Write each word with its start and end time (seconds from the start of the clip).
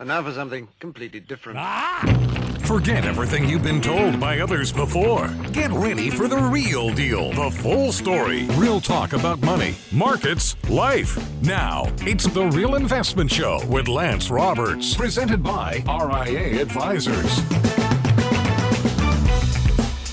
And 0.00 0.08
now 0.08 0.22
for 0.22 0.32
something 0.32 0.66
completely 0.80 1.20
different. 1.20 1.58
Ah! 1.60 2.56
Forget 2.60 3.04
everything 3.04 3.46
you've 3.46 3.62
been 3.62 3.82
told 3.82 4.18
by 4.18 4.40
others 4.40 4.72
before. 4.72 5.28
Get 5.52 5.70
ready 5.72 6.08
for 6.08 6.26
the 6.26 6.38
real 6.38 6.88
deal, 6.88 7.32
the 7.32 7.50
full 7.50 7.92
story, 7.92 8.46
real 8.52 8.80
talk 8.80 9.12
about 9.12 9.42
money, 9.42 9.74
markets, 9.92 10.56
life. 10.70 11.18
Now, 11.42 11.84
it's 11.98 12.24
the 12.24 12.46
Real 12.46 12.76
Investment 12.76 13.30
Show 13.30 13.62
with 13.66 13.88
Lance 13.88 14.30
Roberts, 14.30 14.96
presented 14.96 15.42
by 15.42 15.84
RIA 15.86 16.62
Advisors. 16.62 17.36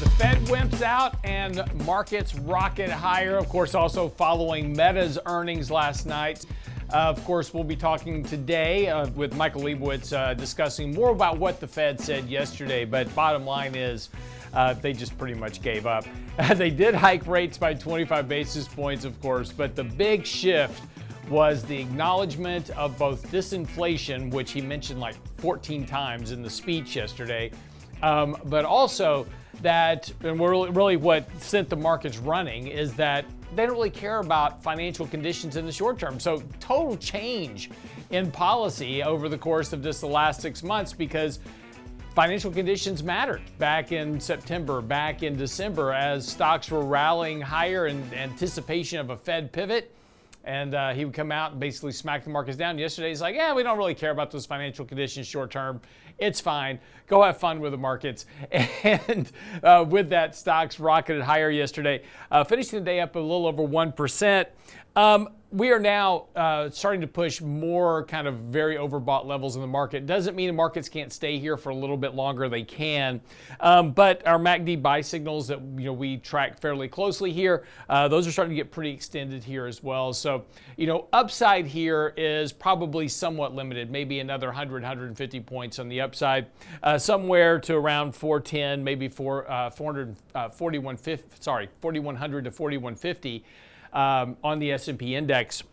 The 0.02 0.10
Fed 0.18 0.40
wimps 0.48 0.82
out 0.82 1.16
and 1.24 1.64
markets 1.86 2.36
rocket 2.36 2.90
higher. 2.90 3.38
Of 3.38 3.48
course, 3.48 3.74
also 3.74 4.10
following 4.10 4.76
Meta's 4.76 5.18
earnings 5.26 5.72
last 5.72 6.06
night. 6.06 6.46
Uh, 6.94 7.10
of 7.10 7.24
course, 7.26 7.54
we'll 7.54 7.66
be 7.66 7.76
talking 7.76 8.24
today 8.24 8.88
uh, 8.88 9.08
with 9.10 9.36
Michael 9.36 9.62
Lebowitz 9.62 10.14
uh, 10.14 10.34
discussing 10.34 10.94
more 10.94 11.10
about 11.10 11.38
what 11.38 11.60
the 11.60 11.68
Fed 11.68 12.00
said 12.00 12.30
yesterday. 12.30 12.86
But 12.86 13.14
bottom 13.14 13.46
line 13.46 13.76
is, 13.76 14.10
uh, 14.54 14.74
they 14.74 14.94
just 14.94 15.18
pretty 15.18 15.34
much 15.34 15.62
gave 15.62 15.86
up. 15.86 16.06
they 16.56 16.70
did 16.70 16.96
hike 16.96 17.28
rates 17.28 17.58
by 17.58 17.74
25 17.74 18.30
basis 18.30 18.70
points, 18.70 19.04
of 19.04 19.20
course, 19.22 19.52
but 19.52 19.76
the 19.76 19.84
big 19.84 20.26
shift 20.26 20.82
was 21.30 21.64
the 21.66 21.78
acknowledgement 21.78 22.70
of 22.70 22.98
both 22.98 23.30
disinflation, 23.32 24.32
which 24.32 24.52
he 24.52 24.62
mentioned 24.62 25.02
like 25.02 25.16
14 25.40 25.86
times 25.86 26.32
in 26.32 26.42
the 26.42 26.50
speech 26.50 26.96
yesterday, 26.96 27.52
um, 28.02 28.38
but 28.46 28.64
also 28.64 29.28
that, 29.62 30.10
and 30.24 30.40
really 30.40 30.96
what 30.96 31.30
sent 31.42 31.68
the 31.68 31.76
markets 31.76 32.18
running 32.18 32.68
is 32.68 32.94
that 32.94 33.26
they 33.58 33.66
don't 33.66 33.76
really 33.76 33.90
care 33.90 34.20
about 34.20 34.62
financial 34.62 35.08
conditions 35.08 35.56
in 35.56 35.66
the 35.66 35.72
short 35.72 35.98
term. 35.98 36.20
So, 36.20 36.44
total 36.60 36.96
change 36.96 37.72
in 38.12 38.32
policy 38.32 39.04
over 39.04 39.28
the 39.28 39.38
course 39.38 39.74
of 39.74 39.82
just 39.82 40.02
the 40.02 40.08
last 40.08 40.42
six 40.42 40.62
months 40.62 40.94
because 40.94 41.40
financial 42.14 42.52
conditions 42.52 43.04
mattered 43.04 43.42
back 43.58 43.92
in 43.92 44.20
September, 44.20 44.82
back 44.82 45.24
in 45.24 45.36
December, 45.36 45.92
as 45.92 46.28
stocks 46.28 46.70
were 46.70 46.84
rallying 46.84 47.42
higher 47.42 47.88
in 47.88 48.02
anticipation 48.14 49.00
of 49.00 49.10
a 49.10 49.18
Fed 49.18 49.52
pivot. 49.52 49.94
And 50.48 50.76
uh, 50.76 50.94
he 50.94 51.04
would 51.04 51.14
come 51.14 51.30
out 51.30 51.52
and 51.52 51.60
basically 51.60 51.92
smack 51.92 52.24
the 52.24 52.30
markets 52.30 52.58
down. 52.58 52.78
Yesterday, 52.78 53.10
he's 53.10 53.20
like, 53.20 53.36
Yeah, 53.36 53.54
we 53.54 53.64
don't 53.64 53.78
really 53.78 53.94
care 53.94 54.12
about 54.12 54.32
those 54.32 54.46
financial 54.46 54.86
conditions 54.86 55.28
short 55.28 55.52
term. 55.52 55.82
It's 56.20 56.40
fine. 56.40 56.80
Go 57.08 57.22
have 57.22 57.38
fun 57.38 57.60
with 57.60 57.74
the 57.74 57.78
markets. 57.78 58.26
And 58.84 59.30
uh, 59.62 59.86
with 59.88 60.10
that, 60.10 60.36
stocks 60.36 60.80
rocketed 60.80 61.22
higher 61.22 61.50
yesterday, 61.50 62.04
uh, 62.32 62.46
finishing 62.46 62.80
the 62.80 62.86
day 62.86 63.02
up 63.02 63.16
a 63.16 63.20
little 63.20 63.46
over 63.46 63.62
1%. 63.62 64.46
Um, 64.98 65.30
we 65.52 65.72
are 65.72 65.80
now 65.80 66.26
uh, 66.36 66.72
starting 66.72 67.02
to 67.02 67.08
push 67.08 67.40
more 67.40 68.04
kind 68.06 68.28
of 68.28 68.40
very 68.40 68.78
overbought 68.78 69.26
levels 69.28 69.56
in 69.56 69.62
the 69.62 69.68
market. 69.68 70.08
Doesn't 70.08 70.36
mean 70.36 70.48
the 70.48 70.54
markets 70.54 70.90
can't 70.90 71.14
stay 71.14 71.38
here 71.38 71.56
for 71.56 71.70
a 71.70 71.76
little 71.76 71.96
bit 71.98 72.16
longer. 72.16 72.50
They 72.50 72.64
can, 72.64 73.22
um, 73.60 73.92
but 73.92 74.26
our 74.26 74.40
MACD 74.40 74.82
buy 74.82 75.02
signals 75.02 75.48
that 75.50 75.62
you 75.62 75.86
know 75.86 75.94
we 75.94 76.18
track 76.18 76.60
fairly 76.60 76.88
closely 76.88 77.32
here, 77.32 77.64
uh, 77.90 78.08
those 78.08 78.28
are 78.28 78.32
starting 78.32 78.56
to 78.56 78.56
get 78.56 78.72
pretty 78.72 78.90
extended 78.90 79.44
here 79.44 79.68
as 79.68 79.84
well. 79.84 80.14
So 80.14 80.46
you 80.78 80.88
know, 80.88 81.08
upside 81.14 81.68
here 81.68 82.12
is 82.18 82.52
probably 82.52 83.08
somewhat 83.08 83.54
limited. 83.54 83.92
Maybe 83.92 84.20
another 84.20 84.48
100, 84.48 84.82
150 84.82 85.40
points 85.42 85.78
on 85.78 85.90
the 85.90 86.02
upside, 86.02 86.48
uh, 86.82 86.98
somewhere 86.98 87.60
to 87.60 87.76
around 87.76 88.14
410, 88.16 88.84
maybe 88.84 89.08
4 89.08 89.52
uh, 89.52 89.70
400, 89.70 90.16
uh, 90.34 90.50
4150. 90.50 91.38
Sorry, 91.40 91.70
4100 91.82 92.46
to 92.46 92.52
4150 92.52 93.46
um, 93.94 94.38
on 94.44 94.60
the 94.60 94.72
S&P 94.72 95.16
index 95.16 95.64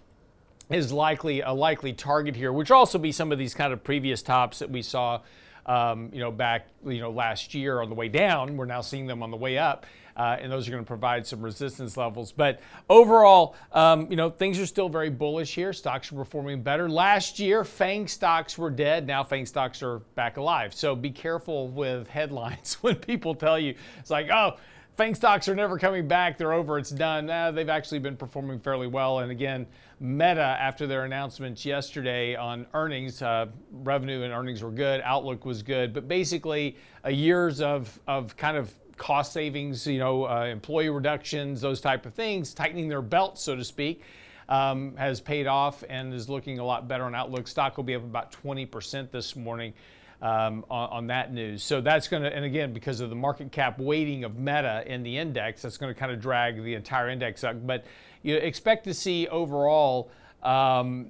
is 0.70 0.92
likely 0.92 1.40
a 1.40 1.52
likely 1.52 1.92
target 1.92 2.36
here, 2.36 2.52
which 2.52 2.70
also 2.70 2.98
be 2.98 3.12
some 3.12 3.32
of 3.32 3.38
these 3.38 3.54
kind 3.54 3.72
of 3.72 3.84
previous 3.84 4.22
tops 4.22 4.60
that 4.60 4.70
we 4.70 4.82
saw, 4.82 5.20
um, 5.66 6.10
you 6.12 6.20
know, 6.20 6.30
back 6.30 6.68
you 6.86 7.00
know 7.00 7.10
last 7.10 7.54
year 7.54 7.80
on 7.80 7.88
the 7.88 7.94
way 7.94 8.08
down. 8.08 8.56
We're 8.56 8.64
now 8.64 8.80
seeing 8.80 9.06
them 9.06 9.22
on 9.22 9.30
the 9.30 9.36
way 9.36 9.58
up. 9.58 9.86
Uh, 10.16 10.36
and 10.40 10.50
those 10.50 10.68
are 10.68 10.70
going 10.70 10.82
to 10.82 10.86
provide 10.86 11.26
some 11.26 11.42
resistance 11.42 11.96
levels. 11.96 12.30
But 12.30 12.60
overall, 12.88 13.56
um, 13.72 14.06
you 14.08 14.16
know, 14.16 14.30
things 14.30 14.60
are 14.60 14.66
still 14.66 14.88
very 14.88 15.10
bullish 15.10 15.54
here. 15.54 15.72
Stocks 15.72 16.12
are 16.12 16.14
performing 16.14 16.62
better. 16.62 16.88
Last 16.88 17.40
year, 17.40 17.64
FANG 17.64 18.06
stocks 18.06 18.56
were 18.56 18.70
dead. 18.70 19.06
Now 19.06 19.24
FANG 19.24 19.46
stocks 19.46 19.82
are 19.82 19.98
back 20.14 20.36
alive. 20.36 20.72
So 20.72 20.94
be 20.94 21.10
careful 21.10 21.68
with 21.68 22.06
headlines 22.06 22.74
when 22.80 22.96
people 22.96 23.34
tell 23.34 23.58
you 23.58 23.74
it's 23.98 24.10
like, 24.10 24.30
oh, 24.30 24.56
FANG 24.96 25.16
stocks 25.16 25.48
are 25.48 25.56
never 25.56 25.76
coming 25.76 26.06
back. 26.06 26.38
They're 26.38 26.52
over. 26.52 26.78
It's 26.78 26.90
done. 26.90 27.28
Uh, 27.28 27.50
they've 27.50 27.68
actually 27.68 27.98
been 27.98 28.16
performing 28.16 28.60
fairly 28.60 28.86
well. 28.86 29.18
And 29.18 29.32
again, 29.32 29.66
Meta, 29.98 30.40
after 30.40 30.86
their 30.86 31.04
announcements 31.04 31.66
yesterday 31.66 32.36
on 32.36 32.64
earnings, 32.74 33.20
uh, 33.20 33.46
revenue 33.72 34.22
and 34.22 34.32
earnings 34.32 34.62
were 34.62 34.70
good. 34.70 35.00
Outlook 35.04 35.44
was 35.44 35.64
good. 35.64 35.92
But 35.92 36.06
basically, 36.06 36.76
a 37.02 37.10
years 37.10 37.60
of, 37.60 37.98
of 38.06 38.36
kind 38.36 38.56
of 38.56 38.72
cost 38.96 39.32
savings, 39.32 39.84
you 39.84 39.98
know, 39.98 40.28
uh, 40.28 40.44
employee 40.44 40.90
reductions, 40.90 41.60
those 41.60 41.80
type 41.80 42.06
of 42.06 42.14
things, 42.14 42.54
tightening 42.54 42.88
their 42.88 43.02
belt, 43.02 43.36
so 43.36 43.56
to 43.56 43.64
speak, 43.64 44.02
um, 44.48 44.94
has 44.96 45.20
paid 45.20 45.48
off 45.48 45.82
and 45.88 46.14
is 46.14 46.28
looking 46.28 46.60
a 46.60 46.64
lot 46.64 46.86
better 46.86 47.02
on 47.02 47.16
Outlook. 47.16 47.48
Stock 47.48 47.76
will 47.76 47.82
be 47.82 47.96
up 47.96 48.04
about 48.04 48.30
20% 48.30 49.10
this 49.10 49.34
morning 49.34 49.74
um, 50.24 50.64
on, 50.70 50.88
on, 50.88 51.06
that 51.08 51.34
news. 51.34 51.62
So 51.62 51.82
that's 51.82 52.08
going 52.08 52.22
to, 52.22 52.34
and 52.34 52.46
again, 52.46 52.72
because 52.72 53.00
of 53.00 53.10
the 53.10 53.16
market 53.16 53.52
cap 53.52 53.78
weighting 53.78 54.24
of 54.24 54.38
Meta 54.38 54.82
in 54.86 55.02
the 55.02 55.18
index, 55.18 55.60
that's 55.60 55.76
going 55.76 55.92
to 55.92 55.98
kind 55.98 56.10
of 56.10 56.18
drag 56.18 56.62
the 56.64 56.74
entire 56.74 57.10
index 57.10 57.44
up. 57.44 57.66
But 57.66 57.84
you 58.22 58.36
expect 58.36 58.84
to 58.84 58.94
see 58.94 59.28
overall. 59.28 60.10
Um, 60.42 61.08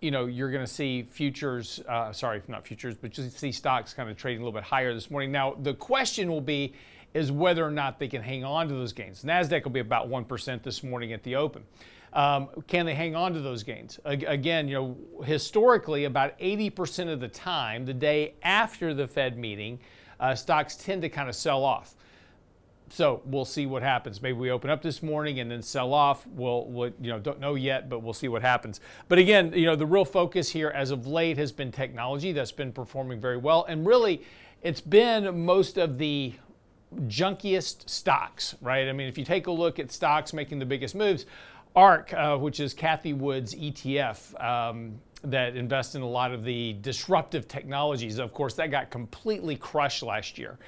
you 0.00 0.10
know, 0.10 0.26
you're 0.26 0.50
going 0.50 0.64
to 0.64 0.70
see 0.70 1.02
futures, 1.02 1.80
uh, 1.88 2.12
sorry, 2.12 2.42
not 2.48 2.66
futures, 2.66 2.94
but 2.94 3.10
just 3.10 3.38
see 3.38 3.52
stocks 3.52 3.94
kind 3.94 4.10
of 4.10 4.16
trading 4.16 4.40
a 4.42 4.44
little 4.44 4.58
bit 4.58 4.64
higher 4.64 4.92
this 4.92 5.10
morning. 5.10 5.30
Now, 5.32 5.56
the 5.58 5.74
question 5.74 6.30
will 6.30 6.42
be 6.42 6.74
is 7.14 7.30
whether 7.30 7.64
or 7.64 7.70
not 7.70 7.98
they 7.98 8.08
can 8.08 8.22
hang 8.22 8.44
on 8.44 8.68
to 8.68 8.74
those 8.74 8.92
gains. 8.92 9.24
NASDAQ 9.24 9.64
will 9.64 9.70
be 9.70 9.80
about 9.80 10.10
1% 10.10 10.62
this 10.62 10.82
morning 10.82 11.12
at 11.12 11.22
the 11.22 11.36
open. 11.36 11.62
Um, 12.14 12.48
can 12.68 12.86
they 12.86 12.94
hang 12.94 13.16
on 13.16 13.34
to 13.34 13.40
those 13.40 13.64
gains? 13.64 13.98
Again, 14.04 14.68
you 14.68 14.74
know, 14.74 15.24
historically, 15.24 16.04
about 16.04 16.38
80% 16.38 17.12
of 17.12 17.20
the 17.20 17.28
time, 17.28 17.84
the 17.84 17.94
day 17.94 18.34
after 18.42 18.94
the 18.94 19.08
Fed 19.08 19.36
meeting, 19.36 19.80
uh, 20.20 20.34
stocks 20.34 20.76
tend 20.76 21.02
to 21.02 21.08
kind 21.08 21.28
of 21.28 21.34
sell 21.34 21.64
off. 21.64 21.94
So 22.88 23.22
we'll 23.24 23.44
see 23.44 23.66
what 23.66 23.82
happens. 23.82 24.22
Maybe 24.22 24.38
we 24.38 24.50
open 24.52 24.70
up 24.70 24.80
this 24.80 25.02
morning 25.02 25.40
and 25.40 25.50
then 25.50 25.62
sell 25.62 25.92
off. 25.92 26.24
We'll, 26.28 26.66
we'll, 26.66 26.92
you 27.00 27.10
know, 27.10 27.18
don't 27.18 27.40
know 27.40 27.56
yet, 27.56 27.88
but 27.88 28.00
we'll 28.00 28.12
see 28.12 28.28
what 28.28 28.42
happens. 28.42 28.80
But 29.08 29.18
again, 29.18 29.52
you 29.52 29.66
know, 29.66 29.74
the 29.74 29.86
real 29.86 30.04
focus 30.04 30.50
here 30.50 30.68
as 30.68 30.92
of 30.92 31.08
late 31.08 31.36
has 31.36 31.50
been 31.50 31.72
technology 31.72 32.30
that's 32.30 32.52
been 32.52 32.72
performing 32.72 33.20
very 33.20 33.38
well, 33.38 33.64
and 33.64 33.84
really, 33.84 34.22
it's 34.62 34.80
been 34.80 35.44
most 35.44 35.76
of 35.76 35.98
the 35.98 36.34
junkiest 37.06 37.88
stocks, 37.88 38.54
right? 38.60 38.88
I 38.88 38.92
mean, 38.92 39.08
if 39.08 39.18
you 39.18 39.24
take 39.24 39.46
a 39.46 39.50
look 39.50 39.78
at 39.78 39.90
stocks 39.90 40.32
making 40.32 40.58
the 40.58 40.66
biggest 40.66 40.94
moves, 40.94 41.26
ARK, 41.74 42.12
uh, 42.12 42.36
which 42.36 42.60
is 42.60 42.74
Cathie 42.74 43.12
Wood's 43.12 43.54
ETF 43.54 44.42
um, 44.42 45.00
that 45.22 45.56
invests 45.56 45.94
in 45.94 46.02
a 46.02 46.08
lot 46.08 46.32
of 46.32 46.44
the 46.44 46.74
disruptive 46.80 47.48
technologies. 47.48 48.18
Of 48.18 48.32
course, 48.32 48.54
that 48.54 48.70
got 48.70 48.90
completely 48.90 49.56
crushed 49.56 50.02
last 50.02 50.38
year. 50.38 50.58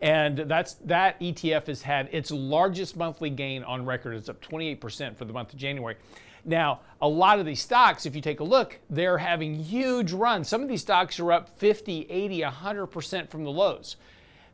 And 0.00 0.38
that's 0.38 0.74
that 0.84 1.18
ETF 1.20 1.68
has 1.68 1.82
had 1.82 2.08
its 2.12 2.30
largest 2.30 2.96
monthly 2.96 3.30
gain 3.30 3.62
on 3.62 3.86
record. 3.86 4.14
It's 4.14 4.28
up 4.28 4.40
28% 4.40 5.16
for 5.16 5.24
the 5.24 5.32
month 5.32 5.52
of 5.52 5.58
January. 5.58 5.96
Now, 6.44 6.80
a 7.00 7.08
lot 7.08 7.38
of 7.38 7.46
these 7.46 7.60
stocks, 7.60 8.04
if 8.04 8.16
you 8.16 8.20
take 8.20 8.40
a 8.40 8.44
look, 8.44 8.80
they're 8.90 9.18
having 9.18 9.54
huge 9.54 10.12
runs. 10.12 10.48
Some 10.48 10.60
of 10.60 10.68
these 10.68 10.80
stocks 10.80 11.20
are 11.20 11.30
up 11.30 11.56
50, 11.56 12.08
80, 12.10 12.40
100% 12.40 13.30
from 13.30 13.44
the 13.44 13.50
lows 13.50 13.96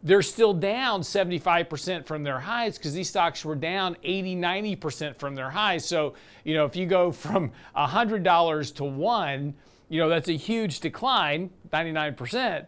they're 0.03 0.23
still 0.23 0.55
down 0.55 1.01
75% 1.01 2.07
from 2.07 2.23
their 2.23 2.39
highs 2.39 2.79
because 2.79 2.95
these 2.95 3.09
stocks 3.09 3.45
were 3.45 3.57
down 3.57 3.97
80, 4.03 4.37
90% 4.37 5.17
from 5.17 5.35
their 5.35 5.51
highs. 5.51 5.85
So, 5.85 6.15
you 6.45 6.55
know, 6.55 6.65
if 6.65 6.77
you 6.77 6.87
go 6.87 7.11
from 7.11 7.51
$100 7.77 8.75
to 8.77 8.85
one, 8.85 9.55
you 9.89 10.01
know, 10.01 10.09
that's 10.09 10.29
a 10.29 10.37
huge 10.37 10.81
decline, 10.81 11.51
99%. 11.73 12.67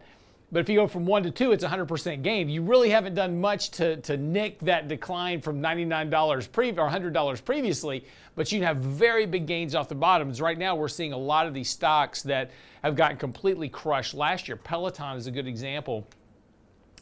But 0.53 0.59
if 0.59 0.67
you 0.67 0.75
go 0.75 0.87
from 0.87 1.05
one 1.05 1.23
to 1.23 1.31
two, 1.31 1.53
it's 1.53 1.63
100% 1.63 2.21
gain. 2.23 2.49
You 2.49 2.61
really 2.61 2.89
haven't 2.89 3.13
done 3.13 3.39
much 3.39 3.71
to, 3.71 3.95
to 4.01 4.17
nick 4.17 4.59
that 4.59 4.89
decline 4.89 5.39
from 5.39 5.61
$99 5.61 6.51
pre- 6.51 6.71
or 6.71 6.89
$100 6.89 7.45
previously, 7.45 8.03
but 8.35 8.51
you 8.51 8.61
have 8.63 8.77
very 8.77 9.25
big 9.25 9.45
gains 9.45 9.75
off 9.75 9.87
the 9.87 9.95
bottoms. 9.95 10.41
Right 10.41 10.57
now, 10.57 10.75
we're 10.75 10.89
seeing 10.89 11.13
a 11.13 11.17
lot 11.17 11.47
of 11.47 11.53
these 11.53 11.69
stocks 11.69 12.21
that 12.23 12.51
have 12.83 12.97
gotten 12.97 13.15
completely 13.15 13.69
crushed 13.69 14.13
last 14.13 14.49
year. 14.49 14.57
Peloton 14.57 15.15
is 15.15 15.27
a 15.27 15.31
good 15.31 15.47
example 15.47 16.05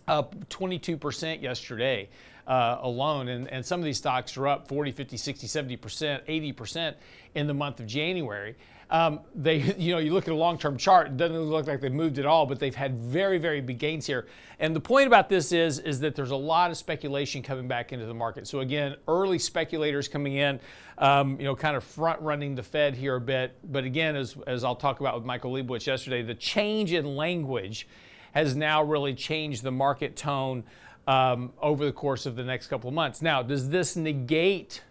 up 0.09 0.35
22% 0.49 1.41
yesterday 1.41 2.09
uh, 2.47 2.79
alone. 2.81 3.29
And, 3.29 3.47
and 3.47 3.65
some 3.65 3.79
of 3.79 3.85
these 3.85 3.97
stocks 3.97 4.35
are 4.35 4.47
up 4.47 4.67
40, 4.67 4.91
50, 4.91 5.15
60, 5.15 5.47
70%, 5.47 6.55
80% 6.55 6.95
in 7.35 7.47
the 7.47 7.53
month 7.53 7.79
of 7.79 7.85
January. 7.85 8.55
Um, 8.89 9.19
they, 9.35 9.57
you 9.77 9.93
know, 9.93 9.99
you 9.99 10.13
look 10.13 10.27
at 10.27 10.31
a 10.31 10.35
long-term 10.35 10.77
chart, 10.77 11.07
it 11.07 11.17
doesn't 11.17 11.37
look 11.37 11.67
like 11.67 11.79
they've 11.79 11.91
moved 11.91 12.17
at 12.17 12.25
all, 12.25 12.47
but 12.47 12.59
they've 12.59 12.73
had 12.73 12.97
very, 12.97 13.37
very 13.37 13.61
big 13.61 13.77
gains 13.77 14.07
here. 14.07 14.25
And 14.59 14.75
the 14.75 14.79
point 14.79 15.05
about 15.05 15.29
this 15.29 15.51
is, 15.51 15.77
is 15.77 15.99
that 15.99 16.15
there's 16.15 16.31
a 16.31 16.35
lot 16.35 16.71
of 16.71 16.77
speculation 16.77 17.43
coming 17.43 17.67
back 17.67 17.93
into 17.93 18.07
the 18.07 18.13
market. 18.15 18.47
So 18.47 18.61
again, 18.61 18.95
early 19.07 19.37
speculators 19.37 20.07
coming 20.07 20.33
in, 20.33 20.59
um, 20.97 21.37
you 21.39 21.45
know, 21.45 21.55
kind 21.55 21.77
of 21.77 21.83
front-running 21.83 22.55
the 22.55 22.63
Fed 22.63 22.95
here 22.95 23.15
a 23.15 23.21
bit. 23.21 23.55
But 23.71 23.83
again, 23.83 24.15
as, 24.15 24.35
as 24.47 24.63
I'll 24.63 24.75
talk 24.75 25.01
about 25.01 25.13
with 25.13 25.23
Michael 25.23 25.53
Lebowitz 25.53 25.85
yesterday, 25.85 26.23
the 26.23 26.33
change 26.33 26.93
in 26.93 27.15
language 27.15 27.87
has 28.33 28.55
now 28.55 28.83
really 28.83 29.13
changed 29.13 29.63
the 29.63 29.71
market 29.71 30.15
tone 30.15 30.63
um, 31.07 31.51
over 31.61 31.85
the 31.85 31.91
course 31.91 32.25
of 32.25 32.35
the 32.35 32.43
next 32.43 32.67
couple 32.67 32.87
of 32.87 32.93
months. 32.93 33.21
Now, 33.21 33.41
does 33.41 33.69
this 33.69 33.95
negate 33.95 34.83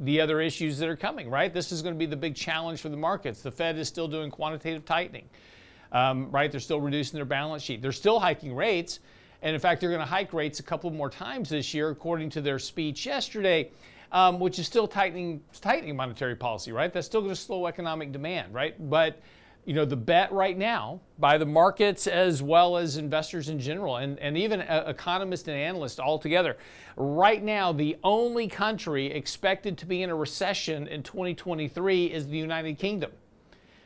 the 0.00 0.20
other 0.20 0.40
issues 0.40 0.78
that 0.78 0.88
are 0.88 0.96
coming, 0.96 1.30
right? 1.30 1.52
This 1.52 1.72
is 1.72 1.82
going 1.82 1.94
to 1.94 1.98
be 1.98 2.06
the 2.06 2.16
big 2.16 2.34
challenge 2.34 2.80
for 2.80 2.88
the 2.88 2.96
markets. 2.96 3.42
The 3.42 3.50
Fed 3.50 3.78
is 3.78 3.88
still 3.88 4.08
doing 4.08 4.30
quantitative 4.30 4.84
tightening, 4.84 5.28
um, 5.92 6.30
right? 6.30 6.50
They're 6.50 6.60
still 6.60 6.80
reducing 6.80 7.16
their 7.16 7.24
balance 7.24 7.62
sheet. 7.62 7.82
They're 7.82 7.92
still 7.92 8.20
hiking 8.20 8.54
rates. 8.54 9.00
And 9.42 9.54
in 9.54 9.60
fact, 9.60 9.80
they're 9.80 9.90
going 9.90 10.00
to 10.00 10.06
hike 10.06 10.32
rates 10.32 10.60
a 10.60 10.62
couple 10.62 10.90
more 10.90 11.10
times 11.10 11.48
this 11.50 11.72
year, 11.74 11.90
according 11.90 12.30
to 12.30 12.40
their 12.40 12.58
speech 12.58 13.06
yesterday, 13.06 13.70
um, 14.12 14.38
which 14.40 14.58
is 14.58 14.66
still 14.66 14.88
tightening, 14.88 15.42
tightening 15.60 15.96
monetary 15.96 16.34
policy, 16.36 16.72
right? 16.72 16.92
That's 16.92 17.06
still 17.06 17.20
going 17.20 17.34
to 17.34 17.40
slow 17.40 17.66
economic 17.66 18.12
demand, 18.12 18.54
right? 18.54 18.74
But 18.90 19.20
you 19.66 19.74
know, 19.74 19.84
the 19.84 19.96
bet 19.96 20.30
right 20.30 20.56
now 20.56 21.00
by 21.18 21.36
the 21.36 21.44
markets 21.44 22.06
as 22.06 22.40
well 22.40 22.76
as 22.76 22.96
investors 22.96 23.48
in 23.48 23.58
general, 23.58 23.96
and, 23.96 24.16
and 24.20 24.38
even 24.38 24.60
uh, 24.60 24.84
economists 24.86 25.48
and 25.48 25.56
analysts 25.56 25.98
all 25.98 26.20
together. 26.20 26.56
Right 26.96 27.42
now, 27.42 27.72
the 27.72 27.96
only 28.04 28.46
country 28.46 29.06
expected 29.06 29.76
to 29.78 29.86
be 29.86 30.02
in 30.02 30.10
a 30.10 30.14
recession 30.14 30.86
in 30.86 31.02
2023 31.02 32.06
is 32.06 32.28
the 32.28 32.38
United 32.38 32.78
Kingdom. 32.78 33.10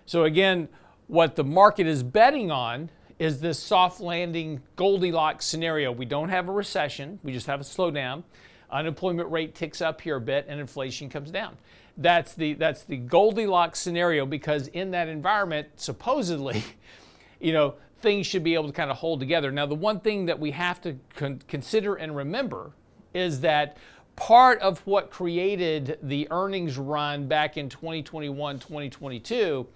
So, 0.05 0.25
again, 0.25 0.69
what 1.06 1.35
the 1.35 1.44
market 1.44 1.87
is 1.87 2.03
betting 2.03 2.50
on 2.50 2.91
is 3.19 3.41
this 3.41 3.59
soft 3.59 4.00
landing 4.00 4.61
Goldilocks 4.76 5.47
scenario. 5.47 5.93
We 5.93 6.05
don't 6.05 6.29
have 6.29 6.50
a 6.50 6.53
recession, 6.53 7.19
we 7.23 7.33
just 7.33 7.47
have 7.47 7.61
a 7.61 7.65
slowdown. 7.65 8.23
Unemployment 8.71 9.31
rate 9.31 9.55
ticks 9.55 9.81
up 9.81 10.00
here 10.00 10.17
a 10.17 10.21
bit, 10.21 10.47
and 10.47 10.61
inflation 10.61 11.09
comes 11.09 11.31
down 11.31 11.56
that's 12.00 12.35
the 12.35 12.55
that's 12.55 12.82
the 12.82 12.97
Goldilocks 12.97 13.79
scenario 13.79 14.26
because 14.26 14.69
in 14.69 14.91
that 14.93 15.06
environment, 15.06 15.69
supposedly, 15.76 16.64
you 17.41 17.52
know, 17.52 17.75
things 18.00 18.26
should 18.26 18.43
be 18.43 18.55
able 18.55 18.67
to 18.67 18.73
kind 18.73 18.91
of 18.91 18.97
hold 18.97 19.20
together. 19.20 19.52
Now, 19.52 19.67
the 19.67 19.75
one 19.75 20.00
thing 20.00 20.26
that 20.26 20.38
we 20.38 20.50
have 20.52 20.81
to 20.82 20.97
con- 21.14 21.43
consider 21.47 21.94
and 21.94 22.17
remember 22.17 22.73
is 23.12 23.41
that 23.41 23.76
part 24.17 24.58
of 24.61 24.85
what 24.87 25.11
created 25.11 25.99
the 26.02 26.26
earnings 26.31 26.79
run 26.79 27.29
back 27.29 27.56
in 27.56 27.69
2021, 27.69 28.58
2022 28.58 29.67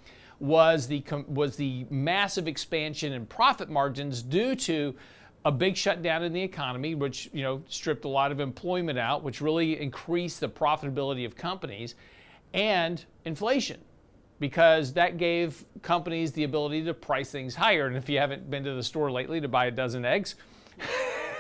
was 0.41 0.87
the 0.87 1.05
was 1.29 1.57
the 1.57 1.87
massive 1.91 2.49
expansion 2.49 3.13
in 3.13 3.27
profit 3.27 3.69
margins 3.69 4.23
due 4.23 4.55
to 4.55 4.95
a 5.45 5.53
big 5.53 5.77
shutdown 5.77 6.23
in 6.23 6.33
the 6.33 6.43
economy, 6.43 6.95
which 6.95 7.29
you 7.33 7.43
know 7.43 7.63
stripped 7.69 8.07
a 8.07 8.09
lot 8.09 8.33
of 8.33 8.41
employment 8.41 8.99
out, 8.99 9.23
which 9.23 9.43
really 9.43 9.79
increased 9.79 10.41
the 10.41 10.49
profitability 10.49 11.27
of 11.27 11.37
companies 11.37 11.95
and 12.55 13.05
inflation 13.27 13.81
because 14.41 14.93
that 14.95 15.19
gave 15.19 15.65
companies 15.83 16.33
the 16.33 16.45
ability 16.45 16.85
to 16.85 16.95
price 16.95 17.31
things 17.31 17.55
higher. 17.55 17.87
And 17.87 17.97
if 17.97 18.09
you 18.09 18.19
haven't 18.19 18.51
been 18.51 18.65
to 18.65 18.75
the 18.75 18.83
store 18.83 19.11
lately 19.11 19.41
to 19.41 19.49
buy 19.49 19.67
a 19.67 19.71
dozen 19.71 20.05
eggs, 20.05 20.37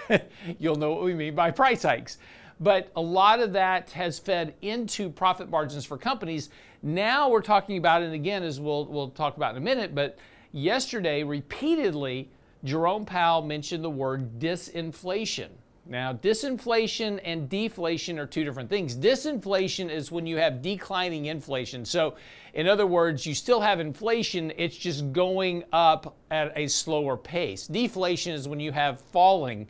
you'll 0.58 0.76
know 0.76 0.93
what 0.93 1.02
we 1.02 1.14
mean 1.14 1.34
by 1.34 1.50
price 1.50 1.82
hikes. 1.82 2.19
But 2.61 2.90
a 2.94 3.00
lot 3.00 3.40
of 3.40 3.52
that 3.55 3.90
has 3.90 4.19
fed 4.19 4.55
into 4.62 5.11
profit 5.11 5.50
margins 5.50 5.84
for 5.84 5.99
companies. 5.99 6.50
Now 6.82 7.28
we're 7.28 7.43
talking 7.43 7.78
about, 7.78 8.02
and 8.02 8.14
again, 8.14 8.43
as 8.43 8.60
we'll, 8.60 8.87
we'll 8.87 9.10
talk 9.10 9.37
about 9.37 9.52
in 9.52 9.62
a 9.62 9.64
minute, 9.64 9.94
but 9.94 10.19
yesterday, 10.52 11.25
repeatedly, 11.25 12.31
Jerome 12.62 13.05
Powell 13.05 13.43
mentioned 13.43 13.82
the 13.82 13.90
word 13.90 14.38
disinflation. 14.38 15.49
Now, 15.86 16.14
disinflation 16.14 17.20
and 17.25 17.48
deflation 17.48 18.19
are 18.19 18.26
two 18.26 18.42
different 18.42 18.70
things. 18.70 18.96
Disinflation 18.96 19.90
is 19.90 20.10
when 20.10 20.26
you 20.26 20.38
have 20.38 20.62
declining 20.62 21.26
inflation. 21.26 21.84
So, 21.84 22.14
in 22.54 22.66
other 22.66 22.86
words, 22.86 23.26
you 23.26 23.34
still 23.34 23.60
have 23.60 23.81
inflation, 23.81 24.52
it's 24.56 24.76
just 24.76 25.12
going 25.12 25.64
up 25.72 26.16
at 26.31 26.52
a 26.56 26.69
slower 26.69 27.19
pace. 27.19 27.66
Deflation 27.66 28.32
is 28.32 28.48
when 28.48 28.60
you 28.60 28.72
have 28.72 29.00
falling 29.00 29.69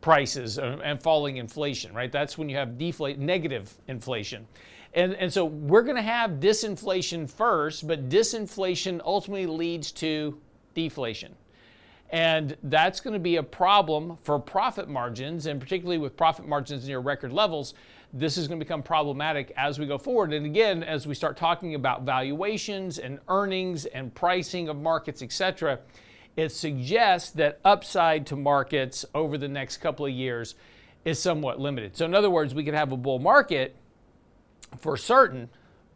prices 0.00 0.58
uh, 0.58 0.78
and 0.82 1.00
falling 1.00 1.36
inflation, 1.36 1.94
right? 1.94 2.10
That's 2.10 2.36
when 2.36 2.48
you 2.48 2.56
have 2.56 2.76
negative 2.80 3.72
inflation. 3.86 4.48
And, 4.94 5.14
and 5.14 5.32
so 5.32 5.44
we're 5.44 5.82
going 5.82 5.96
to 5.96 6.02
have 6.02 6.32
disinflation 6.32 7.30
first, 7.30 7.86
but 7.86 8.08
disinflation 8.08 9.00
ultimately 9.04 9.46
leads 9.46 9.92
to 9.92 10.40
deflation. 10.74 11.34
And 12.10 12.56
that's 12.62 13.00
going 13.00 13.14
to 13.14 13.20
be 13.20 13.36
a 13.36 13.42
problem 13.42 14.16
for 14.22 14.38
profit 14.38 14.88
margins, 14.88 15.46
and 15.46 15.60
particularly 15.60 15.98
with 15.98 16.16
profit 16.16 16.46
margins 16.46 16.86
near 16.86 17.00
record 17.00 17.32
levels, 17.32 17.74
this 18.12 18.38
is 18.38 18.46
going 18.46 18.60
to 18.60 18.64
become 18.64 18.82
problematic 18.82 19.52
as 19.56 19.78
we 19.78 19.86
go 19.86 19.98
forward. 19.98 20.32
And 20.32 20.46
again, 20.46 20.82
as 20.82 21.06
we 21.06 21.14
start 21.14 21.36
talking 21.36 21.74
about 21.74 22.02
valuations 22.02 22.98
and 22.98 23.18
earnings 23.28 23.86
and 23.86 24.14
pricing 24.14 24.68
of 24.68 24.76
markets, 24.76 25.20
et 25.20 25.32
cetera, 25.32 25.80
it 26.36 26.50
suggests 26.50 27.30
that 27.32 27.58
upside 27.64 28.26
to 28.26 28.36
markets 28.36 29.04
over 29.14 29.36
the 29.36 29.48
next 29.48 29.78
couple 29.78 30.06
of 30.06 30.12
years 30.12 30.54
is 31.04 31.18
somewhat 31.18 31.58
limited. 31.58 31.96
So, 31.96 32.04
in 32.04 32.14
other 32.14 32.30
words, 32.30 32.54
we 32.54 32.62
could 32.62 32.74
have 32.74 32.92
a 32.92 32.96
bull 32.96 33.18
market 33.18 33.74
for 34.78 34.96
certain, 34.96 35.48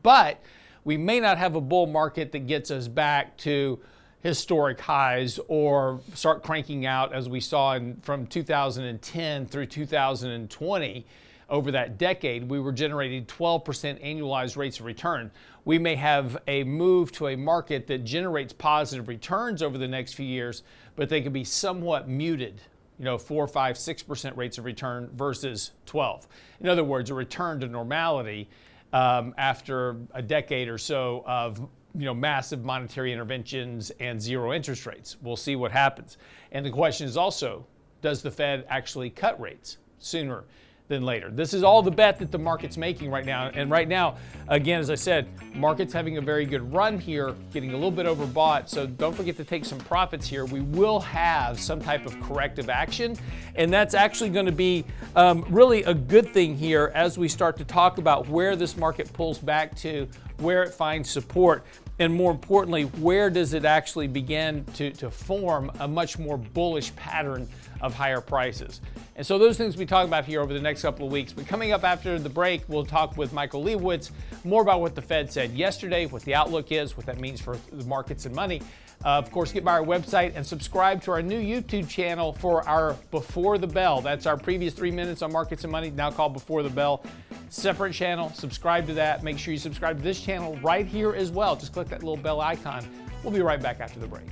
but 0.02 0.42
we 0.84 0.96
may 0.96 1.20
not 1.20 1.38
have 1.38 1.54
a 1.54 1.60
bull 1.60 1.86
market 1.86 2.32
that 2.32 2.46
gets 2.46 2.70
us 2.70 2.88
back 2.88 3.36
to 3.38 3.78
historic 4.22 4.80
highs 4.80 5.40
or 5.48 6.00
start 6.14 6.42
cranking 6.42 6.84
out 6.86 7.12
as 7.12 7.28
we 7.28 7.40
saw 7.40 7.74
in, 7.74 7.96
from 8.02 8.26
2010 8.26 9.46
through 9.46 9.66
2020 9.66 11.06
over 11.48 11.70
that 11.72 11.98
decade 11.98 12.48
we 12.48 12.60
were 12.60 12.72
generating 12.72 13.24
12% 13.24 13.64
annualized 14.04 14.56
rates 14.56 14.78
of 14.78 14.86
return. 14.86 15.30
We 15.64 15.78
may 15.78 15.96
have 15.96 16.38
a 16.46 16.64
move 16.64 17.12
to 17.12 17.28
a 17.28 17.36
market 17.36 17.86
that 17.86 18.04
generates 18.04 18.52
positive 18.52 19.08
returns 19.08 19.62
over 19.62 19.78
the 19.78 19.88
next 19.88 20.12
few 20.14 20.26
years 20.26 20.62
but 20.96 21.08
they 21.08 21.22
could 21.22 21.32
be 21.32 21.44
somewhat 21.44 22.08
muted 22.08 22.60
you 22.98 23.06
know 23.06 23.16
4 23.16 23.48
5 23.48 23.76
6% 23.76 24.36
rates 24.36 24.58
of 24.58 24.66
return 24.66 25.08
versus 25.14 25.72
12 25.86 26.28
in 26.60 26.68
other 26.68 26.84
words 26.84 27.08
a 27.08 27.14
return 27.14 27.58
to 27.60 27.66
normality 27.66 28.48
um, 28.92 29.34
after 29.38 29.96
a 30.12 30.20
decade 30.20 30.68
or 30.68 30.78
so 30.78 31.24
of 31.26 31.66
you 31.94 32.04
know, 32.04 32.14
massive 32.14 32.64
monetary 32.64 33.12
interventions 33.12 33.90
and 34.00 34.20
zero 34.20 34.52
interest 34.52 34.86
rates. 34.86 35.16
We'll 35.22 35.36
see 35.36 35.56
what 35.56 35.72
happens. 35.72 36.18
And 36.52 36.64
the 36.64 36.70
question 36.70 37.06
is 37.06 37.16
also, 37.16 37.66
does 38.00 38.22
the 38.22 38.30
Fed 38.30 38.64
actually 38.68 39.10
cut 39.10 39.40
rates 39.40 39.78
sooner 39.98 40.44
than 40.88 41.04
later? 41.04 41.30
This 41.30 41.54
is 41.54 41.62
all 41.62 41.82
the 41.82 41.90
bet 41.90 42.18
that 42.18 42.32
the 42.32 42.38
market's 42.38 42.76
making 42.76 43.10
right 43.10 43.24
now. 43.24 43.50
And 43.54 43.70
right 43.70 43.86
now, 43.86 44.16
again, 44.48 44.80
as 44.80 44.90
I 44.90 44.94
said, 44.94 45.28
market's 45.54 45.92
having 45.92 46.16
a 46.16 46.20
very 46.20 46.44
good 46.44 46.72
run 46.72 46.98
here, 46.98 47.34
getting 47.52 47.70
a 47.70 47.74
little 47.74 47.90
bit 47.90 48.06
overbought. 48.06 48.68
So 48.68 48.86
don't 48.86 49.14
forget 49.14 49.36
to 49.36 49.44
take 49.44 49.64
some 49.64 49.78
profits 49.78 50.26
here. 50.26 50.44
We 50.46 50.62
will 50.62 51.00
have 51.00 51.60
some 51.60 51.80
type 51.80 52.06
of 52.06 52.18
corrective 52.20 52.68
action. 52.68 53.16
And 53.54 53.72
that's 53.72 53.94
actually 53.94 54.30
going 54.30 54.46
to 54.46 54.52
be 54.52 54.84
um, 55.14 55.44
really 55.48 55.82
a 55.84 55.94
good 55.94 56.32
thing 56.32 56.56
here 56.56 56.90
as 56.94 57.18
we 57.18 57.28
start 57.28 57.56
to 57.58 57.64
talk 57.64 57.98
about 57.98 58.28
where 58.28 58.56
this 58.56 58.76
market 58.76 59.12
pulls 59.12 59.38
back 59.38 59.76
to 59.76 60.08
where 60.38 60.62
it 60.62 60.72
finds 60.72 61.10
support, 61.10 61.66
and 62.00 62.12
more 62.12 62.30
importantly, 62.30 62.84
where 62.84 63.28
does 63.28 63.52
it 63.52 63.66
actually 63.66 64.08
begin 64.08 64.64
to, 64.74 64.90
to 64.92 65.10
form 65.10 65.70
a 65.80 65.86
much 65.86 66.18
more 66.18 66.38
bullish 66.38 66.96
pattern 66.96 67.46
of 67.82 67.94
higher 67.94 68.20
prices. 68.20 68.80
And 69.16 69.26
so 69.26 69.38
those 69.38 69.56
things 69.56 69.76
we 69.76 69.86
talk 69.86 70.06
about 70.06 70.24
here 70.24 70.40
over 70.40 70.52
the 70.52 70.60
next 70.60 70.82
couple 70.82 71.06
of 71.06 71.12
weeks. 71.12 71.32
But 71.32 71.46
coming 71.46 71.72
up 71.72 71.84
after 71.84 72.18
the 72.18 72.28
break, 72.28 72.62
we'll 72.68 72.86
talk 72.86 73.16
with 73.16 73.32
Michael 73.32 73.62
Lebowitz 73.62 74.10
more 74.44 74.62
about 74.62 74.80
what 74.80 74.94
the 74.94 75.02
Fed 75.02 75.30
said 75.30 75.52
yesterday, 75.52 76.06
what 76.06 76.22
the 76.22 76.34
outlook 76.34 76.72
is, 76.72 76.96
what 76.96 77.06
that 77.06 77.20
means 77.20 77.40
for 77.40 77.58
the 77.72 77.84
markets 77.84 78.26
and 78.26 78.34
money. 78.34 78.62
Uh, 79.04 79.18
of 79.18 79.30
course, 79.30 79.52
get 79.52 79.64
by 79.64 79.72
our 79.72 79.84
website 79.84 80.36
and 80.36 80.46
subscribe 80.46 81.02
to 81.02 81.10
our 81.10 81.22
new 81.22 81.40
YouTube 81.40 81.88
channel 81.88 82.34
for 82.34 82.66
our 82.68 82.94
Before 83.10 83.56
the 83.56 83.66
Bell. 83.66 84.02
That's 84.02 84.26
our 84.26 84.36
previous 84.36 84.74
three 84.74 84.90
minutes 84.90 85.22
on 85.22 85.32
markets 85.32 85.64
and 85.64 85.72
money, 85.72 85.90
now 85.90 86.10
called 86.10 86.34
Before 86.34 86.62
the 86.62 86.70
Bell. 86.70 87.02
Separate 87.50 87.92
channel. 87.92 88.32
Subscribe 88.32 88.86
to 88.86 88.94
that. 88.94 89.22
Make 89.22 89.38
sure 89.38 89.52
you 89.52 89.58
subscribe 89.58 89.98
to 89.98 90.02
this 90.02 90.20
channel 90.20 90.58
right 90.62 90.86
here 90.86 91.14
as 91.14 91.30
well. 91.30 91.56
Just 91.56 91.72
click 91.72 91.88
that 91.88 92.02
little 92.02 92.16
bell 92.16 92.40
icon. 92.40 92.88
We'll 93.22 93.34
be 93.34 93.42
right 93.42 93.60
back 93.60 93.80
after 93.80 94.00
the 94.00 94.06
break. 94.06 94.24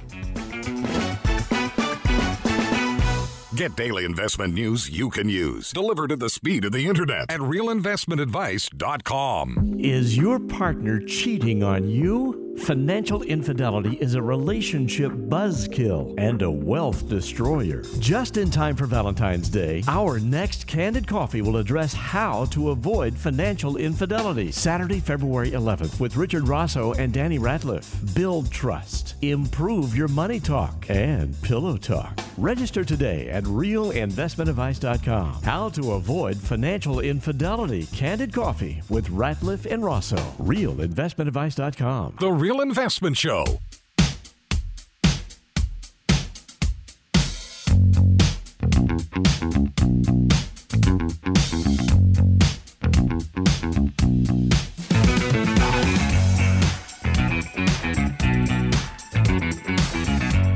Get 3.56 3.76
daily 3.76 4.04
investment 4.04 4.52
news 4.54 4.88
you 4.88 5.10
can 5.10 5.28
use, 5.28 5.72
delivered 5.72 6.12
at 6.12 6.20
the 6.20 6.30
speed 6.30 6.64
of 6.64 6.70
the 6.70 6.86
internet 6.86 7.28
at 7.28 7.40
realinvestmentadvice.com. 7.40 9.74
Is 9.80 10.16
your 10.16 10.38
partner 10.38 11.00
cheating 11.00 11.64
on 11.64 11.88
you? 11.88 12.47
Financial 12.58 13.22
infidelity 13.22 13.96
is 14.00 14.14
a 14.14 14.20
relationship 14.20 15.10
buzzkill 15.12 16.14
and 16.18 16.42
a 16.42 16.50
wealth 16.50 17.08
destroyer. 17.08 17.82
Just 17.98 18.36
in 18.36 18.50
time 18.50 18.76
for 18.76 18.84
Valentine's 18.84 19.48
Day, 19.48 19.82
our 19.88 20.18
next 20.18 20.66
Candid 20.66 21.06
Coffee 21.06 21.40
will 21.40 21.56
address 21.56 21.94
how 21.94 22.44
to 22.46 22.70
avoid 22.70 23.16
financial 23.16 23.76
infidelity. 23.76 24.50
Saturday, 24.50 25.00
February 25.00 25.52
11th, 25.52 25.98
with 26.00 26.16
Richard 26.16 26.46
Rosso 26.46 26.92
and 26.94 27.12
Danny 27.12 27.38
Ratliff. 27.38 28.14
Build 28.14 28.50
trust, 28.50 29.14
improve 29.22 29.96
your 29.96 30.08
money 30.08 30.40
talk, 30.40 30.84
and 30.90 31.40
pillow 31.42 31.76
talk. 31.76 32.18
Register 32.36 32.84
today 32.84 33.28
at 33.30 33.44
realinvestmentadvice.com. 33.44 35.42
How 35.42 35.68
to 35.70 35.92
avoid 35.92 36.36
financial 36.36 37.00
infidelity. 37.00 37.86
Candid 37.86 38.32
Coffee 38.32 38.82
with 38.88 39.08
Ratliff 39.08 39.64
and 39.70 39.84
Rosso. 39.84 40.16
Realinvestmentadvice.com. 40.38 42.16
The 42.20 42.30
Real 42.30 42.47
Investment 42.48 43.16
Show. 43.16 43.44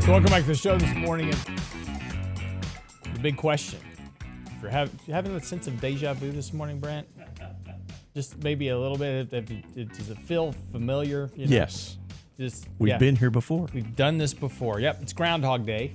Welcome 0.09 0.31
back 0.31 0.41
to 0.41 0.49
the 0.49 0.55
show 0.55 0.79
this 0.79 0.95
morning. 0.97 1.31
The 3.13 3.21
big 3.21 3.37
question: 3.37 3.81
If 4.47 4.63
you're 4.63 4.71
having, 4.71 4.99
you 5.07 5.13
having 5.13 5.37
a 5.37 5.41
sense 5.41 5.67
of 5.67 5.79
deja 5.81 6.15
vu 6.15 6.33
this 6.33 6.55
morning, 6.55 6.81
Brent, 6.81 7.07
just 8.15 8.43
maybe 8.43 8.69
a 8.69 8.79
little 8.79 8.99
bit. 8.99 9.33
If, 9.33 9.51
if, 9.77 9.93
does 9.97 10.11
it 10.11 10.19
feel 10.19 10.53
familiar? 10.71 11.31
you 11.37 11.47
know? 11.47 11.53
Yes, 11.53 11.97
Just 12.39 12.67
we've 12.79 12.91
yeah. 12.91 12.99
been 12.99 13.17
here 13.17 13.31
before. 13.31 13.69
We've 13.73 13.97
done 13.97 14.19
this 14.19 14.35
before. 14.35 14.81
Yep, 14.81 15.03
it's 15.03 15.13
Groundhog 15.13 15.65
Day. 15.67 15.93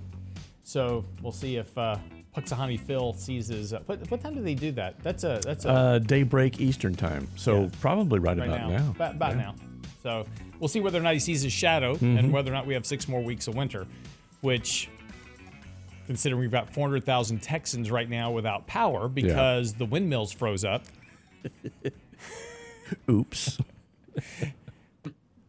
So 0.64 1.06
we'll 1.22 1.32
see 1.32 1.56
if 1.58 1.76
uh, 1.78 1.98
Punxsutawney 2.36 2.80
Phil 2.80 3.14
sees 3.14 3.48
his. 3.48 3.74
Uh, 3.74 3.80
what, 3.86 4.10
what 4.12 4.22
time 4.22 4.36
do 4.36 4.42
they 4.42 4.56
do 4.56 4.72
that? 4.74 5.02
That's 5.04 5.24
a 5.24 5.40
that's 5.44 5.66
a 5.66 5.70
Uh, 5.70 6.00
daybreak 6.00 6.60
Eastern 6.60 6.96
time, 6.96 7.28
so 7.36 7.64
Yeah. 7.64 7.70
probably 7.82 8.20
right, 8.20 8.38
right 8.38 8.48
about 8.50 8.70
now. 8.70 8.78
now. 8.78 8.92
About, 8.92 9.16
about 9.16 9.32
Yeah. 9.36 9.42
now. 9.42 9.56
So 10.04 10.26
we'll 10.60 10.68
see 10.70 10.80
whether 10.80 11.00
or 11.00 11.04
not 11.04 11.14
he 11.14 11.20
sees 11.20 11.42
his 11.42 11.54
shadow 11.54 11.94
Mm-hmm. 11.96 12.18
and 12.18 12.32
whether 12.34 12.50
or 12.52 12.54
not 12.54 12.66
we 12.66 12.74
have 12.74 12.86
six 12.86 13.08
more 13.08 13.22
weeks 13.22 13.48
of 13.48 13.56
winter, 13.56 13.86
which, 14.42 14.90
considering 16.06 16.40
we've 16.40 16.52
got 16.52 16.74
400,000 16.74 17.42
Texans 17.42 17.92
right 17.92 18.10
now 18.10 18.32
without 18.32 18.66
power 18.68 19.08
because 19.10 19.74
the 19.74 19.86
windmills 19.86 20.32
froze 20.32 20.64
up. 20.64 20.84
Oops. 23.10 23.58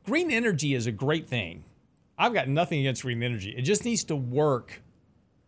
Green 0.07 0.31
energy 0.31 0.75
is 0.75 0.87
a 0.87 0.93
great 0.93 1.29
thing. 1.29 1.65
I've 2.19 2.35
got 2.35 2.49
nothing 2.49 2.81
against 2.81 3.03
green 3.03 3.23
energy. 3.23 3.55
It 3.57 3.63
just 3.63 3.85
needs 3.85 4.05
to 4.05 4.17
work 4.17 4.83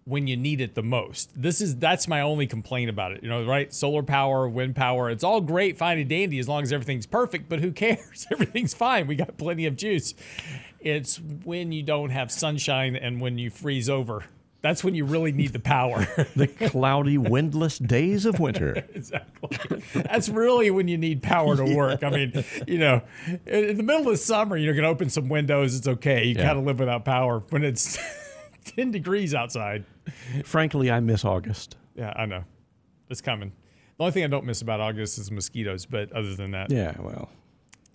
when 0.05 0.27
you 0.27 0.37
need 0.37 0.61
it 0.61 0.75
the 0.75 0.83
most. 0.83 1.31
This 1.41 1.61
is 1.61 1.77
that's 1.77 2.09
my 2.09 2.21
only 2.21 2.47
complaint 2.47 2.91
about 2.91 3.13
it. 3.13 3.23
You 3.23 3.29
know, 3.29 3.45
right? 3.45 3.73
Solar 3.73 4.03
power, 4.03 4.49
wind 4.49 4.77
power, 4.77 5.11
it's 5.11 5.25
all 5.25 5.41
great, 5.41 5.79
fine 5.79 5.99
and 5.99 6.09
dandy 6.09 6.39
as 6.39 6.49
long 6.49 6.63
as 6.63 6.73
everything's 6.73 7.07
perfect, 7.07 7.49
but 7.49 7.61
who 7.61 7.73
cares? 7.73 8.27
Everything's 8.33 8.75
fine. 8.75 9.07
We 9.07 9.17
got 9.17 9.37
plenty 9.37 9.67
of 9.67 9.77
juice. 9.77 10.15
It's 10.81 11.21
when 11.45 11.73
you 11.73 11.83
don't 11.83 12.11
have 12.11 12.33
sunshine 12.33 12.97
and 12.97 13.21
when 13.21 13.39
you 13.39 13.51
freeze 13.51 13.89
over. 13.89 14.25
That's 14.63 14.85
when 14.85 14.95
you 14.95 15.07
really 15.07 15.33
need 15.33 15.53
the 15.55 15.59
power. 15.59 16.07
the 16.37 16.47
cloudy, 16.47 17.17
windless 17.17 17.79
days 17.79 18.27
of 18.27 18.39
winter. 18.41 18.85
exactly. 18.95 19.83
That's 19.95 20.29
really 20.29 20.71
when 20.71 20.87
you 20.87 20.99
need 20.99 21.23
power 21.23 21.57
to 21.57 21.75
work. 21.75 22.03
I 22.05 22.11
mean, 22.11 22.45
you 22.67 22.77
know, 22.79 23.03
in 23.47 23.77
the 23.79 23.83
middle 23.83 24.11
of 24.11 24.19
summer, 24.19 24.57
you 24.59 24.75
can 24.75 24.85
open 24.85 25.09
some 25.09 25.29
windows. 25.31 25.75
It's 25.77 25.89
okay. 25.89 26.25
You 26.25 26.35
Yeah. 26.35 26.47
kind 26.47 26.59
of 26.59 26.65
live 26.67 26.79
without 26.79 27.07
power 27.07 27.43
when 27.49 27.65
it's 27.65 27.99
10 28.77 28.91
degrees 28.91 29.35
outside. 29.35 29.85
Frankly, 30.45 30.91
I 30.91 31.01
miss 31.01 31.25
August. 31.25 31.77
Yeah, 31.95 32.13
I 32.15 32.27
know. 32.27 32.45
It's 33.09 33.21
coming. 33.23 33.53
The 33.97 34.05
only 34.05 34.13
thing 34.13 34.25
I 34.25 34.29
don't 34.29 34.45
miss 34.45 34.61
about 34.63 34.81
August 34.81 35.19
is 35.19 35.31
mosquitoes, 35.31 35.87
but 35.87 36.13
other 36.13 36.35
than 36.35 36.51
that, 36.53 36.71
Yeah, 36.71 36.95
well, 37.01 37.31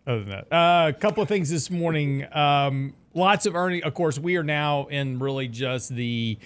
other 0.07 0.19
than 0.23 0.29
that, 0.29 0.51
uh, 0.53 0.89
a 0.89 0.93
couple 0.93 1.21
of 1.23 1.29
things 1.29 1.49
this 1.49 1.69
morning. 1.69 2.25
Um, 2.35 2.93
lots 3.15 3.45
of 3.45 3.55
earning. 3.55 3.83
Of 3.83 3.95
course, 3.95 4.19
we 4.19 4.35
are 4.35 4.43
now 4.43 4.85
in 4.85 5.17
really 5.17 5.47
just 5.47 5.89
the 5.95 6.37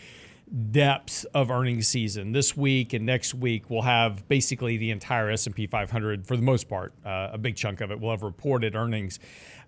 depths 0.72 1.26
of 1.26 1.52
earnings 1.52 1.88
season. 1.88 2.32
This 2.32 2.56
week 2.56 2.94
and 2.94 3.06
next 3.06 3.34
week, 3.34 3.70
we'll 3.70 3.82
have 3.82 4.28
basically 4.28 4.78
the 4.78 4.92
entire 4.92 5.30
S&P 5.30 5.68
500 5.68 6.26
for 6.26 6.38
the 6.38 6.42
most 6.42 6.70
part. 6.70 6.94
Uh, 7.06 7.30
a 7.34 7.38
big 7.38 7.56
chunk 7.56 7.82
of 7.82 7.92
it 7.92 8.00
will 8.00 8.12
have 8.12 8.24
reported 8.24 8.76
earnings. 8.76 9.20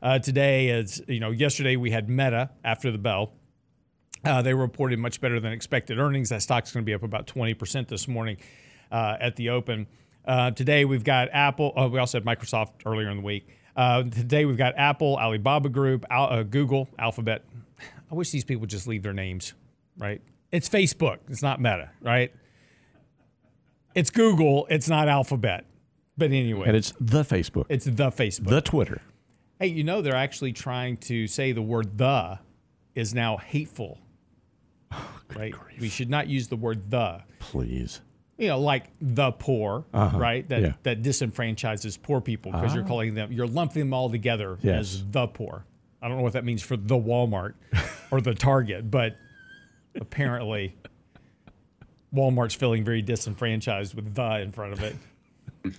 Uh, 0.01 0.17
today, 0.17 0.69
is 0.69 1.01
you 1.07 1.19
know, 1.19 1.31
yesterday 1.31 1.75
we 1.75 1.91
had 1.91 2.09
Meta 2.09 2.49
after 2.63 2.91
the 2.91 2.97
bell. 2.97 3.33
Uh, 4.23 4.41
they 4.41 4.53
reported 4.53 4.99
much 4.99 5.19
better 5.19 5.39
than 5.39 5.51
expected 5.51 5.99
earnings. 5.99 6.29
That 6.29 6.41
stock's 6.43 6.71
going 6.71 6.83
to 6.83 6.85
be 6.85 6.93
up 6.93 7.03
about 7.03 7.27
20% 7.27 7.87
this 7.87 8.07
morning 8.07 8.37
uh, 8.91 9.17
at 9.19 9.35
the 9.35 9.49
open. 9.49 9.87
Uh, 10.23 10.51
today 10.51 10.85
we've 10.85 11.03
got 11.03 11.29
Apple. 11.31 11.73
Oh, 11.75 11.87
we 11.87 11.99
also 11.99 12.19
had 12.19 12.25
Microsoft 12.25 12.71
earlier 12.85 13.09
in 13.09 13.17
the 13.17 13.23
week. 13.23 13.47
Uh, 13.75 14.03
today 14.03 14.45
we've 14.45 14.57
got 14.57 14.73
Apple, 14.77 15.17
Alibaba 15.17 15.69
Group, 15.69 16.05
Al- 16.09 16.31
uh, 16.31 16.43
Google, 16.43 16.89
Alphabet. 16.99 17.43
I 18.11 18.15
wish 18.15 18.31
these 18.31 18.43
people 18.43 18.61
would 18.61 18.69
just 18.69 18.87
leave 18.87 19.03
their 19.03 19.13
names, 19.13 19.53
right? 19.97 20.21
It's 20.51 20.67
Facebook. 20.67 21.19
It's 21.29 21.41
not 21.41 21.61
Meta, 21.61 21.89
right? 22.01 22.33
It's 23.95 24.09
Google. 24.09 24.67
It's 24.69 24.89
not 24.89 25.07
Alphabet. 25.07 25.65
But 26.17 26.31
anyway, 26.31 26.67
and 26.67 26.75
it's 26.75 26.93
the 26.99 27.23
Facebook, 27.23 27.65
it's 27.69 27.85
the 27.85 28.11
Facebook. 28.11 28.49
the 28.49 28.61
Twitter. 28.61 29.01
Hey, 29.59 29.67
you 29.67 29.83
know 29.83 30.01
they're 30.01 30.13
actually 30.15 30.51
trying 30.53 30.97
to 30.97 31.25
say 31.25 31.51
the 31.53 31.61
word 31.61 31.97
"the" 31.97 32.37
is 32.95 33.13
now 33.13 33.37
hateful. 33.37 33.97
right? 35.35 35.55
We 35.79 35.87
should 35.87 36.09
not 36.09 36.27
use 36.27 36.49
the 36.49 36.57
word 36.57 36.91
"the." 36.91 37.21
Please. 37.39 38.01
You 38.37 38.47
know, 38.47 38.59
like 38.59 38.85
the 38.99 39.31
poor, 39.31 39.85
right? 39.93 40.47
That 40.49 40.61
yeah. 40.61 40.73
that 40.83 41.03
disenfranchises 41.03 42.01
poor 42.01 42.21
people 42.21 42.51
because 42.51 42.73
you're 42.73 42.85
calling 42.85 43.13
them, 43.13 43.31
you're 43.31 43.47
lumping 43.47 43.81
them 43.81 43.93
all 43.93 44.09
together 44.09 44.57
Yes. 44.61 44.79
as 44.79 45.11
the 45.11 45.27
poor. 45.27 45.63
I 46.01 46.07
don't 46.07 46.17
know 46.17 46.23
what 46.23 46.33
that 46.33 46.43
means 46.45 46.63
for 46.63 46.75
the 46.75 46.95
Walmart 46.95 47.53
or 48.11 48.19
the 48.21 48.33
Target, 48.33 48.89
but 48.89 49.15
apparently 49.95 50.75
Walmart's 52.13 52.55
feeling 52.55 52.83
very 52.83 53.01
disenfranchised 53.03 53.93
with 53.93 54.15
the 54.15 54.39
in 54.41 54.51
front 54.51 54.73
of 54.73 54.83
it. 54.83 54.95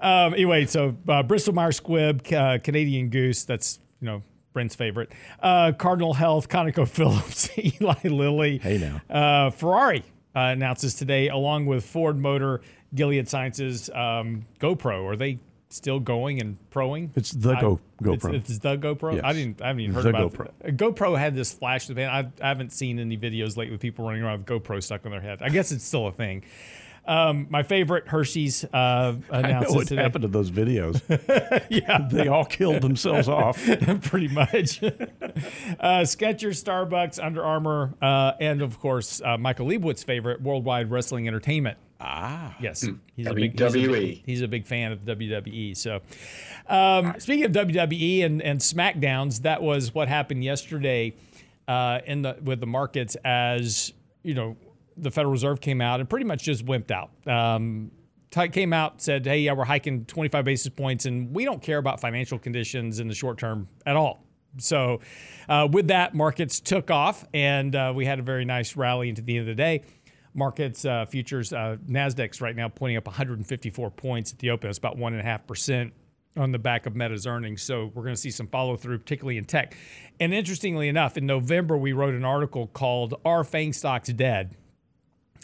Um, 0.00 0.34
anyway, 0.34 0.66
so 0.66 0.94
uh, 1.08 1.22
Bristol 1.22 1.54
Myers 1.54 1.80
Squibb, 1.80 2.30
uh, 2.32 2.58
Canadian 2.58 3.08
Goose, 3.08 3.44
that's, 3.44 3.80
you 4.00 4.06
know, 4.06 4.22
Brent's 4.52 4.74
favorite. 4.74 5.10
Uh, 5.40 5.72
Cardinal 5.72 6.12
Health, 6.14 6.48
ConocoPhillips, 6.48 7.80
Eli 7.80 7.94
Lilly. 8.04 8.58
Hey, 8.58 8.78
now. 8.78 9.00
Uh, 9.10 9.50
Ferrari 9.50 10.04
uh, 10.38 10.52
announces 10.52 10.94
today, 10.94 11.28
along 11.28 11.66
with 11.66 11.84
Ford 11.84 12.18
Motor, 12.18 12.60
Gilead 12.94 13.28
Sciences, 13.28 13.90
um, 13.90 14.44
GoPro. 14.60 15.04
Are 15.04 15.16
they 15.16 15.38
still 15.70 16.00
going 16.00 16.40
and 16.40 16.56
proing? 16.70 17.10
It's 17.16 17.30
the 17.32 17.52
I- 17.54 17.60
Go 17.60 17.80
It's, 18.12 18.24
GoPro. 18.24 18.34
it's 18.34 18.58
the 18.58 18.76
GoPro. 18.78 19.14
Yes. 19.16 19.22
I 19.24 19.32
didn't. 19.32 19.60
I 19.60 19.66
haven't 19.68 19.80
even 19.80 19.94
heard 19.94 20.04
The 20.04 20.10
about 20.10 20.32
GoPro. 20.32 20.50
it. 20.64 20.76
GoPro 20.76 21.18
had 21.18 21.34
this 21.34 21.52
flash 21.52 21.90
event. 21.90 22.12
I, 22.12 22.30
I 22.44 22.48
haven't 22.48 22.72
seen 22.72 22.98
any 23.00 23.16
videos 23.18 23.56
lately 23.56 23.72
with 23.72 23.80
people 23.80 24.06
running 24.06 24.22
around 24.22 24.48
with 24.48 24.62
GoPro 24.62 24.80
stuck 24.82 25.04
on 25.04 25.10
their 25.10 25.20
head. 25.20 25.42
I 25.42 25.48
guess 25.48 25.72
it's 25.72 25.84
still 25.84 26.06
a 26.06 26.12
thing. 26.12 26.44
Um, 27.08 27.46
my 27.48 27.62
favorite 27.62 28.06
Hershey's 28.06 28.64
uh, 28.64 28.68
I 28.74 29.12
know 29.12 29.48
announces 29.48 29.74
what 29.74 29.88
today. 29.88 30.02
happened 30.02 30.22
to 30.22 30.28
those 30.28 30.50
videos. 30.50 31.00
yeah, 31.70 32.06
they 32.12 32.28
all 32.28 32.44
killed 32.44 32.82
themselves 32.82 33.28
off. 33.28 33.56
pretty 34.02 34.28
much. 34.28 34.82
uh, 34.82 36.04
Skechers, 36.04 36.62
Starbucks, 36.62 37.22
Under 37.24 37.42
Armour, 37.42 37.94
uh, 38.02 38.32
and 38.40 38.60
of 38.60 38.78
course 38.78 39.22
uh, 39.24 39.38
Michael 39.38 39.66
Lebowitz' 39.68 40.04
favorite, 40.04 40.42
Worldwide 40.42 40.90
Wrestling 40.90 41.26
Entertainment. 41.26 41.78
Ah. 42.00 42.54
Yes, 42.60 42.86
he's 43.16 43.26
a 43.26 43.34
big 43.34 43.58
he's 43.58 43.74
a 43.74 43.78
WWE. 43.78 43.92
big, 43.92 44.22
he's 44.26 44.42
a 44.42 44.48
big 44.48 44.66
fan 44.66 44.92
of 44.92 45.00
WWE. 45.00 45.76
So, 45.76 46.00
um, 46.68 47.14
speaking 47.18 47.46
of 47.46 47.52
WWE 47.52 48.24
and, 48.24 48.42
and 48.42 48.60
SmackDowns, 48.60 49.42
that 49.42 49.62
was 49.62 49.94
what 49.94 50.08
happened 50.08 50.44
yesterday 50.44 51.14
uh, 51.66 52.00
in 52.06 52.22
the 52.22 52.36
with 52.42 52.60
the 52.60 52.66
markets 52.66 53.16
as 53.24 53.92
you 54.22 54.34
know 54.34 54.56
the 55.00 55.10
Federal 55.10 55.32
Reserve 55.32 55.60
came 55.60 55.80
out 55.80 56.00
and 56.00 56.08
pretty 56.08 56.24
much 56.24 56.42
just 56.42 56.64
wimped 56.64 56.90
out. 56.90 57.10
Um, 57.26 57.90
came 58.30 58.72
out 58.72 59.00
said, 59.00 59.26
"Hey, 59.26 59.40
yeah, 59.40 59.52
we're 59.52 59.64
hiking 59.64 60.04
25 60.04 60.44
basis 60.44 60.68
points, 60.68 61.06
and 61.06 61.34
we 61.34 61.44
don't 61.44 61.62
care 61.62 61.78
about 61.78 62.00
financial 62.00 62.38
conditions 62.38 63.00
in 63.00 63.08
the 63.08 63.14
short 63.14 63.38
term 63.38 63.68
at 63.86 63.96
all." 63.96 64.24
So, 64.58 65.00
uh, 65.48 65.68
with 65.70 65.88
that, 65.88 66.14
markets 66.14 66.60
took 66.60 66.90
off, 66.90 67.24
and 67.32 67.74
uh, 67.74 67.92
we 67.94 68.04
had 68.04 68.18
a 68.18 68.22
very 68.22 68.44
nice 68.44 68.76
rally 68.76 69.08
into 69.08 69.22
the 69.22 69.38
end 69.38 69.48
of 69.48 69.56
the 69.56 69.60
day. 69.60 69.82
Markets 70.34 70.84
uh, 70.84 71.06
futures 71.06 71.52
uh, 71.52 71.76
Nasdaq's 71.88 72.40
right 72.40 72.54
now 72.54 72.68
pointing 72.68 72.96
up 72.96 73.06
154 73.06 73.90
points 73.90 74.32
at 74.32 74.38
the 74.38 74.50
open. 74.50 74.68
It's 74.70 74.78
about 74.78 74.96
one 74.96 75.12
and 75.12 75.20
a 75.20 75.24
half 75.24 75.46
percent 75.46 75.92
on 76.36 76.52
the 76.52 76.58
back 76.58 76.86
of 76.86 76.94
Meta's 76.94 77.26
earnings. 77.26 77.62
So 77.62 77.90
we're 77.94 78.02
going 78.02 78.14
to 78.14 78.20
see 78.20 78.30
some 78.30 78.46
follow 78.46 78.76
through, 78.76 78.98
particularly 78.98 79.38
in 79.38 79.44
tech. 79.44 79.76
And 80.20 80.32
interestingly 80.32 80.88
enough, 80.88 81.16
in 81.16 81.26
November 81.26 81.76
we 81.76 81.92
wrote 81.92 82.14
an 82.14 82.24
article 82.24 82.68
called 82.68 83.14
"Are 83.24 83.44
Fang 83.44 83.72
Stocks 83.72 84.08
Dead?" 84.10 84.56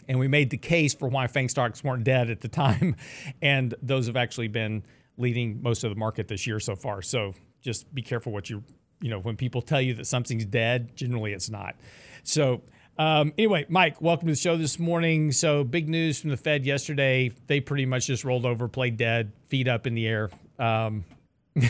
And 0.07 0.19
we 0.19 0.27
made 0.27 0.49
the 0.49 0.57
case 0.57 0.93
for 0.93 1.07
why 1.07 1.27
FANG 1.27 1.49
stocks 1.49 1.83
weren't 1.83 2.03
dead 2.03 2.29
at 2.29 2.41
the 2.41 2.47
time, 2.47 2.95
and 3.41 3.73
those 3.81 4.07
have 4.07 4.15
actually 4.15 4.47
been 4.47 4.83
leading 5.17 5.61
most 5.61 5.83
of 5.83 5.89
the 5.89 5.95
market 5.95 6.27
this 6.27 6.45
year 6.45 6.59
so 6.59 6.75
far. 6.75 7.01
So 7.01 7.33
just 7.61 7.93
be 7.93 8.01
careful 8.01 8.31
what 8.31 8.49
you 8.49 8.63
you 9.01 9.09
know, 9.09 9.19
when 9.19 9.35
people 9.37 9.61
tell 9.61 9.81
you 9.81 9.93
that 9.95 10.07
something's 10.07 10.45
dead, 10.45 10.95
generally 10.95 11.33
it's 11.33 11.49
not. 11.49 11.75
So, 12.23 12.61
um, 12.97 13.33
anyway, 13.37 13.65
Mike, 13.69 14.01
welcome 14.01 14.27
to 14.27 14.33
the 14.33 14.39
show 14.39 14.57
this 14.57 14.79
morning. 14.79 15.31
So, 15.31 15.63
big 15.63 15.89
news 15.89 16.19
from 16.19 16.29
the 16.29 16.37
Fed 16.37 16.65
yesterday. 16.65 17.31
They 17.47 17.59
pretty 17.59 17.85
much 17.85 18.07
just 18.07 18.23
rolled 18.23 18.45
over, 18.45 18.67
played 18.67 18.97
dead, 18.97 19.33
feet 19.49 19.67
up 19.67 19.85
in 19.85 19.95
the 19.95 20.07
air. 20.07 20.29
Um, 20.57 21.03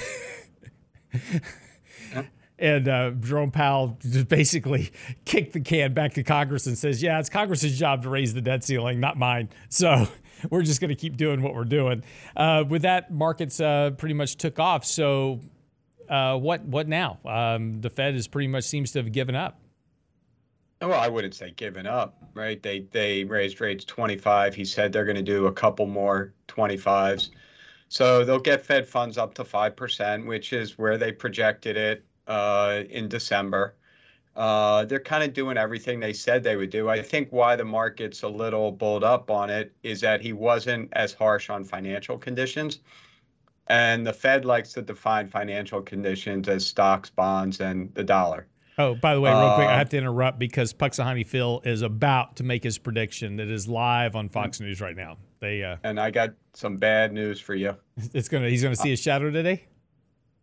and 2.57 2.87
uh, 2.87 3.11
Jerome 3.11 3.51
Powell 3.51 3.97
just 4.01 4.27
basically 4.27 4.91
kicked 5.25 5.53
the 5.53 5.59
can 5.59 5.93
back 5.93 6.13
to 6.13 6.23
Congress 6.23 6.67
and 6.67 6.77
says, 6.77 7.01
"Yeah, 7.01 7.19
it's 7.19 7.29
Congress's 7.29 7.77
job 7.77 8.03
to 8.03 8.09
raise 8.09 8.33
the 8.33 8.41
debt 8.41 8.63
ceiling, 8.63 8.99
not 8.99 9.17
mine." 9.17 9.49
So 9.69 10.07
we're 10.49 10.61
just 10.61 10.79
going 10.79 10.89
to 10.89 10.95
keep 10.95 11.17
doing 11.17 11.41
what 11.41 11.53
we're 11.53 11.65
doing. 11.65 12.03
Uh, 12.35 12.63
with 12.67 12.83
that, 12.83 13.11
markets 13.11 13.59
uh, 13.59 13.91
pretty 13.97 14.13
much 14.13 14.37
took 14.37 14.57
off. 14.57 14.85
So 14.85 15.41
uh, 16.09 16.37
what 16.37 16.63
what 16.63 16.87
now? 16.87 17.19
Um, 17.25 17.81
the 17.81 17.89
Fed 17.89 18.15
is 18.15 18.27
pretty 18.27 18.47
much 18.47 18.63
seems 18.63 18.91
to 18.93 18.99
have 18.99 19.11
given 19.11 19.35
up. 19.35 19.59
Well, 20.81 20.93
I 20.93 21.07
wouldn't 21.07 21.33
say 21.33 21.51
given 21.51 21.87
up, 21.87 22.17
right? 22.33 22.61
They 22.61 22.87
they 22.91 23.23
raised 23.25 23.59
rates 23.59 23.83
25. 23.85 24.55
He 24.55 24.63
said 24.63 24.93
they're 24.93 25.05
going 25.05 25.15
to 25.17 25.23
do 25.23 25.47
a 25.47 25.51
couple 25.51 25.87
more 25.87 26.33
25s. 26.47 27.31
So 27.87 28.23
they'll 28.23 28.39
get 28.39 28.65
Fed 28.65 28.87
funds 28.87 29.17
up 29.17 29.33
to 29.35 29.43
5%, 29.43 30.25
which 30.25 30.53
is 30.53 30.77
where 30.77 30.97
they 30.97 31.11
projected 31.11 31.77
it 31.77 32.03
uh, 32.27 32.83
in 32.89 33.07
December. 33.07 33.75
Uh, 34.35 34.83
they're 34.85 34.99
kind 34.99 35.23
of 35.23 35.33
doing 35.33 35.57
everything 35.57 35.99
they 35.99 36.11
said 36.11 36.43
they 36.43 36.57
would 36.57 36.69
do. 36.69 36.89
I 36.89 37.01
think 37.01 37.29
why 37.31 37.55
the 37.55 37.63
market's 37.63 38.23
a 38.23 38.27
little 38.27 38.71
bulled 38.71 39.03
up 39.03 39.31
on 39.31 39.49
it 39.49 39.73
is 39.83 40.01
that 40.01 40.21
he 40.21 40.33
wasn't 40.33 40.89
as 40.91 41.13
harsh 41.13 41.49
on 41.49 41.63
financial 41.63 42.17
conditions. 42.17 42.79
And 43.67 44.05
the 44.05 44.13
Fed 44.13 44.45
likes 44.45 44.73
to 44.73 44.81
define 44.81 45.27
financial 45.29 45.81
conditions 45.81 46.49
as 46.49 46.67
stocks, 46.67 47.09
bonds, 47.09 47.61
and 47.61 47.93
the 47.95 48.03
dollar. 48.03 48.47
Oh, 48.77 48.93
by 48.93 49.15
the 49.15 49.21
way, 49.21 49.31
real 49.31 49.39
uh, 49.39 49.55
quick, 49.55 49.67
I 49.67 49.77
have 49.77 49.89
to 49.89 49.97
interrupt 49.97 50.37
because 50.37 50.73
Punxsutawney 50.73 51.25
Phil 51.25 51.61
is 51.63 51.81
about 51.81 52.35
to 52.37 52.43
make 52.43 52.63
his 52.63 52.77
prediction 52.77 53.37
that 53.37 53.47
is 53.47 53.69
live 53.69 54.17
on 54.17 54.27
Fox 54.27 54.59
News 54.59 54.81
right 54.81 54.97
now. 54.97 55.17
They 55.39 55.63
uh, 55.63 55.77
and 55.83 55.99
I 55.99 56.11
got 56.11 56.31
some 56.53 56.75
bad 56.75 57.13
news 57.13 57.39
for 57.39 57.55
you. 57.55 57.75
It's 58.13 58.27
gonna 58.27 58.49
he's 58.49 58.63
gonna 58.63 58.75
see 58.75 58.91
a 58.91 58.97
shadow 58.97 59.31
today. 59.31 59.65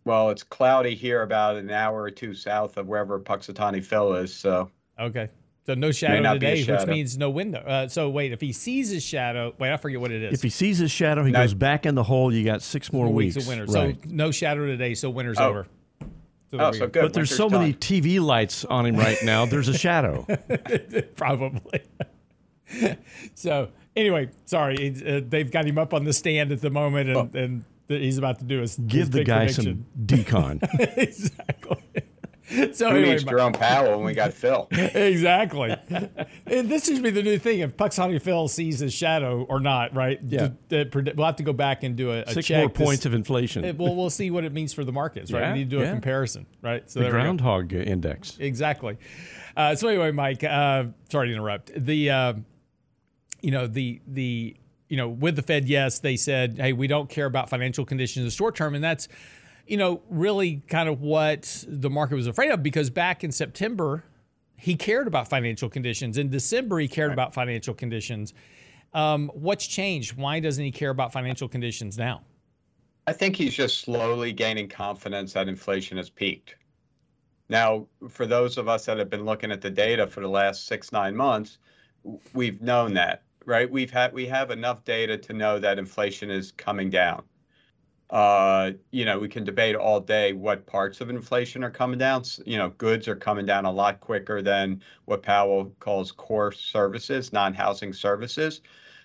Well, 0.04 0.30
it's 0.30 0.42
cloudy 0.42 0.94
here, 0.94 1.22
about 1.22 1.56
an 1.56 1.70
hour 1.70 2.02
or 2.02 2.10
two 2.10 2.34
south 2.34 2.76
of 2.76 2.88
wherever 2.88 3.20
Punxsutawney 3.20 3.84
Phil 3.84 4.14
is. 4.14 4.34
So 4.34 4.70
okay, 4.98 5.28
so 5.64 5.74
no 5.74 5.92
shadow 5.92 6.32
today, 6.34 6.62
shadow. 6.62 6.80
which 6.80 6.88
means 6.88 7.16
no 7.16 7.30
window. 7.30 7.60
Uh, 7.60 7.88
so 7.88 8.10
wait, 8.10 8.32
if 8.32 8.40
he 8.40 8.52
sees 8.52 8.88
his 8.88 9.02
shadow, 9.02 9.54
wait, 9.58 9.72
I 9.72 9.76
forget 9.76 10.00
what 10.00 10.10
it 10.10 10.22
is. 10.22 10.34
If 10.34 10.42
he 10.42 10.48
sees 10.48 10.78
his 10.78 10.90
shadow, 10.90 11.24
he 11.24 11.30
no. 11.30 11.40
goes 11.40 11.54
back 11.54 11.86
in 11.86 11.94
the 11.94 12.02
hole. 12.02 12.34
You 12.34 12.44
got 12.44 12.62
six 12.62 12.92
more 12.92 13.08
weeks, 13.08 13.36
weeks 13.36 13.46
of 13.46 13.48
winter. 13.48 13.72
Right. 13.72 13.96
So 14.02 14.08
no 14.08 14.30
shadow 14.32 14.66
today. 14.66 14.94
So 14.94 15.08
winter's 15.10 15.38
oh. 15.38 15.48
over. 15.48 15.66
So 16.50 16.58
oh, 16.58 16.72
so 16.72 16.86
good. 16.86 17.02
But 17.02 17.14
there's 17.14 17.34
so 17.34 17.48
done. 17.48 17.60
many 17.60 17.74
TV 17.74 18.20
lights 18.20 18.64
on 18.64 18.84
him 18.84 18.96
right 18.96 19.16
now. 19.22 19.46
There's 19.46 19.68
a 19.68 19.78
shadow. 19.78 20.26
Probably. 21.16 21.80
so 23.34 23.68
anyway, 23.96 24.30
sorry, 24.44 24.94
uh, 25.06 25.20
they've 25.26 25.50
got 25.50 25.64
him 25.64 25.78
up 25.78 25.94
on 25.94 26.04
the 26.04 26.12
stand 26.12 26.52
at 26.52 26.60
the 26.60 26.70
moment, 26.70 27.08
and, 27.08 27.16
oh. 27.18 27.38
and 27.38 27.64
he's 27.88 28.18
about 28.18 28.38
to 28.38 28.44
do 28.44 28.62
is 28.62 28.76
give 28.86 29.10
the 29.10 29.24
guy 29.24 29.46
prediction. 29.46 29.86
some 29.94 30.06
decon. 30.06 30.62
exactly. 30.96 31.78
So 32.72 32.90
Who 32.90 32.96
anyway, 32.96 33.12
needs 33.12 33.24
Jerome 33.24 33.52
Powell 33.52 33.96
when 33.96 34.04
we 34.04 34.12
got 34.14 34.32
Phil? 34.34 34.68
exactly. 34.70 35.74
and 36.46 36.68
this 36.68 36.84
should 36.84 37.02
be 37.02 37.08
the 37.08 37.22
new 37.22 37.38
thing. 37.38 37.60
If 37.60 37.76
Punxsutawney 37.76 38.20
Phil 38.20 38.46
sees 38.48 38.80
his 38.80 38.92
shadow 38.92 39.46
or 39.48 39.58
not, 39.58 39.94
right? 39.94 40.20
Yeah. 40.22 40.48
we'll 40.70 41.26
have 41.26 41.36
to 41.36 41.42
go 41.42 41.54
back 41.54 41.82
and 41.82 41.96
do 41.96 42.10
a, 42.10 42.22
a 42.22 42.32
six 42.32 42.48
check 42.48 42.58
more 42.58 42.68
points 42.68 43.06
of 43.06 43.14
inflation. 43.14 43.64
It, 43.64 43.78
well, 43.78 43.94
we'll 43.94 44.10
see 44.10 44.30
what 44.30 44.44
it 44.44 44.52
means 44.52 44.74
for 44.74 44.84
the 44.84 44.92
markets, 44.92 45.32
right? 45.32 45.40
Yeah, 45.40 45.52
we 45.52 45.58
need 45.60 45.70
to 45.70 45.76
do 45.76 45.82
yeah. 45.82 45.88
a 45.88 45.92
comparison, 45.92 46.46
right? 46.60 46.90
So 46.90 47.00
the 47.00 47.08
groundhog 47.10 47.72
index. 47.72 48.36
Exactly. 48.38 48.98
Uh, 49.56 49.74
so 49.74 49.88
anyway, 49.88 50.10
Mike, 50.10 50.44
uh, 50.44 50.84
sorry 51.10 51.28
to 51.28 51.34
interrupt. 51.34 51.70
The 51.74 52.10
uh, 52.10 52.34
you 53.40 53.50
know 53.50 53.66
the 53.66 54.02
the 54.06 54.56
you 54.92 54.98
know, 54.98 55.08
with 55.08 55.36
the 55.36 55.42
Fed, 55.42 55.70
yes, 55.70 56.00
they 56.00 56.18
said, 56.18 56.58
hey, 56.58 56.74
we 56.74 56.86
don't 56.86 57.08
care 57.08 57.24
about 57.24 57.48
financial 57.48 57.86
conditions 57.86 58.24
in 58.24 58.24
the 58.26 58.30
short 58.30 58.54
term. 58.54 58.74
And 58.74 58.84
that's, 58.84 59.08
you 59.66 59.78
know, 59.78 60.02
really 60.10 60.56
kind 60.68 60.86
of 60.86 61.00
what 61.00 61.64
the 61.66 61.88
market 61.88 62.14
was 62.14 62.26
afraid 62.26 62.50
of 62.50 62.62
because 62.62 62.90
back 62.90 63.24
in 63.24 63.32
September, 63.32 64.04
he 64.54 64.74
cared 64.74 65.06
about 65.06 65.28
financial 65.28 65.70
conditions. 65.70 66.18
In 66.18 66.28
December, 66.28 66.78
he 66.78 66.88
cared 66.88 67.08
right. 67.08 67.14
about 67.14 67.32
financial 67.32 67.72
conditions. 67.72 68.34
Um, 68.92 69.30
what's 69.32 69.66
changed? 69.66 70.14
Why 70.14 70.40
doesn't 70.40 70.62
he 70.62 70.70
care 70.70 70.90
about 70.90 71.10
financial 71.10 71.48
conditions 71.48 71.96
now? 71.96 72.20
I 73.06 73.14
think 73.14 73.34
he's 73.34 73.54
just 73.54 73.80
slowly 73.80 74.30
gaining 74.30 74.68
confidence 74.68 75.32
that 75.32 75.48
inflation 75.48 75.96
has 75.96 76.10
peaked. 76.10 76.56
Now, 77.48 77.86
for 78.10 78.26
those 78.26 78.58
of 78.58 78.68
us 78.68 78.84
that 78.84 78.98
have 78.98 79.08
been 79.08 79.24
looking 79.24 79.52
at 79.52 79.62
the 79.62 79.70
data 79.70 80.06
for 80.06 80.20
the 80.20 80.28
last 80.28 80.66
six, 80.66 80.92
nine 80.92 81.16
months, 81.16 81.56
we've 82.34 82.60
known 82.60 82.92
that 82.92 83.22
right? 83.46 83.70
We've 83.70 83.90
had 83.90 84.12
we 84.12 84.26
have 84.26 84.50
enough 84.50 84.84
data 84.84 85.16
to 85.18 85.32
know 85.32 85.58
that 85.58 85.78
inflation 85.78 86.30
is 86.30 86.52
coming 86.52 86.90
down. 86.90 87.24
Uh, 88.10 88.72
you 88.90 89.06
know, 89.06 89.18
we 89.18 89.28
can 89.28 89.42
debate 89.42 89.74
all 89.74 89.98
day 89.98 90.34
what 90.34 90.66
parts 90.66 91.00
of 91.00 91.08
inflation 91.08 91.64
are 91.64 91.70
coming 91.70 91.98
down. 91.98 92.22
You 92.44 92.58
know, 92.58 92.68
goods 92.70 93.08
are 93.08 93.16
coming 93.16 93.46
down 93.46 93.64
a 93.64 93.72
lot 93.72 94.00
quicker 94.00 94.42
than 94.42 94.82
what 95.06 95.22
Powell 95.22 95.74
calls 95.80 96.12
core 96.12 96.52
services, 96.52 97.32
non-housing 97.32 97.94
services. 97.94 98.60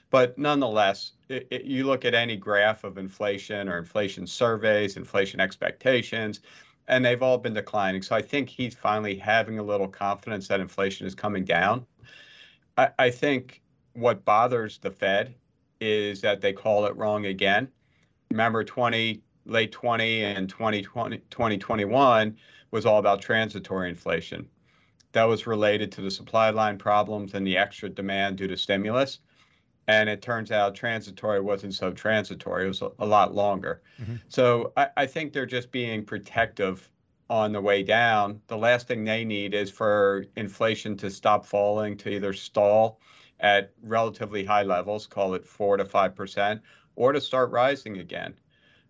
But 0.09 0.37
nonetheless, 0.37 1.13
it, 1.29 1.47
it, 1.51 1.63
you 1.63 1.85
look 1.85 2.03
at 2.03 2.13
any 2.13 2.35
graph 2.35 2.83
of 2.83 2.97
inflation 2.97 3.69
or 3.69 3.77
inflation 3.77 4.27
surveys, 4.27 4.97
inflation 4.97 5.39
expectations, 5.39 6.41
and 6.87 7.03
they've 7.03 7.23
all 7.23 7.37
been 7.37 7.53
declining. 7.53 8.01
So 8.01 8.15
I 8.15 8.21
think 8.21 8.49
he's 8.49 8.75
finally 8.75 9.17
having 9.17 9.59
a 9.59 9.63
little 9.63 9.87
confidence 9.87 10.47
that 10.49 10.59
inflation 10.59 11.07
is 11.07 11.15
coming 11.15 11.45
down. 11.45 11.85
I, 12.77 12.89
I 12.99 13.09
think 13.09 13.61
what 13.97 14.23
bothers 14.23 14.77
the 14.77 14.91
Fed 14.91 15.33
is 15.81 16.21
that 16.21 16.39
they 16.39 16.53
call 16.53 16.85
it 16.85 16.95
wrong 16.95 17.25
again. 17.25 17.67
Remember, 18.29 18.63
20 18.63 19.21
late 19.45 19.71
20 19.71 20.23
and 20.23 20.49
2020 20.49 21.17
2021 21.29 22.37
was 22.69 22.85
all 22.85 22.99
about 22.99 23.21
transitory 23.21 23.89
inflation. 23.89 24.47
That 25.13 25.23
was 25.23 25.47
related 25.47 25.91
to 25.93 26.01
the 26.01 26.11
supply 26.11 26.51
line 26.51 26.77
problems 26.77 27.33
and 27.33 27.47
the 27.47 27.57
extra 27.57 27.89
demand 27.89 28.37
due 28.37 28.47
to 28.47 28.57
stimulus. 28.57 29.19
And 29.87 30.09
it 30.09 30.21
turns 30.21 30.51
out 30.51 30.75
transitory 30.75 31.39
wasn't 31.39 31.73
so 31.73 31.91
transitory, 31.91 32.65
it 32.65 32.67
was 32.67 32.81
a, 32.81 32.91
a 32.99 33.05
lot 33.05 33.33
longer. 33.33 33.81
Mm-hmm. 33.99 34.15
So 34.27 34.73
I, 34.77 34.89
I 34.97 35.05
think 35.07 35.33
they're 35.33 35.45
just 35.45 35.71
being 35.71 36.03
protective 36.05 36.87
on 37.29 37.51
the 37.51 37.61
way 37.61 37.81
down. 37.83 38.41
The 38.47 38.57
last 38.57 38.87
thing 38.87 39.05
they 39.05 39.25
need 39.25 39.55
is 39.55 39.71
for 39.71 40.25
inflation 40.35 40.97
to 40.97 41.09
stop 41.09 41.45
falling, 41.45 41.97
to 41.97 42.09
either 42.09 42.33
stall 42.33 42.99
at 43.39 43.71
relatively 43.81 44.43
high 44.43 44.63
levels, 44.63 45.07
call 45.07 45.33
it 45.33 45.45
four 45.45 45.77
to 45.77 45.85
five 45.85 46.15
percent, 46.15 46.61
or 46.95 47.11
to 47.11 47.21
start 47.21 47.51
rising 47.51 47.97
again. 47.97 48.33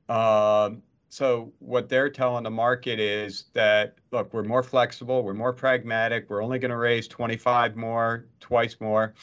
Um, 0.10 0.82
so 1.10 1.54
what 1.60 1.90
they're 1.90 2.10
telling 2.10 2.44
the 2.44 2.52
market 2.52 3.00
is 3.00 3.46
that 3.54 3.96
look, 4.12 4.34
we're 4.34 4.44
more 4.44 4.64
flexible, 4.64 5.24
we're 5.24 5.34
more 5.34 5.54
pragmatic, 5.54 6.30
we're 6.30 6.44
only 6.44 6.60
going 6.60 6.72
to 6.72 6.78
raise 6.78 7.08
25 7.08 7.76
more, 7.76 8.26
twice 8.40 8.78
more, 8.80 9.14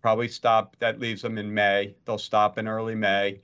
probably 0.00 0.28
stop. 0.28 0.76
That 0.78 1.00
leaves 1.00 1.22
them 1.22 1.38
in 1.38 1.52
May. 1.52 1.96
They'll 2.04 2.18
stop 2.18 2.58
in 2.58 2.68
early 2.68 2.94
May. 2.94 3.40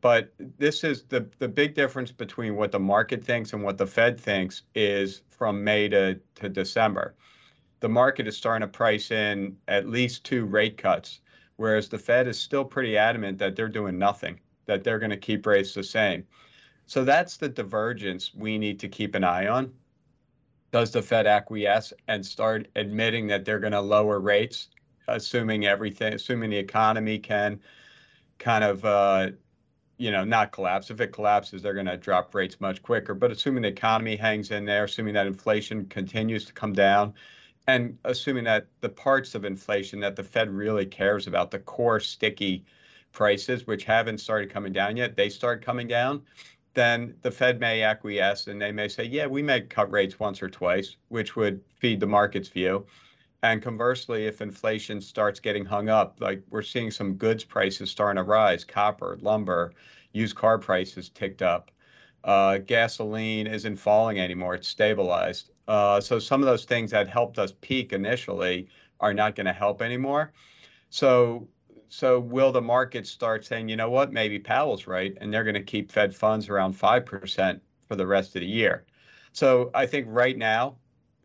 But 0.00 0.32
this 0.38 0.82
is 0.82 1.02
the 1.04 1.28
the 1.38 1.48
big 1.48 1.74
difference 1.74 2.10
between 2.10 2.56
what 2.56 2.72
the 2.72 2.78
market 2.78 3.22
thinks 3.22 3.52
and 3.52 3.62
what 3.62 3.76
the 3.76 3.86
Fed 3.86 4.18
thinks 4.18 4.62
is 4.74 5.22
from 5.28 5.62
May 5.62 5.88
to, 5.88 6.18
to 6.36 6.48
December 6.48 7.14
the 7.80 7.88
market 7.88 8.28
is 8.28 8.36
starting 8.36 8.66
to 8.66 8.72
price 8.72 9.10
in 9.10 9.56
at 9.68 9.88
least 9.88 10.24
two 10.24 10.44
rate 10.44 10.76
cuts, 10.76 11.20
whereas 11.56 11.88
the 11.88 11.98
Fed 11.98 12.28
is 12.28 12.38
still 12.38 12.64
pretty 12.64 12.96
adamant 12.96 13.38
that 13.38 13.56
they're 13.56 13.68
doing 13.68 13.98
nothing, 13.98 14.38
that 14.66 14.84
they're 14.84 14.98
going 14.98 15.10
to 15.10 15.16
keep 15.16 15.46
rates 15.46 15.74
the 15.74 15.82
same. 15.82 16.24
So 16.86 17.04
that's 17.04 17.36
the 17.36 17.48
divergence 17.48 18.34
we 18.34 18.58
need 18.58 18.80
to 18.80 18.88
keep 18.88 19.14
an 19.14 19.24
eye 19.24 19.48
on. 19.48 19.72
Does 20.72 20.92
the 20.92 21.02
Fed 21.02 21.26
acquiesce 21.26 21.92
and 22.06 22.24
start 22.24 22.68
admitting 22.76 23.26
that 23.28 23.44
they're 23.44 23.58
going 23.58 23.72
to 23.72 23.80
lower 23.80 24.20
rates, 24.20 24.68
assuming 25.08 25.66
everything, 25.66 26.14
assuming 26.14 26.50
the 26.50 26.58
economy 26.58 27.18
can 27.18 27.60
kind 28.38 28.62
of, 28.62 28.84
uh, 28.84 29.30
you 29.98 30.10
know, 30.10 30.24
not 30.24 30.52
collapse. 30.52 30.90
If 30.90 31.00
it 31.00 31.12
collapses, 31.12 31.62
they're 31.62 31.74
going 31.74 31.86
to 31.86 31.96
drop 31.96 32.34
rates 32.34 32.60
much 32.60 32.82
quicker. 32.82 33.14
But 33.14 33.32
assuming 33.32 33.62
the 33.62 33.68
economy 33.68 34.16
hangs 34.16 34.50
in 34.50 34.64
there, 34.64 34.84
assuming 34.84 35.14
that 35.14 35.26
inflation 35.26 35.86
continues 35.86 36.44
to 36.46 36.52
come 36.52 36.72
down, 36.72 37.14
and 37.66 37.98
assuming 38.04 38.44
that 38.44 38.66
the 38.80 38.88
parts 38.88 39.34
of 39.34 39.44
inflation 39.44 40.00
that 40.00 40.16
the 40.16 40.24
Fed 40.24 40.50
really 40.50 40.86
cares 40.86 41.26
about, 41.26 41.50
the 41.50 41.58
core 41.58 42.00
sticky 42.00 42.64
prices, 43.12 43.66
which 43.66 43.84
haven't 43.84 44.18
started 44.18 44.50
coming 44.50 44.72
down 44.72 44.96
yet, 44.96 45.16
they 45.16 45.28
start 45.28 45.64
coming 45.64 45.86
down, 45.86 46.22
then 46.74 47.14
the 47.22 47.30
Fed 47.30 47.60
may 47.60 47.82
acquiesce 47.82 48.46
and 48.46 48.60
they 48.60 48.72
may 48.72 48.88
say, 48.88 49.04
yeah, 49.04 49.26
we 49.26 49.42
may 49.42 49.60
cut 49.60 49.90
rates 49.90 50.18
once 50.20 50.42
or 50.42 50.48
twice, 50.48 50.96
which 51.08 51.36
would 51.36 51.60
feed 51.78 52.00
the 52.00 52.06
market's 52.06 52.48
view. 52.48 52.86
And 53.42 53.62
conversely, 53.62 54.26
if 54.26 54.40
inflation 54.40 55.00
starts 55.00 55.40
getting 55.40 55.64
hung 55.64 55.88
up, 55.88 56.18
like 56.20 56.42
we're 56.50 56.62
seeing 56.62 56.90
some 56.90 57.14
goods 57.14 57.42
prices 57.42 57.90
starting 57.90 58.22
to 58.22 58.28
rise, 58.28 58.64
copper, 58.64 59.18
lumber, 59.20 59.72
used 60.12 60.36
car 60.36 60.58
prices 60.58 61.08
ticked 61.08 61.42
up. 61.42 61.70
Uh, 62.24 62.58
gasoline 62.58 63.46
isn't 63.46 63.76
falling 63.76 64.20
anymore; 64.20 64.54
it's 64.54 64.68
stabilized. 64.68 65.50
Uh, 65.68 66.00
so 66.00 66.18
some 66.18 66.40
of 66.40 66.46
those 66.46 66.64
things 66.64 66.90
that 66.90 67.08
helped 67.08 67.38
us 67.38 67.52
peak 67.60 67.92
initially 67.92 68.68
are 69.00 69.14
not 69.14 69.34
going 69.34 69.46
to 69.46 69.52
help 69.52 69.80
anymore. 69.80 70.32
So 70.90 71.48
so 71.88 72.20
will 72.20 72.52
the 72.52 72.62
market 72.62 73.06
start 73.06 73.44
saying, 73.44 73.68
you 73.68 73.76
know 73.76 73.90
what, 73.90 74.12
maybe 74.12 74.38
Powell's 74.38 74.86
right, 74.86 75.16
and 75.20 75.32
they're 75.32 75.44
going 75.44 75.54
to 75.54 75.62
keep 75.62 75.90
Fed 75.90 76.14
funds 76.14 76.48
around 76.48 76.74
five 76.74 77.04
percent 77.04 77.62
for 77.88 77.96
the 77.96 78.06
rest 78.06 78.36
of 78.36 78.40
the 78.40 78.46
year? 78.46 78.84
So 79.32 79.70
I 79.74 79.86
think 79.86 80.06
right 80.08 80.36
now, 80.38 80.76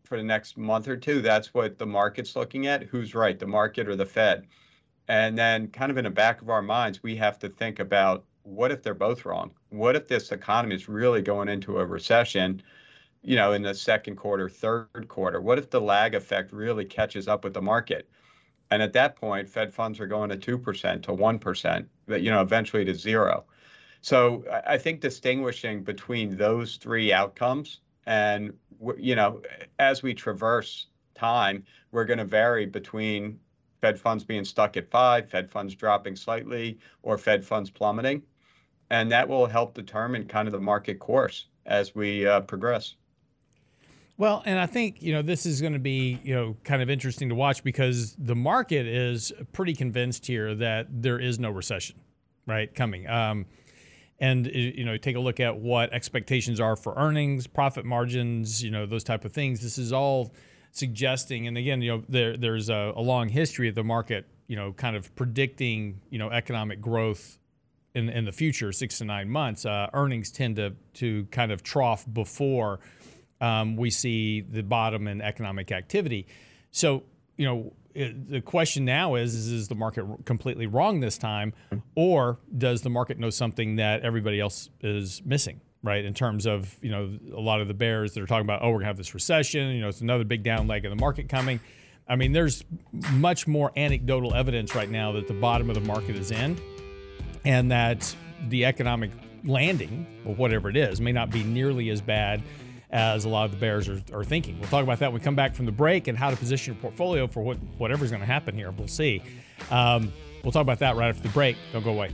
for 0.04 0.18
the 0.18 0.24
next 0.24 0.58
month 0.58 0.88
or 0.88 0.98
two, 0.98 1.22
that's 1.22 1.54
what 1.54 1.78
the 1.78 1.86
market's 1.86 2.36
looking 2.36 2.68
at. 2.68 2.84
Who's 2.84 3.16
right, 3.16 3.38
the 3.38 3.48
market 3.48 3.88
or 3.88 3.96
the 3.96 4.06
Fed? 4.06 4.48
And 5.08 5.38
then, 5.38 5.68
kind 5.68 5.92
of 5.92 5.98
in 5.98 6.06
the 6.06 6.10
back 6.10 6.42
of 6.42 6.50
our 6.50 6.62
minds, 6.62 7.04
we 7.04 7.16
have 7.18 7.38
to 7.40 7.50
think 7.50 7.80
about 7.80 8.24
what 8.46 8.72
if 8.72 8.84
they're 8.84 8.94
both 8.94 9.26
wrong? 9.26 9.52
What 9.70 9.96
if 9.96 10.08
this 10.08 10.32
economy 10.32 10.76
is 10.76 10.88
really 10.88 11.22
going 11.22 11.50
into 11.50 11.80
a 11.80 11.86
recession? 11.86 12.62
You 13.24 13.36
know, 13.36 13.54
in 13.54 13.64
the 13.64 13.74
second 13.74 14.18
quarter, 14.18 14.48
third 14.48 15.08
quarter. 15.08 15.42
What 15.42 15.58
if 15.58 15.72
the 15.72 15.82
lag 15.82 16.14
effect 16.14 16.54
really 16.54 16.86
catches 16.86 17.28
up 17.28 17.44
with 17.44 17.56
the 17.56 17.62
market? 17.62 18.08
And 18.70 18.84
at 18.84 18.94
that 18.94 19.16
point, 19.16 19.50
Fed 19.50 19.74
funds 19.74 20.00
are 20.00 20.08
going 20.08 20.30
to 20.30 20.38
2% 20.38 21.04
to 21.04 21.12
1%, 21.12 21.86
but, 22.08 22.22
you 22.22 22.30
know, 22.30 22.42
eventually 22.42 22.86
to 22.86 22.94
zero. 22.94 23.46
So 24.02 24.46
I 24.66 24.78
think 24.78 25.02
distinguishing 25.02 25.84
between 25.84 26.38
those 26.38 26.76
three 26.78 27.12
outcomes 27.12 27.82
and, 28.06 28.54
you 28.98 29.16
know, 29.16 29.42
as 29.80 30.04
we 30.04 30.14
traverse 30.14 30.88
time, 31.16 31.64
we're 31.92 32.06
going 32.06 32.20
to 32.20 32.26
vary 32.26 32.68
between 32.68 33.40
Fed 33.82 34.00
funds 34.00 34.24
being 34.24 34.46
stuck 34.46 34.78
at 34.78 34.90
five, 34.90 35.30
Fed 35.30 35.50
funds 35.50 35.74
dropping 35.74 36.16
slightly, 36.16 36.78
or 37.02 37.18
Fed 37.18 37.44
funds 37.44 37.72
plummeting. 37.72 38.22
And 38.90 39.12
that 39.12 39.28
will 39.28 39.48
help 39.48 39.74
determine 39.74 40.28
kind 40.28 40.48
of 40.48 40.52
the 40.52 40.60
market 40.60 41.00
course 41.00 41.46
as 41.66 41.96
we 41.96 42.26
uh, 42.26 42.42
progress. 42.42 42.96
Well, 44.18 44.44
and 44.46 44.58
I 44.58 44.66
think 44.66 45.02
you 45.02 45.12
know 45.12 45.22
this 45.22 45.46
is 45.46 45.60
going 45.60 45.74
to 45.74 45.80
be 45.80 46.20
you 46.24 46.34
know 46.34 46.56
kind 46.64 46.82
of 46.82 46.90
interesting 46.90 47.30
to 47.30 47.36
watch 47.36 47.64
because 47.64 48.16
the 48.16 48.36
market 48.36 48.86
is 48.86 49.34
pretty 49.52 49.74
convinced 49.74 50.26
here 50.26 50.56
that 50.56 50.88
there 50.90 51.20
is 51.20 51.38
no 51.38 51.50
recession, 51.50 52.00
right, 52.48 52.74
coming. 52.74 53.08
Um, 53.10 53.46
and 54.20 54.48
you 54.48 54.86
know 54.86 54.96
take 54.96 55.18
a 55.18 55.20
look 55.20 55.42
at 55.42 55.58
what 55.58 55.92
expectations 55.92 56.62
are 56.62 56.78
for 56.78 56.94
earnings, 56.96 57.46
profit 57.46 57.84
margins, 57.84 58.64
you 58.64 58.72
know 58.72 58.86
those 58.86 59.04
type 59.04 59.26
of 59.26 59.34
things. 59.34 59.60
This 59.60 59.78
is 59.78 59.92
all 59.92 60.34
suggesting, 60.72 61.48
and 61.48 61.58
again, 61.58 61.82
you 61.82 61.98
know 61.98 62.04
there 62.08 62.38
there's 62.38 62.70
a, 62.70 62.94
a 62.96 63.02
long 63.02 63.28
history 63.28 63.68
of 63.68 63.76
the 63.76 63.84
market, 63.84 64.26
you 64.48 64.56
know, 64.56 64.72
kind 64.72 64.96
of 64.96 65.14
predicting 65.18 66.00
you 66.10 66.20
know 66.20 66.30
economic 66.30 66.80
growth 66.80 67.38
in 67.96 68.10
in 68.10 68.26
the 68.26 68.32
future, 68.32 68.72
six 68.72 69.00
to 69.00 69.06
nine 69.06 69.30
months. 69.30 69.66
Uh, 69.66 69.90
earnings 69.94 70.30
tend 70.32 70.58
to 70.58 70.74
to 70.96 71.26
kind 71.32 71.52
of 71.52 71.64
trough 71.64 72.06
before 72.12 72.80
um, 73.42 73.76
we 73.76 73.90
see 73.90 74.42
the 74.42 74.62
bottom 74.62 75.08
in 75.08 75.22
economic 75.22 75.72
activity. 75.72 76.28
So, 76.72 77.04
you 77.38 77.46
know, 77.46 77.74
it, 77.94 78.30
the 78.30 78.42
question 78.42 78.86
now 78.86 79.16
is, 79.16 79.34
is 79.34 79.48
is 79.52 79.68
the 79.68 79.76
market 79.76 80.06
completely 80.26 80.68
wrong 80.68 81.00
this 81.00 81.18
time, 81.18 81.54
or 81.96 82.40
does 82.58 82.82
the 82.82 82.90
market 82.90 83.18
know 83.18 83.30
something 83.30 83.78
that 83.78 84.02
everybody 84.02 84.40
else 84.40 84.70
is 84.82 85.22
missing? 85.26 85.62
Right, 85.82 86.04
in 86.04 86.16
terms 86.16 86.48
of 86.48 86.76
you 86.82 86.90
know 86.90 87.18
a 87.32 87.40
lot 87.40 87.62
of 87.62 87.68
the 87.68 87.74
bears 87.76 88.14
that 88.14 88.24
are 88.24 88.26
talking 88.26 88.46
about, 88.46 88.64
oh, 88.64 88.72
we're 88.72 88.80
gonna 88.80 88.88
have 88.88 88.98
this 88.98 89.14
recession. 89.14 89.70
You 89.76 89.82
know, 89.82 89.88
it's 89.88 90.02
another 90.02 90.24
big 90.24 90.42
down 90.42 90.68
leg 90.68 90.84
of 90.84 90.90
the 90.90 91.00
market 91.00 91.30
coming. 91.30 91.60
I 92.08 92.16
mean, 92.16 92.32
there's 92.34 92.64
much 93.14 93.48
more 93.48 93.72
anecdotal 93.76 94.34
evidence 94.34 94.76
right 94.76 94.90
now 94.90 95.12
that 95.14 95.28
the 95.28 95.34
bottom 95.34 95.70
of 95.70 95.76
the 95.76 95.82
market 95.82 96.16
is 96.16 96.32
in, 96.32 96.60
and 97.46 97.72
that 97.72 98.16
the 98.50 98.66
economic 98.66 99.12
landing, 99.44 100.06
or 100.26 100.36
whatever 100.36 100.70
it 100.70 100.76
is, 100.76 101.00
may 101.00 101.12
not 101.12 101.30
be 101.30 101.44
nearly 101.44 101.90
as 101.90 102.02
bad 102.02 102.42
as 102.92 103.26
a 103.26 103.30
lot 103.30 103.46
of 103.46 103.52
the 103.52 103.58
bears 103.58 103.88
are, 103.90 104.02
are 104.14 104.24
thinking. 104.24 104.60
We'll 104.60 104.70
talk 104.70 104.84
about 104.84 105.00
that 105.00 105.12
when 105.12 105.20
we 105.20 105.24
come 105.24 105.36
back 105.36 105.54
from 105.54 105.66
the 105.66 105.72
break 105.72 106.08
and 106.08 106.18
how 106.18 106.30
to 106.30 106.36
position 106.36 106.74
your 106.74 106.82
portfolio 106.82 107.28
for 107.28 107.42
what 107.42 107.58
whatever's 107.78 108.10
going 108.10 108.22
to 108.22 108.28
happen 108.28 108.56
here. 108.56 108.72
We'll 108.72 108.88
see. 108.88 109.22
Um, 109.70 110.12
we'll 110.44 110.52
talk 110.52 110.62
about 110.62 110.80
that 110.80 110.96
right 110.96 111.10
after 111.10 111.24
the 111.24 111.30
break. 111.30 111.58
Don't 111.74 111.84
go 111.84 111.92
away. 111.92 112.12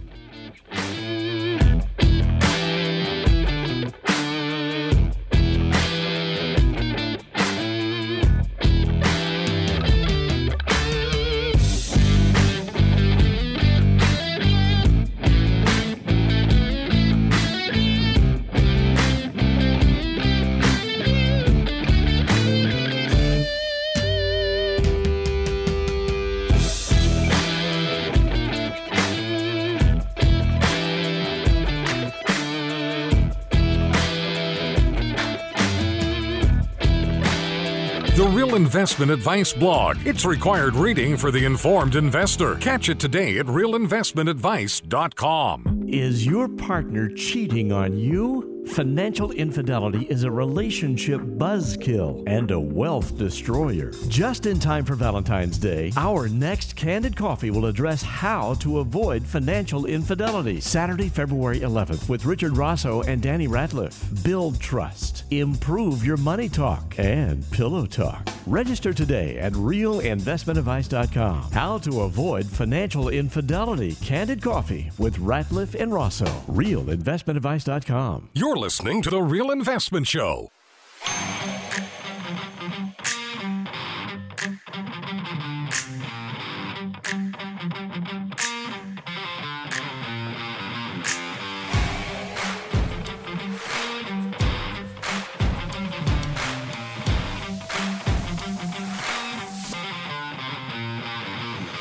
Investment 38.81 39.11
Advice 39.11 39.53
blog. 39.53 39.97
It's 40.07 40.25
required 40.25 40.73
reading 40.73 41.15
for 41.15 41.29
the 41.29 41.45
informed 41.45 41.95
investor. 41.95 42.55
Catch 42.55 42.89
it 42.89 42.99
today 42.99 43.37
at 43.37 43.45
realinvestmentadvice.com. 43.45 45.85
Is 45.87 46.25
your 46.25 46.49
partner 46.49 47.07
cheating 47.09 47.71
on 47.71 47.95
you? 47.95 48.60
Financial 48.71 49.33
infidelity 49.33 50.03
is 50.03 50.23
a 50.23 50.31
relationship 50.31 51.19
buzzkill 51.19 52.23
and 52.25 52.51
a 52.51 52.59
wealth 52.59 53.17
destroyer. 53.17 53.91
Just 54.07 54.45
in 54.45 54.61
time 54.61 54.85
for 54.85 54.95
Valentine's 54.95 55.57
Day, 55.57 55.91
our 55.97 56.29
next 56.29 56.77
Candid 56.77 57.17
Coffee 57.17 57.51
will 57.51 57.65
address 57.65 58.01
how 58.01 58.53
to 58.55 58.79
avoid 58.79 59.27
financial 59.27 59.87
infidelity. 59.87 60.61
Saturday, 60.61 61.09
February 61.09 61.59
11th, 61.59 62.07
with 62.07 62.23
Richard 62.23 62.55
Rosso 62.55 63.01
and 63.01 63.21
Danny 63.21 63.45
Ratliff. 63.45 64.23
Build 64.23 64.57
trust, 64.61 65.25
improve 65.31 66.05
your 66.05 66.17
money 66.17 66.47
talk, 66.47 66.97
and 66.97 67.49
pillow 67.51 67.85
talk. 67.85 68.25
Register 68.47 68.93
today 68.93 69.37
at 69.37 69.51
realinvestmentadvice.com. 69.51 71.51
How 71.51 71.77
to 71.79 72.01
avoid 72.01 72.45
financial 72.45 73.09
infidelity. 73.09 73.95
Candid 73.95 74.41
Coffee 74.41 74.91
with 74.97 75.17
Ratliff 75.17 75.75
and 75.75 75.93
Rosso. 75.93 76.25
Realinvestmentadvice.com. 76.47 78.29
You're 78.33 78.60
listening 78.61 79.01
to 79.01 79.09
The 79.09 79.19
Real 79.19 79.49
Investment 79.49 80.05
Show. 80.05 80.51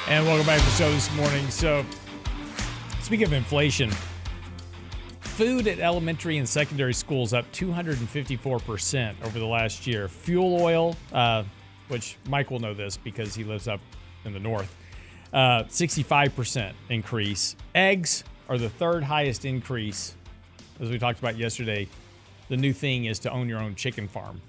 And 0.09 0.25
welcome 0.25 0.47
back 0.47 0.59
to 0.59 0.65
the 0.65 0.71
show 0.73 0.91
this 0.91 1.15
morning. 1.15 1.51
So, 1.51 1.85
speaking 3.03 3.27
of 3.27 3.35
inflation, 3.35 3.93
food 5.41 5.67
at 5.67 5.79
elementary 5.79 6.37
and 6.37 6.47
secondary 6.47 6.93
schools 6.93 7.33
up 7.33 7.51
254% 7.53 9.15
over 9.25 9.39
the 9.39 9.47
last 9.47 9.87
year. 9.87 10.07
Fuel 10.07 10.61
oil, 10.61 10.95
uh, 11.15 11.43
which 11.89 12.19
Mike 12.29 12.51
will 12.51 12.59
know 12.59 12.75
this 12.75 12.99
because 12.99 13.35
he 13.35 13.43
lives 13.43 13.67
up 13.67 13.81
in 14.27 14.35
the 14.35 14.39
north, 14.39 14.77
uh, 15.33 15.63
65% 15.63 16.75
increase. 16.91 17.57
Eggs 17.75 18.23
are 18.51 18.59
the 18.59 18.69
third 18.69 19.03
highest 19.03 19.47
increase. 19.47 20.15
As 20.79 20.91
we 20.91 20.99
talked 20.99 21.21
about 21.21 21.39
yesterday, 21.39 21.89
the 22.51 22.59
new 22.59 22.75
thing 22.75 23.07
is 23.07 23.19
to 23.21 23.31
own 23.31 23.49
your 23.49 23.61
own 23.61 23.75
chicken 23.75 24.09
farm, 24.09 24.43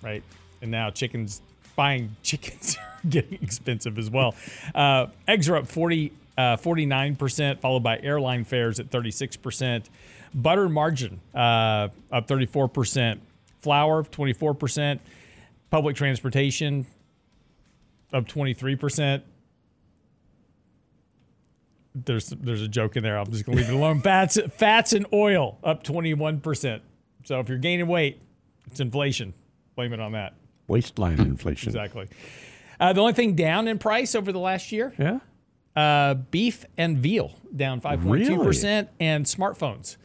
right? 0.00 0.22
And 0.62 0.70
now 0.70 0.90
chickens, 0.90 1.42
buying 1.74 2.14
chickens 2.22 2.76
are 2.76 3.08
getting 3.08 3.42
expensive 3.42 3.98
as 3.98 4.10
well. 4.10 4.36
Uh, 4.76 5.08
eggs 5.26 5.48
are 5.48 5.56
up 5.56 5.66
40, 5.66 6.12
uh, 6.38 6.56
49%, 6.56 7.58
followed 7.58 7.82
by 7.82 7.98
airline 7.98 8.44
fares 8.44 8.78
at 8.78 8.90
36%. 8.90 9.86
Butter 10.34 10.68
margin 10.68 11.20
uh, 11.34 11.88
up 12.12 12.26
34%. 12.26 13.18
Flour 13.60 14.02
24%. 14.04 14.98
Public 15.70 15.96
transportation 15.96 16.86
up 18.12 18.26
23%. 18.26 19.22
There's 22.04 22.28
there's 22.28 22.60
a 22.62 22.68
joke 22.68 22.96
in 22.96 23.02
there. 23.02 23.18
I'm 23.18 23.30
just 23.30 23.46
gonna 23.46 23.56
leave 23.58 23.70
it 23.70 23.74
alone. 23.74 24.00
Fats 24.02 24.38
fats 24.56 24.92
and 24.92 25.06
oil 25.14 25.58
up 25.64 25.82
21%. 25.82 26.80
So 27.24 27.40
if 27.40 27.48
you're 27.48 27.56
gaining 27.58 27.86
weight, 27.86 28.20
it's 28.66 28.80
inflation. 28.80 29.32
Blame 29.76 29.92
it 29.94 30.00
on 30.00 30.12
that. 30.12 30.34
Waistline 30.68 31.18
inflation. 31.20 31.70
Exactly. 31.70 32.06
Uh, 32.78 32.92
the 32.92 33.00
only 33.00 33.14
thing 33.14 33.34
down 33.34 33.66
in 33.66 33.78
price 33.78 34.14
over 34.14 34.30
the 34.30 34.38
last 34.38 34.70
year, 34.72 34.92
Yeah. 34.98 35.20
uh, 35.74 36.14
beef 36.14 36.66
and 36.76 36.98
veal 36.98 37.32
down 37.54 37.80
5.2%, 37.80 38.88
and 39.00 39.24
smartphones 39.24 39.96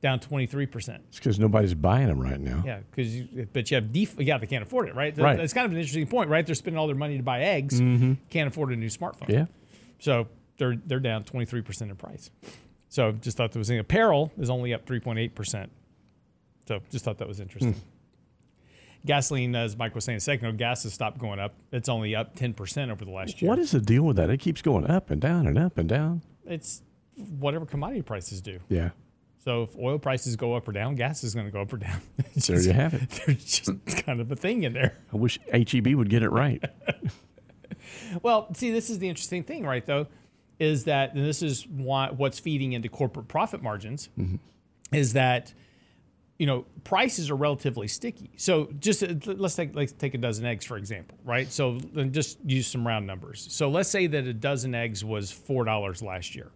down 0.00 0.20
23%. 0.20 1.00
It's 1.08 1.18
because 1.18 1.38
nobody's 1.38 1.74
buying 1.74 2.06
them 2.06 2.20
right 2.20 2.38
now. 2.38 2.62
Yeah, 2.64 2.80
because 2.90 3.46
but 3.52 3.70
you 3.70 3.76
have 3.76 3.92
def- 3.92 4.20
yeah 4.20 4.38
they 4.38 4.46
can't 4.46 4.62
afford 4.62 4.88
it, 4.88 4.94
right? 4.94 5.16
Right. 5.16 5.38
It's 5.40 5.52
kind 5.52 5.66
of 5.66 5.72
an 5.72 5.78
interesting 5.78 6.06
point, 6.06 6.30
right? 6.30 6.46
They're 6.46 6.54
spending 6.54 6.78
all 6.78 6.86
their 6.86 6.96
money 6.96 7.16
to 7.16 7.22
buy 7.22 7.40
eggs, 7.40 7.80
mm-hmm. 7.80 8.14
can't 8.30 8.48
afford 8.48 8.72
a 8.72 8.76
new 8.76 8.88
smartphone. 8.88 9.28
Yeah. 9.28 9.46
So 9.98 10.28
they're 10.58 10.76
they're 10.86 11.00
down 11.00 11.24
23% 11.24 11.82
in 11.82 11.96
price. 11.96 12.30
So 12.88 13.12
just 13.12 13.36
thought 13.36 13.52
that 13.52 13.58
was 13.58 13.70
in 13.70 13.78
apparel 13.78 14.32
is 14.38 14.50
only 14.50 14.72
up 14.72 14.86
3.8%. 14.86 15.68
So 16.66 16.80
just 16.90 17.04
thought 17.04 17.18
that 17.18 17.28
was 17.28 17.40
interesting. 17.40 17.74
Hmm. 17.74 17.80
Gasoline, 19.06 19.54
as 19.54 19.76
Mike 19.76 19.94
was 19.94 20.04
saying 20.04 20.16
a 20.16 20.20
second 20.20 20.46
ago, 20.46 20.56
gas 20.56 20.82
has 20.82 20.92
stopped 20.92 21.18
going 21.18 21.38
up. 21.38 21.54
It's 21.70 21.88
only 21.88 22.16
up 22.16 22.34
10% 22.36 22.90
over 22.90 23.04
the 23.04 23.10
last 23.10 23.40
year. 23.40 23.48
What 23.48 23.58
is 23.58 23.70
the 23.70 23.80
deal 23.80 24.02
with 24.02 24.16
that? 24.16 24.28
It 24.28 24.38
keeps 24.38 24.60
going 24.60 24.86
up 24.86 25.10
and 25.10 25.20
down 25.20 25.46
and 25.46 25.58
up 25.58 25.78
and 25.78 25.88
down. 25.88 26.22
It's 26.46 26.82
whatever 27.38 27.64
commodity 27.64 28.02
prices 28.02 28.40
do. 28.40 28.58
Yeah. 28.68 28.90
So 29.48 29.62
if 29.62 29.78
oil 29.78 29.98
prices 29.98 30.36
go 30.36 30.52
up 30.52 30.68
or 30.68 30.72
down, 30.72 30.94
gas 30.94 31.24
is 31.24 31.34
going 31.34 31.46
to 31.46 31.50
go 31.50 31.62
up 31.62 31.72
or 31.72 31.78
down. 31.78 32.02
It's 32.34 32.48
There 32.48 32.60
you 32.60 32.74
have 32.74 32.92
it. 32.92 33.08
There's 33.26 33.60
just 33.60 33.70
kind 34.04 34.20
of 34.20 34.30
a 34.30 34.36
thing 34.36 34.64
in 34.64 34.74
there. 34.74 34.98
I 35.10 35.16
wish 35.16 35.38
HEB 35.50 35.94
would 35.94 36.10
get 36.10 36.22
it 36.22 36.28
right. 36.28 36.62
Well, 38.22 38.52
see, 38.54 38.70
this 38.70 38.90
is 38.90 38.98
the 38.98 39.08
interesting 39.08 39.42
thing, 39.42 39.64
right? 39.64 39.84
Though, 39.84 40.08
is 40.58 40.84
that 40.84 41.14
and 41.14 41.24
this 41.24 41.42
is 41.42 41.66
why, 41.66 42.10
what's 42.10 42.38
feeding 42.38 42.74
into 42.74 42.90
corporate 42.90 43.28
profit 43.28 43.62
margins, 43.62 44.10
is 44.92 45.14
that 45.14 45.54
you 46.38 46.46
know 46.46 46.66
prices 46.84 47.30
are 47.30 47.36
relatively 47.36 47.88
sticky. 47.88 48.30
So 48.36 48.68
just 48.78 49.02
uh, 49.02 49.14
let's 49.24 49.54
take 49.54 49.74
let's 49.74 49.92
take 49.92 50.12
a 50.14 50.18
dozen 50.18 50.44
eggs 50.44 50.66
for 50.66 50.76
example, 50.76 51.16
right? 51.24 51.50
So 51.50 51.78
then 51.94 52.12
just 52.12 52.38
use 52.44 52.66
some 52.66 52.86
round 52.86 53.06
numbers. 53.06 53.46
So 53.50 53.70
let's 53.70 53.88
say 53.88 54.06
that 54.08 54.26
a 54.26 54.34
dozen 54.34 54.74
eggs 54.74 55.02
was 55.04 55.30
four 55.30 55.64
dollars 55.64 56.02
last 56.02 56.34
year, 56.34 56.50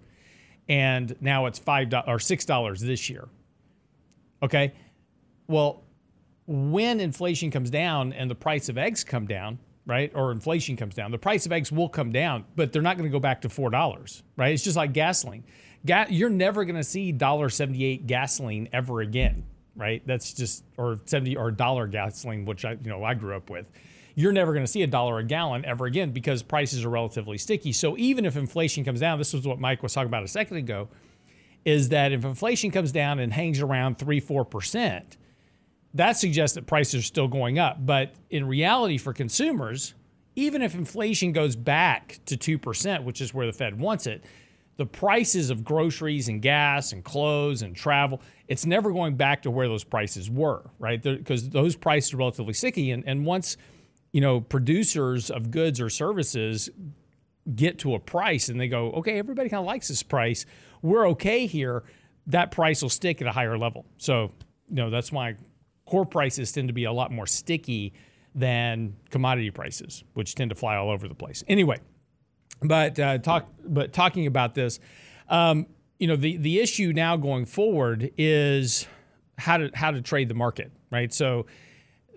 and 0.68 1.14
now 1.20 1.46
it's 1.46 1.58
five 1.58 1.92
or 2.06 2.18
six 2.18 2.44
dollars 2.44 2.80
this 2.80 3.08
year. 3.10 3.28
Okay, 4.42 4.72
well, 5.48 5.84
when 6.46 7.00
inflation 7.00 7.50
comes 7.50 7.70
down 7.70 8.12
and 8.12 8.30
the 8.30 8.34
price 8.34 8.68
of 8.68 8.76
eggs 8.76 9.04
come 9.04 9.26
down, 9.26 9.58
right, 9.86 10.10
or 10.14 10.32
inflation 10.32 10.76
comes 10.76 10.94
down, 10.94 11.10
the 11.10 11.18
price 11.18 11.46
of 11.46 11.52
eggs 11.52 11.70
will 11.70 11.88
come 11.88 12.10
down, 12.10 12.44
but 12.56 12.72
they're 12.72 12.82
not 12.82 12.96
going 12.96 13.08
to 13.08 13.12
go 13.12 13.20
back 13.20 13.40
to 13.42 13.48
four 13.48 13.70
dollars, 13.70 14.22
right? 14.36 14.52
It's 14.52 14.64
just 14.64 14.76
like 14.76 14.92
gasoline. 14.92 15.44
Ga- 15.86 16.06
you're 16.10 16.30
never 16.30 16.64
going 16.64 16.76
to 16.76 16.84
see 16.84 17.12
dollar 17.12 17.48
seventy 17.48 17.84
eight 17.84 18.06
gasoline 18.06 18.68
ever 18.72 19.00
again, 19.00 19.44
right? 19.76 20.02
That's 20.06 20.32
just 20.32 20.64
or 20.76 20.98
seventy 21.06 21.36
or 21.36 21.50
dollar 21.50 21.86
gasoline, 21.86 22.44
which 22.44 22.64
I 22.64 22.72
you 22.72 22.90
know 22.90 23.04
I 23.04 23.14
grew 23.14 23.36
up 23.36 23.50
with. 23.50 23.66
You're 24.14 24.32
never 24.32 24.52
going 24.52 24.64
to 24.64 24.70
see 24.70 24.82
a 24.82 24.86
dollar 24.86 25.18
a 25.18 25.24
gallon 25.24 25.64
ever 25.64 25.86
again 25.86 26.10
because 26.10 26.42
prices 26.42 26.84
are 26.84 26.90
relatively 26.90 27.38
sticky. 27.38 27.72
So 27.72 27.96
even 27.98 28.24
if 28.24 28.36
inflation 28.36 28.84
comes 28.84 29.00
down, 29.00 29.18
this 29.18 29.32
was 29.32 29.46
what 29.46 29.58
Mike 29.58 29.82
was 29.82 29.92
talking 29.92 30.08
about 30.08 30.22
a 30.22 30.28
second 30.28 30.58
ago, 30.58 30.88
is 31.64 31.90
that 31.90 32.12
if 32.12 32.24
inflation 32.24 32.70
comes 32.70 32.92
down 32.92 33.18
and 33.18 33.32
hangs 33.32 33.60
around 33.60 33.98
three 33.98 34.20
four 34.20 34.44
percent 34.44 35.16
that 35.94 36.16
suggests 36.16 36.54
that 36.54 36.66
prices 36.66 37.00
are 37.00 37.06
still 37.06 37.28
going 37.28 37.58
up. 37.58 37.84
But 37.84 38.14
in 38.30 38.46
reality, 38.46 38.98
for 38.98 39.12
consumers, 39.12 39.94
even 40.36 40.62
if 40.62 40.74
inflation 40.74 41.32
goes 41.32 41.56
back 41.56 42.20
to 42.26 42.36
2%, 42.36 43.04
which 43.04 43.20
is 43.20 43.34
where 43.34 43.46
the 43.46 43.52
Fed 43.52 43.78
wants 43.78 44.06
it, 44.06 44.24
the 44.78 44.86
prices 44.86 45.50
of 45.50 45.64
groceries 45.64 46.28
and 46.28 46.40
gas 46.40 46.92
and 46.92 47.04
clothes 47.04 47.60
and 47.60 47.76
travel, 47.76 48.22
it's 48.48 48.64
never 48.64 48.90
going 48.90 49.16
back 49.16 49.42
to 49.42 49.50
where 49.50 49.68
those 49.68 49.84
prices 49.84 50.30
were, 50.30 50.62
right? 50.78 51.02
Because 51.02 51.50
those 51.50 51.76
prices 51.76 52.14
are 52.14 52.16
relatively 52.16 52.54
sticky. 52.54 52.90
And, 52.90 53.04
and 53.06 53.26
once, 53.26 53.58
you 54.12 54.20
know, 54.20 54.40
producers 54.40 55.30
of 55.30 55.50
goods 55.50 55.80
or 55.80 55.88
services 55.88 56.70
get 57.54 57.78
to 57.80 57.94
a 57.94 57.98
price 57.98 58.48
and 58.48 58.60
they 58.60 58.68
go, 58.68 58.92
okay, 58.92 59.18
everybody 59.18 59.48
kind 59.48 59.60
of 59.60 59.66
likes 59.66 59.88
this 59.88 60.02
price. 60.02 60.46
We're 60.82 61.08
okay 61.10 61.46
here. 61.46 61.84
That 62.28 62.50
price 62.50 62.82
will 62.82 62.90
stick 62.90 63.20
at 63.20 63.26
a 63.26 63.32
higher 63.32 63.58
level. 63.58 63.84
So, 63.96 64.32
you 64.68 64.76
know, 64.76 64.90
that's 64.90 65.10
why 65.10 65.36
core 65.86 66.06
prices 66.06 66.52
tend 66.52 66.68
to 66.68 66.74
be 66.74 66.84
a 66.84 66.92
lot 66.92 67.10
more 67.10 67.26
sticky 67.26 67.94
than 68.34 68.94
commodity 69.10 69.50
prices, 69.50 70.04
which 70.14 70.34
tend 70.34 70.50
to 70.50 70.54
fly 70.54 70.76
all 70.76 70.90
over 70.90 71.08
the 71.08 71.14
place. 71.14 71.42
Anyway, 71.48 71.78
but 72.62 72.98
uh, 72.98 73.18
talk, 73.18 73.48
but 73.64 73.92
talking 73.92 74.26
about 74.26 74.54
this, 74.54 74.78
um, 75.28 75.66
you 75.98 76.06
know, 76.06 76.16
the 76.16 76.36
the 76.36 76.60
issue 76.60 76.92
now 76.92 77.16
going 77.16 77.44
forward 77.44 78.10
is 78.16 78.86
how 79.38 79.56
to 79.56 79.70
how 79.74 79.90
to 79.90 80.00
trade 80.00 80.28
the 80.28 80.34
market, 80.34 80.70
right? 80.90 81.12
So 81.12 81.46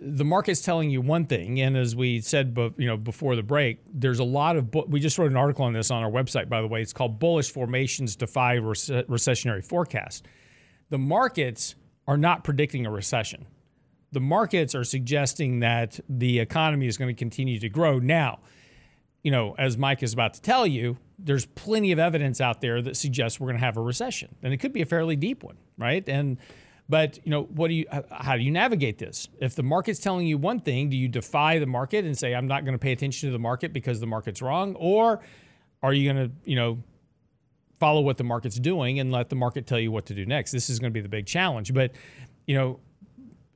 the 0.01 0.25
market's 0.25 0.61
telling 0.61 0.89
you 0.89 1.01
one 1.01 1.25
thing, 1.25 1.61
and 1.61 1.77
as 1.77 1.95
we 1.95 2.19
said, 2.19 2.53
bu- 2.53 2.73
you 2.77 2.87
know, 2.87 2.97
before 2.97 3.35
the 3.35 3.43
break, 3.43 3.79
there's 3.93 4.19
a 4.19 4.23
lot 4.25 4.55
of. 4.57 4.71
Bu- 4.71 4.85
we 4.87 4.99
just 4.99 5.17
wrote 5.17 5.31
an 5.31 5.37
article 5.37 5.65
on 5.65 5.73
this 5.73 5.89
on 5.91 6.03
our 6.03 6.11
website, 6.11 6.49
by 6.49 6.61
the 6.61 6.67
way. 6.67 6.81
It's 6.81 6.93
called 6.93 7.19
"Bullish 7.19 7.51
Formations 7.51 8.15
Defy 8.15 8.57
Rece- 8.57 9.05
Recessionary 9.05 9.63
Forecast." 9.63 10.25
The 10.89 10.97
markets 10.97 11.75
are 12.07 12.17
not 12.17 12.43
predicting 12.43 12.85
a 12.85 12.91
recession. 12.91 13.45
The 14.11 14.19
markets 14.19 14.75
are 14.75 14.83
suggesting 14.83 15.59
that 15.59 15.99
the 16.07 16.39
economy 16.39 16.87
is 16.87 16.97
going 16.97 17.13
to 17.13 17.17
continue 17.17 17.59
to 17.59 17.69
grow. 17.69 17.99
Now, 17.99 18.39
you 19.23 19.31
know, 19.31 19.55
as 19.57 19.77
Mike 19.77 20.03
is 20.03 20.13
about 20.13 20.35
to 20.35 20.41
tell 20.41 20.67
you, 20.67 20.97
there's 21.17 21.45
plenty 21.45 21.91
of 21.91 21.99
evidence 21.99 22.39
out 22.39 22.61
there 22.61 22.81
that 22.81 22.95
suggests 22.97 23.39
we're 23.39 23.47
going 23.47 23.59
to 23.59 23.65
have 23.65 23.77
a 23.77 23.81
recession, 23.81 24.35
and 24.43 24.53
it 24.53 24.57
could 24.57 24.73
be 24.73 24.81
a 24.81 24.85
fairly 24.85 25.15
deep 25.15 25.43
one, 25.43 25.57
right? 25.77 26.07
And 26.07 26.37
but 26.87 27.19
you 27.23 27.31
know, 27.31 27.43
what 27.43 27.69
do 27.69 27.73
you? 27.73 27.85
How 28.11 28.35
do 28.35 28.43
you 28.43 28.51
navigate 28.51 28.99
this? 28.99 29.27
If 29.39 29.55
the 29.55 29.63
market's 29.63 29.99
telling 29.99 30.27
you 30.27 30.37
one 30.37 30.59
thing, 30.59 30.89
do 30.89 30.97
you 30.97 31.07
defy 31.07 31.57
the 31.59 31.65
market 31.65 32.05
and 32.05 32.17
say 32.17 32.35
I'm 32.35 32.47
not 32.47 32.63
going 32.63 32.73
to 32.73 32.79
pay 32.79 32.91
attention 32.91 33.29
to 33.29 33.33
the 33.33 33.39
market 33.39 33.73
because 33.73 33.99
the 33.99 34.07
market's 34.07 34.41
wrong, 34.41 34.75
or 34.75 35.21
are 35.81 35.93
you 35.93 36.11
going 36.11 36.29
to, 36.29 36.35
you 36.49 36.55
know, 36.55 36.83
follow 37.79 38.01
what 38.01 38.17
the 38.17 38.23
market's 38.23 38.59
doing 38.59 38.99
and 38.99 39.11
let 39.11 39.29
the 39.29 39.35
market 39.35 39.65
tell 39.65 39.79
you 39.79 39.91
what 39.91 40.05
to 40.07 40.13
do 40.13 40.25
next? 40.25 40.51
This 40.51 40.69
is 40.69 40.79
going 40.79 40.91
to 40.91 40.93
be 40.93 41.01
the 41.01 41.09
big 41.09 41.25
challenge. 41.25 41.73
But 41.73 41.91
you 42.45 42.55
know, 42.55 42.79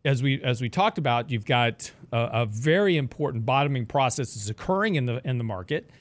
as 0.05 0.23
we 0.23 0.41
as 0.43 0.61
we 0.61 0.69
talked 0.69 0.97
about, 0.97 1.29
you've 1.29 1.45
got 1.45 1.91
a, 2.11 2.29
a 2.41 2.45
very 2.47 2.97
important 2.97 3.45
bottoming 3.45 3.85
process 3.85 4.33
that's 4.33 4.49
occurring 4.49 4.95
in 4.95 5.05
the 5.05 5.21
in 5.27 5.37
the 5.37 5.43
market. 5.43 5.91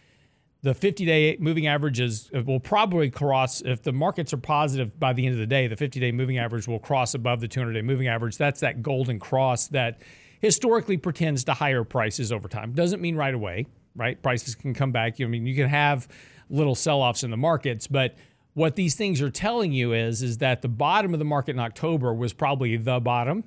The 0.63 0.75
50-day 0.75 1.37
moving 1.39 1.69
average 1.69 2.01
is 2.01 2.31
uh, 2.35 2.43
will 2.43 2.59
probably 2.59 3.11
cross 3.11 3.61
if 3.61 3.83
the 3.83 3.93
markets 3.93 4.33
are 4.33 4.39
positive 4.39 4.99
by 4.99 5.13
the 5.13 5.25
end 5.25 5.35
of 5.35 5.39
the 5.39 5.47
day. 5.47 5.69
The 5.69 5.77
50-day 5.77 6.11
moving 6.11 6.39
average 6.39 6.67
will 6.67 6.81
cross 6.81 7.15
above 7.15 7.41
the 7.41 7.49
200-day 7.49 7.83
moving 7.83 8.09
average. 8.09 8.37
That's 8.37 8.61
that 8.61 8.83
golden 8.83 9.21
cross 9.21 9.69
that 9.69 10.01
historically 10.41 10.97
pretends 10.97 11.45
to 11.45 11.55
higher 11.55 11.85
prices 11.85 12.33
over 12.33 12.49
time. 12.49 12.73
Doesn't 12.73 13.01
mean 13.01 13.15
right 13.15 13.35
away, 13.35 13.67
right? 13.95 14.21
Prices 14.21 14.57
can 14.57 14.75
come 14.75 14.91
back. 14.91 15.21
I 15.21 15.27
mean, 15.27 15.47
you 15.47 15.55
can 15.55 15.69
have 15.69 16.09
little 16.51 16.75
sell-offs 16.75 17.23
in 17.23 17.31
the 17.31 17.37
markets, 17.37 17.87
but 17.87 18.17
what 18.55 18.75
these 18.75 18.97
things 18.97 19.23
are 19.23 19.31
telling 19.31 19.73
you 19.73 19.93
is 19.93 20.23
is 20.23 20.39
that 20.39 20.63
the 20.63 20.69
bottom 20.69 21.13
of 21.13 21.21
the 21.21 21.25
market 21.25 21.53
in 21.53 21.61
October 21.61 22.13
was 22.13 22.33
probably 22.33 22.77
the 22.77 22.99
bottom 22.99 23.45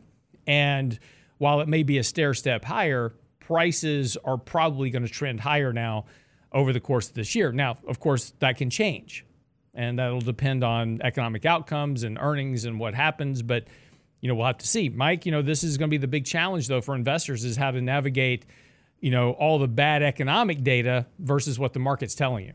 and 0.47 0.97
while 1.37 1.59
it 1.59 1.67
may 1.67 1.83
be 1.83 1.97
a 1.97 2.03
stair 2.03 2.33
step 2.33 2.63
higher, 2.63 3.13
prices 3.39 4.15
are 4.23 4.37
probably 4.37 4.89
going 4.89 5.03
to 5.03 5.09
trend 5.09 5.39
higher 5.39 5.73
now 5.73 6.05
over 6.51 6.73
the 6.73 6.79
course 6.79 7.09
of 7.09 7.15
this 7.15 7.35
year. 7.35 7.51
Now, 7.51 7.77
of 7.87 7.99
course, 7.99 8.33
that 8.39 8.57
can 8.57 8.69
change, 8.69 9.25
and 9.73 9.99
that'll 9.99 10.21
depend 10.21 10.63
on 10.63 11.01
economic 11.01 11.45
outcomes 11.45 12.03
and 12.03 12.17
earnings 12.19 12.65
and 12.65 12.79
what 12.79 12.93
happens. 12.93 13.41
But 13.41 13.65
you 14.21 14.27
know, 14.27 14.35
we'll 14.35 14.45
have 14.45 14.59
to 14.59 14.67
see. 14.67 14.89
Mike, 14.89 15.25
you 15.25 15.31
know, 15.31 15.41
this 15.41 15.63
is 15.63 15.77
going 15.77 15.89
to 15.89 15.91
be 15.91 15.97
the 15.97 16.07
big 16.07 16.25
challenge 16.25 16.67
though 16.67 16.81
for 16.81 16.95
investors 16.95 17.43
is 17.43 17.57
how 17.57 17.71
to 17.71 17.81
navigate, 17.81 18.45
you 18.99 19.11
know, 19.11 19.31
all 19.31 19.59
the 19.59 19.67
bad 19.67 20.03
economic 20.03 20.63
data 20.63 21.07
versus 21.19 21.57
what 21.57 21.73
the 21.73 21.79
market's 21.79 22.15
telling 22.15 22.45
you. 22.45 22.53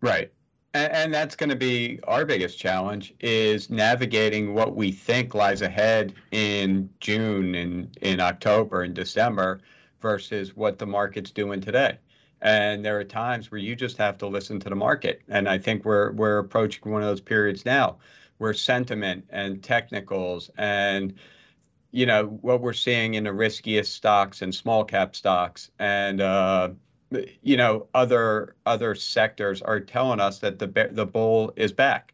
Right. 0.00 0.30
And, 0.74 1.14
that's 1.14 1.36
going 1.36 1.50
to 1.50 1.56
be 1.56 2.00
our 2.02 2.24
biggest 2.24 2.58
challenge 2.58 3.14
is 3.20 3.70
navigating 3.70 4.54
what 4.54 4.74
we 4.74 4.90
think 4.90 5.32
lies 5.32 5.62
ahead 5.62 6.14
in 6.32 6.90
June 6.98 7.54
and 7.54 7.96
in 8.02 8.18
October 8.18 8.82
and 8.82 8.92
December 8.92 9.60
versus 10.00 10.56
what 10.56 10.80
the 10.80 10.86
market's 10.86 11.30
doing 11.30 11.60
today. 11.60 11.98
And 12.44 12.84
there 12.84 12.98
are 13.00 13.04
times 13.04 13.50
where 13.50 13.58
you 13.58 13.74
just 13.74 13.96
have 13.96 14.18
to 14.18 14.26
listen 14.26 14.60
to 14.60 14.68
the 14.68 14.76
market. 14.76 15.22
And 15.28 15.48
I 15.48 15.58
think 15.58 15.84
we're 15.84 16.12
we're 16.12 16.38
approaching 16.38 16.92
one 16.92 17.02
of 17.02 17.08
those 17.08 17.22
periods 17.22 17.64
now 17.64 17.96
where 18.38 18.52
sentiment 18.52 19.24
and 19.30 19.62
technicals 19.62 20.50
and 20.58 21.14
you 21.90 22.04
know 22.04 22.26
what 22.42 22.60
we're 22.60 22.72
seeing 22.74 23.14
in 23.14 23.24
the 23.24 23.32
riskiest 23.32 23.94
stocks 23.94 24.42
and 24.42 24.54
small 24.54 24.84
cap 24.84 25.16
stocks 25.16 25.70
and 25.78 26.20
uh, 26.20 26.68
you 27.42 27.56
know 27.56 27.86
other 27.94 28.56
other 28.66 28.94
sectors 28.94 29.62
are 29.62 29.80
telling 29.80 30.20
us 30.20 30.40
that 30.40 30.58
the 30.58 30.90
the 30.92 31.06
bull 31.06 31.52
is 31.56 31.72
back. 31.72 32.12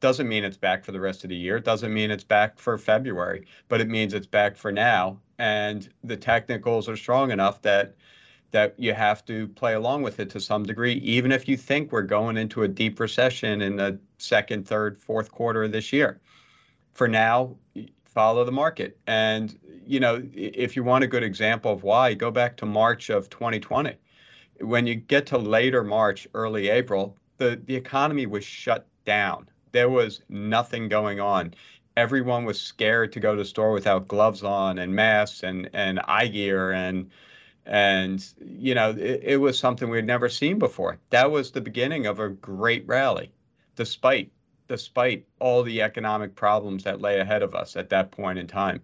Doesn't 0.00 0.28
mean 0.28 0.44
it's 0.44 0.58
back 0.58 0.84
for 0.84 0.92
the 0.92 1.00
rest 1.00 1.24
of 1.24 1.30
the 1.30 1.36
year. 1.36 1.60
Doesn't 1.60 1.94
mean 1.94 2.10
it's 2.10 2.24
back 2.24 2.58
for 2.58 2.76
february 2.76 3.46
but 3.68 3.80
it 3.80 3.88
means 3.88 4.12
it's 4.12 4.26
back 4.26 4.54
for 4.56 4.70
now. 4.70 5.18
And 5.38 5.88
the 6.04 6.16
technicals 6.16 6.90
are 6.90 6.96
strong 6.96 7.30
enough 7.30 7.62
that 7.62 7.94
that 8.56 8.74
you 8.78 8.94
have 8.94 9.24
to 9.24 9.48
play 9.48 9.74
along 9.74 10.02
with 10.02 10.18
it 10.20 10.30
to 10.30 10.40
some 10.40 10.62
degree 10.62 10.94
even 10.94 11.30
if 11.30 11.48
you 11.48 11.56
think 11.56 11.92
we're 11.92 12.02
going 12.02 12.36
into 12.36 12.62
a 12.62 12.68
deep 12.68 12.98
recession 12.98 13.62
in 13.62 13.76
the 13.76 13.98
second 14.18 14.66
third 14.66 14.98
fourth 14.98 15.30
quarter 15.30 15.64
of 15.64 15.72
this 15.72 15.92
year 15.92 16.20
for 16.92 17.06
now 17.06 17.54
follow 18.04 18.44
the 18.44 18.52
market 18.52 18.98
and 19.06 19.58
you 19.86 20.00
know 20.00 20.22
if 20.34 20.74
you 20.76 20.82
want 20.82 21.04
a 21.04 21.06
good 21.06 21.22
example 21.22 21.70
of 21.72 21.82
why 21.82 22.14
go 22.14 22.30
back 22.30 22.56
to 22.56 22.66
march 22.66 23.10
of 23.10 23.28
2020 23.30 23.94
when 24.60 24.86
you 24.86 24.94
get 24.94 25.26
to 25.26 25.38
later 25.38 25.82
March, 25.82 26.26
early 26.34 26.68
April, 26.68 27.16
the, 27.38 27.60
the 27.66 27.74
economy 27.74 28.26
was 28.26 28.44
shut 28.44 28.86
down. 29.04 29.48
there 29.72 29.90
was 29.90 30.22
nothing 30.28 30.88
going 30.88 31.20
on. 31.20 31.52
Everyone 31.96 32.44
was 32.44 32.60
scared 32.60 33.12
to 33.12 33.20
go 33.20 33.34
to 33.34 33.42
the 33.42 33.44
store 33.44 33.72
without 33.72 34.08
gloves 34.08 34.42
on 34.42 34.78
and 34.78 34.94
masks 34.94 35.42
and 35.42 35.68
and 35.72 36.00
eye 36.06 36.28
gear 36.28 36.72
and 36.72 37.10
and 37.66 38.24
you 38.40 38.74
know 38.74 38.90
it, 38.90 39.20
it 39.22 39.36
was 39.36 39.58
something 39.58 39.90
we 39.90 39.98
had 39.98 40.06
never 40.06 40.28
seen 40.28 40.58
before. 40.58 40.98
That 41.10 41.30
was 41.30 41.50
the 41.50 41.60
beginning 41.60 42.06
of 42.06 42.20
a 42.20 42.28
great 42.28 42.86
rally, 42.86 43.32
despite 43.74 44.30
despite 44.68 45.26
all 45.38 45.62
the 45.62 45.82
economic 45.82 46.34
problems 46.34 46.84
that 46.84 47.00
lay 47.00 47.20
ahead 47.20 47.42
of 47.42 47.54
us 47.54 47.76
at 47.76 47.90
that 47.90 48.10
point 48.10 48.38
in 48.38 48.46
time. 48.46 48.82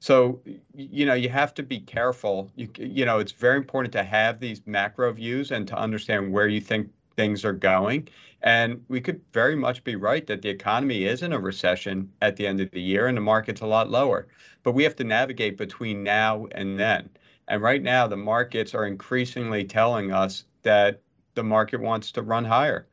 So, 0.00 0.40
you 0.74 1.06
know, 1.06 1.14
you 1.14 1.28
have 1.28 1.54
to 1.54 1.62
be 1.62 1.80
careful. 1.80 2.50
You, 2.54 2.68
you 2.76 3.04
know, 3.04 3.18
it's 3.18 3.32
very 3.32 3.56
important 3.56 3.92
to 3.94 4.04
have 4.04 4.38
these 4.38 4.60
macro 4.66 5.12
views 5.12 5.50
and 5.50 5.66
to 5.68 5.76
understand 5.76 6.32
where 6.32 6.46
you 6.46 6.60
think 6.60 6.90
things 7.16 7.44
are 7.44 7.52
going. 7.52 8.08
And 8.42 8.84
we 8.88 9.00
could 9.00 9.20
very 9.32 9.56
much 9.56 9.82
be 9.82 9.96
right 9.96 10.24
that 10.28 10.42
the 10.42 10.50
economy 10.50 11.04
is 11.04 11.22
in 11.22 11.32
a 11.32 11.40
recession 11.40 12.12
at 12.22 12.36
the 12.36 12.46
end 12.46 12.60
of 12.60 12.70
the 12.70 12.80
year 12.80 13.08
and 13.08 13.16
the 13.16 13.22
market's 13.22 13.60
a 13.60 13.66
lot 13.66 13.90
lower. 13.90 14.28
But 14.62 14.72
we 14.72 14.84
have 14.84 14.94
to 14.96 15.04
navigate 15.04 15.56
between 15.56 16.04
now 16.04 16.46
and 16.52 16.78
then. 16.78 17.10
And 17.48 17.62
right 17.62 17.82
now, 17.82 18.06
the 18.06 18.16
markets 18.16 18.74
are 18.74 18.86
increasingly 18.86 19.64
telling 19.64 20.12
us 20.12 20.44
that 20.62 21.00
the 21.34 21.42
market 21.42 21.80
wants 21.80 22.12
to 22.12 22.22
run 22.22 22.44
higher. 22.44 22.86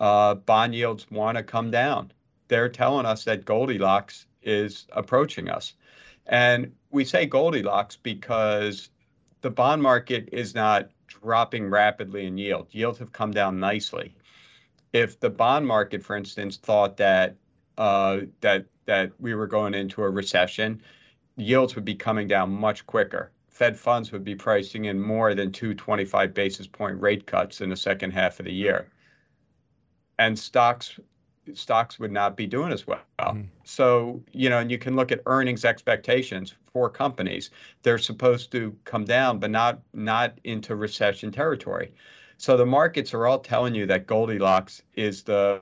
Uh, 0.00 0.34
bond 0.34 0.74
yields 0.74 1.08
want 1.10 1.36
to 1.36 1.44
come 1.44 1.70
down. 1.70 2.12
They're 2.48 2.70
telling 2.70 3.06
us 3.06 3.24
that 3.24 3.44
Goldilocks 3.44 4.26
is 4.42 4.86
approaching 4.92 5.48
us. 5.48 5.74
And 6.26 6.72
we 6.90 7.04
say 7.04 7.26
Goldilocks 7.26 7.96
because 7.96 8.88
the 9.42 9.50
bond 9.50 9.82
market 9.82 10.30
is 10.32 10.54
not 10.54 10.88
dropping 11.06 11.68
rapidly 11.68 12.26
in 12.26 12.38
yield. 12.38 12.68
Yields 12.70 12.98
have 12.98 13.12
come 13.12 13.32
down 13.32 13.60
nicely. 13.60 14.14
If 14.92 15.20
the 15.20 15.30
bond 15.30 15.66
market, 15.66 16.02
for 16.02 16.16
instance, 16.16 16.56
thought 16.56 16.96
that 16.96 17.36
uh, 17.78 18.20
that 18.40 18.66
that 18.86 19.12
we 19.18 19.34
were 19.34 19.46
going 19.46 19.74
into 19.74 20.02
a 20.02 20.10
recession, 20.10 20.82
yields 21.36 21.74
would 21.74 21.84
be 21.84 21.94
coming 21.94 22.28
down 22.28 22.50
much 22.50 22.86
quicker. 22.86 23.30
Fed 23.52 23.78
funds 23.78 24.10
would 24.12 24.24
be 24.24 24.34
pricing 24.34 24.86
in 24.86 24.98
more 24.98 25.34
than 25.34 25.52
two 25.52 25.74
25 25.74 26.32
basis 26.32 26.66
point 26.66 26.98
rate 27.00 27.26
cuts 27.26 27.60
in 27.60 27.68
the 27.68 27.76
second 27.76 28.12
half 28.12 28.40
of 28.40 28.46
the 28.46 28.52
year. 28.52 28.88
And 30.18 30.38
stocks 30.38 30.98
stocks 31.52 31.98
would 31.98 32.12
not 32.12 32.36
be 32.36 32.46
doing 32.46 32.72
as 32.72 32.86
well. 32.86 33.00
Mm. 33.18 33.48
So, 33.64 34.22
you 34.32 34.48
know, 34.48 34.58
and 34.58 34.70
you 34.70 34.78
can 34.78 34.96
look 34.96 35.12
at 35.12 35.20
earnings 35.26 35.64
expectations 35.64 36.54
for 36.72 36.88
companies. 36.88 37.50
They're 37.82 37.98
supposed 37.98 38.52
to 38.52 38.74
come 38.84 39.04
down, 39.04 39.38
but 39.38 39.50
not 39.50 39.80
not 39.92 40.38
into 40.44 40.74
recession 40.74 41.30
territory. 41.30 41.94
So 42.38 42.56
the 42.56 42.66
markets 42.66 43.12
are 43.12 43.26
all 43.26 43.38
telling 43.38 43.74
you 43.74 43.86
that 43.86 44.06
Goldilocks 44.06 44.82
is 44.94 45.24
the 45.24 45.60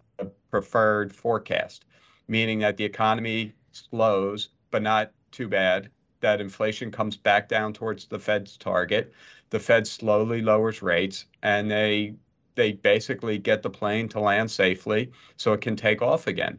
preferred 0.51 1.13
forecast, 1.13 1.85
meaning 2.29 2.61
that 2.61 2.77
the 2.77 2.85
economy 2.85 3.53
slows, 3.73 4.51
but 4.71 4.83
not 4.83 5.13
too 5.33 5.49
bad, 5.49 5.91
that 6.21 6.41
inflation 6.41 6.91
comes 6.91 7.17
back 7.17 7.49
down 7.49 7.73
towards 7.73 8.07
the 8.07 8.19
Fed's 8.19 8.57
target. 8.57 9.13
The 9.51 9.59
Fed 9.59 9.87
slowly 9.87 10.43
lowers 10.43 10.83
rates 10.83 11.27
and 11.43 11.71
they 11.71 12.15
they 12.55 12.73
basically 12.73 13.39
get 13.39 13.63
the 13.63 13.71
plane 13.71 14.09
to 14.09 14.21
land 14.21 14.51
safely 14.51 15.13
so 15.37 15.53
it 15.53 15.61
can 15.61 15.77
take 15.77 16.03
off 16.03 16.27
again. 16.27 16.59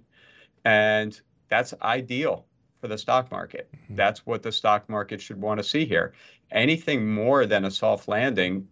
And 0.65 1.19
that's 1.49 1.73
ideal 1.81 2.45
for 2.79 2.87
the 2.87 2.97
stock 2.97 3.29
market. 3.31 3.69
Mm-hmm. 3.71 3.95
That's 3.95 4.25
what 4.25 4.41
the 4.41 4.51
stock 4.51 4.89
market 4.89 5.21
should 5.21 5.39
want 5.39 5.59
to 5.59 5.63
see 5.63 5.85
here. 5.85 6.13
Anything 6.49 7.13
more 7.13 7.45
than 7.45 7.65
a 7.65 7.71
soft 7.71 8.07
landing 8.07 8.67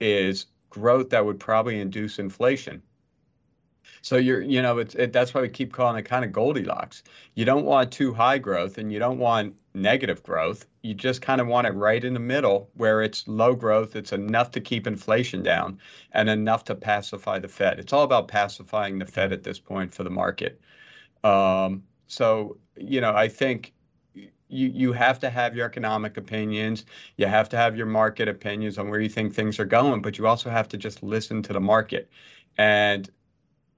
is 0.00 0.46
growth 0.70 1.10
that 1.10 1.24
would 1.24 1.40
probably 1.40 1.80
induce 1.80 2.18
inflation. 2.18 2.82
So 4.02 4.16
you're, 4.16 4.40
you 4.40 4.62
know, 4.62 4.78
it's 4.78 4.94
it, 4.94 5.12
that's 5.12 5.34
why 5.34 5.40
we 5.42 5.48
keep 5.48 5.72
calling 5.72 5.96
it 5.98 6.02
kind 6.02 6.24
of 6.24 6.32
Goldilocks. 6.32 7.02
You 7.34 7.44
don't 7.44 7.64
want 7.64 7.92
too 7.92 8.12
high 8.14 8.38
growth, 8.38 8.78
and 8.78 8.92
you 8.92 8.98
don't 8.98 9.18
want 9.18 9.54
negative 9.74 10.22
growth. 10.22 10.66
You 10.82 10.94
just 10.94 11.22
kind 11.22 11.40
of 11.40 11.46
want 11.46 11.66
it 11.66 11.72
right 11.72 12.02
in 12.02 12.14
the 12.14 12.20
middle, 12.20 12.70
where 12.74 13.02
it's 13.02 13.26
low 13.28 13.54
growth. 13.54 13.96
It's 13.96 14.12
enough 14.12 14.50
to 14.52 14.60
keep 14.60 14.86
inflation 14.86 15.42
down, 15.42 15.78
and 16.12 16.28
enough 16.28 16.64
to 16.64 16.74
pacify 16.74 17.38
the 17.38 17.48
Fed. 17.48 17.78
It's 17.78 17.92
all 17.92 18.04
about 18.04 18.28
pacifying 18.28 18.98
the 18.98 19.06
Fed 19.06 19.32
at 19.32 19.42
this 19.42 19.58
point 19.58 19.92
for 19.92 20.04
the 20.04 20.10
market. 20.10 20.60
Um, 21.24 21.82
so 22.06 22.58
you 22.76 23.00
know, 23.00 23.14
I 23.14 23.28
think 23.28 23.72
you 24.48 24.68
you 24.68 24.92
have 24.92 25.18
to 25.20 25.30
have 25.30 25.54
your 25.54 25.66
economic 25.66 26.16
opinions 26.16 26.84
you 27.16 27.26
have 27.26 27.48
to 27.48 27.56
have 27.56 27.76
your 27.76 27.86
market 27.86 28.28
opinions 28.28 28.78
on 28.78 28.88
where 28.88 29.00
you 29.00 29.08
think 29.08 29.34
things 29.34 29.58
are 29.58 29.64
going 29.64 30.00
but 30.02 30.18
you 30.18 30.26
also 30.26 30.50
have 30.50 30.68
to 30.68 30.76
just 30.76 31.02
listen 31.02 31.42
to 31.42 31.52
the 31.52 31.60
market 31.60 32.10
and 32.56 33.10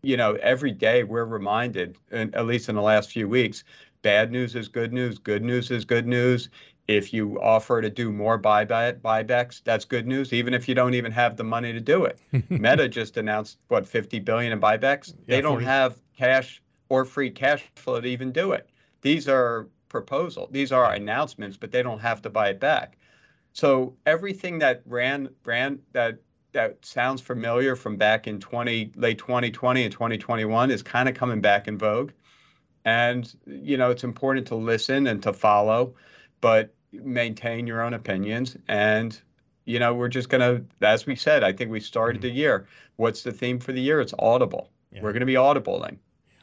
you 0.03 0.17
know, 0.17 0.35
every 0.43 0.73
day 0.73 1.05
we're 1.05 1.25
reminded, 1.25 1.97
at 2.13 2.47
least 2.47 2.69
in 2.69 2.75
the 2.75 2.83
last 2.83 3.11
few 3.11 3.29
weeks, 3.29 3.65
bad 4.03 4.33
news 4.33 4.57
is 4.57 4.69
good 4.69 4.93
news, 4.93 5.19
good 5.19 5.43
news 5.43 5.71
is 5.71 5.85
good 5.85 6.07
news. 6.07 6.49
If 6.89 7.13
you 7.13 7.41
offer 7.41 7.81
to 7.81 7.91
do 7.91 8.11
more 8.11 8.39
buyback 8.39 9.01
buybacks, 9.01 9.63
that's 9.63 9.85
good 9.85 10.07
news, 10.07 10.33
even 10.33 10.55
if 10.55 10.69
you 10.69 10.75
don't 10.75 10.95
even 10.95 11.13
have 11.13 11.37
the 11.37 11.45
money 11.45 11.73
to 11.73 11.81
do 11.81 12.05
it. 12.05 12.19
Meta 12.51 12.89
just 12.89 13.17
announced 13.17 13.59
what 13.69 13.87
50 13.87 14.19
billion 14.21 14.53
in 14.53 14.61
buybacks. 14.61 15.09
Yeah, 15.09 15.37
they 15.37 15.41
don't 15.41 15.55
40. 15.55 15.65
have 15.67 16.03
cash 16.17 16.63
or 16.89 17.05
free 17.05 17.31
cash 17.31 17.65
flow 17.77 18.01
to 18.01 18.09
even 18.09 18.33
do 18.33 18.53
it. 18.53 18.69
These 19.03 19.29
are 19.29 19.69
proposal. 19.89 20.49
These 20.51 20.73
are 20.73 20.93
announcements, 20.93 21.57
but 21.57 21.71
they 21.71 21.83
don't 21.83 22.01
have 22.01 22.23
to 22.23 22.31
buy 22.31 22.49
it 22.49 22.59
back. 22.61 22.97
So 23.53 23.95
everything 24.07 24.59
that 24.61 24.83
ran 24.87 25.29
ran 25.45 25.81
that 25.93 26.19
that 26.53 26.85
sounds 26.85 27.21
familiar 27.21 27.77
from 27.77 27.97
back 27.97 28.27
in 28.27 28.41
20 28.41 28.93
late 28.97 29.19
2020 29.19 29.85
and 29.85 29.93
2021 29.93 30.71
is 30.71 30.83
kind 30.83 31.09
of 31.09 31.15
coming 31.15 31.41
back 31.41 31.69
in 31.69 31.79
vogue 31.79 32.13
and 32.85 33.35
you 33.47 33.77
know 33.77 33.91
it's 33.91 34.05
important 34.05 34.47
to 34.49 34.55
listen 34.55 35.07
and 35.07 35.23
to 35.23 35.33
follow 35.33 35.95
but 36.41 36.75
maintain 36.93 37.67
your 37.67 37.83
own 37.83 37.95
opinions 37.95 38.57
and 38.69 39.21
you 39.65 39.79
know 39.79 39.95
we're 39.95 40.09
just 40.09 40.29
going 40.29 40.41
to 40.41 40.87
as 40.87 41.07
we 41.07 41.15
said 41.15 41.45
i 41.45 41.53
think 41.53 41.71
we 41.71 41.81
started 41.81 42.21
mm-hmm. 42.21 42.29
the 42.29 42.35
year 42.35 42.67
what's 42.97 43.23
the 43.23 43.33
theme 43.33 43.59
for 43.59 43.73
the 43.73 43.81
year 43.81 44.01
it's 44.01 44.15
audible 44.19 44.71
yeah. 44.93 45.01
we're 45.03 45.13
going 45.13 45.21
to 45.21 45.27
be 45.27 45.35
audibling 45.35 45.99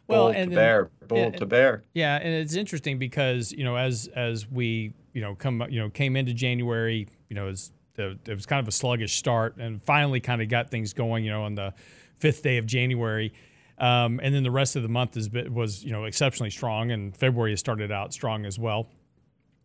well, 0.08 0.30
and 0.30 0.52
to 0.52 0.56
bear, 0.56 0.90
bull 1.08 1.32
to 1.32 1.46
bear. 1.46 1.84
Yeah, 1.94 2.16
and 2.16 2.34
it's 2.34 2.56
interesting 2.56 2.98
because 2.98 3.52
you 3.52 3.64
know 3.64 3.76
as 3.76 4.08
as 4.16 4.50
we 4.50 4.94
you 5.14 5.22
know 5.22 5.36
come 5.36 5.64
you 5.70 5.80
know 5.80 5.90
came 5.90 6.16
into 6.16 6.34
January, 6.34 7.08
you 7.30 7.36
know 7.36 7.50
as 7.50 7.72
it 7.98 8.30
was 8.30 8.46
kind 8.46 8.60
of 8.60 8.68
a 8.68 8.72
sluggish 8.72 9.16
start 9.16 9.58
and 9.58 9.82
finally 9.84 10.20
kind 10.20 10.42
of 10.42 10.50
got 10.50 10.70
things 10.70 10.94
going, 10.94 11.24
you 11.24 11.32
know, 11.32 11.44
on 11.44 11.56
the 11.56 11.74
fifth 12.16 12.44
day 12.44 12.58
of 12.58 12.66
January. 12.66 13.34
Um, 13.78 14.20
and 14.24 14.34
then 14.34 14.44
the 14.44 14.52
rest 14.52 14.76
of 14.76 14.84
the 14.84 14.90
month 14.90 15.18
is, 15.18 15.30
was, 15.30 15.84
you 15.84 15.92
know, 15.92 16.06
exceptionally 16.06 16.50
strong, 16.50 16.92
and 16.92 17.16
February 17.16 17.52
has 17.52 17.60
started 17.60 17.92
out 17.92 18.14
strong 18.14 18.46
as 18.46 18.58
well. 18.58 18.88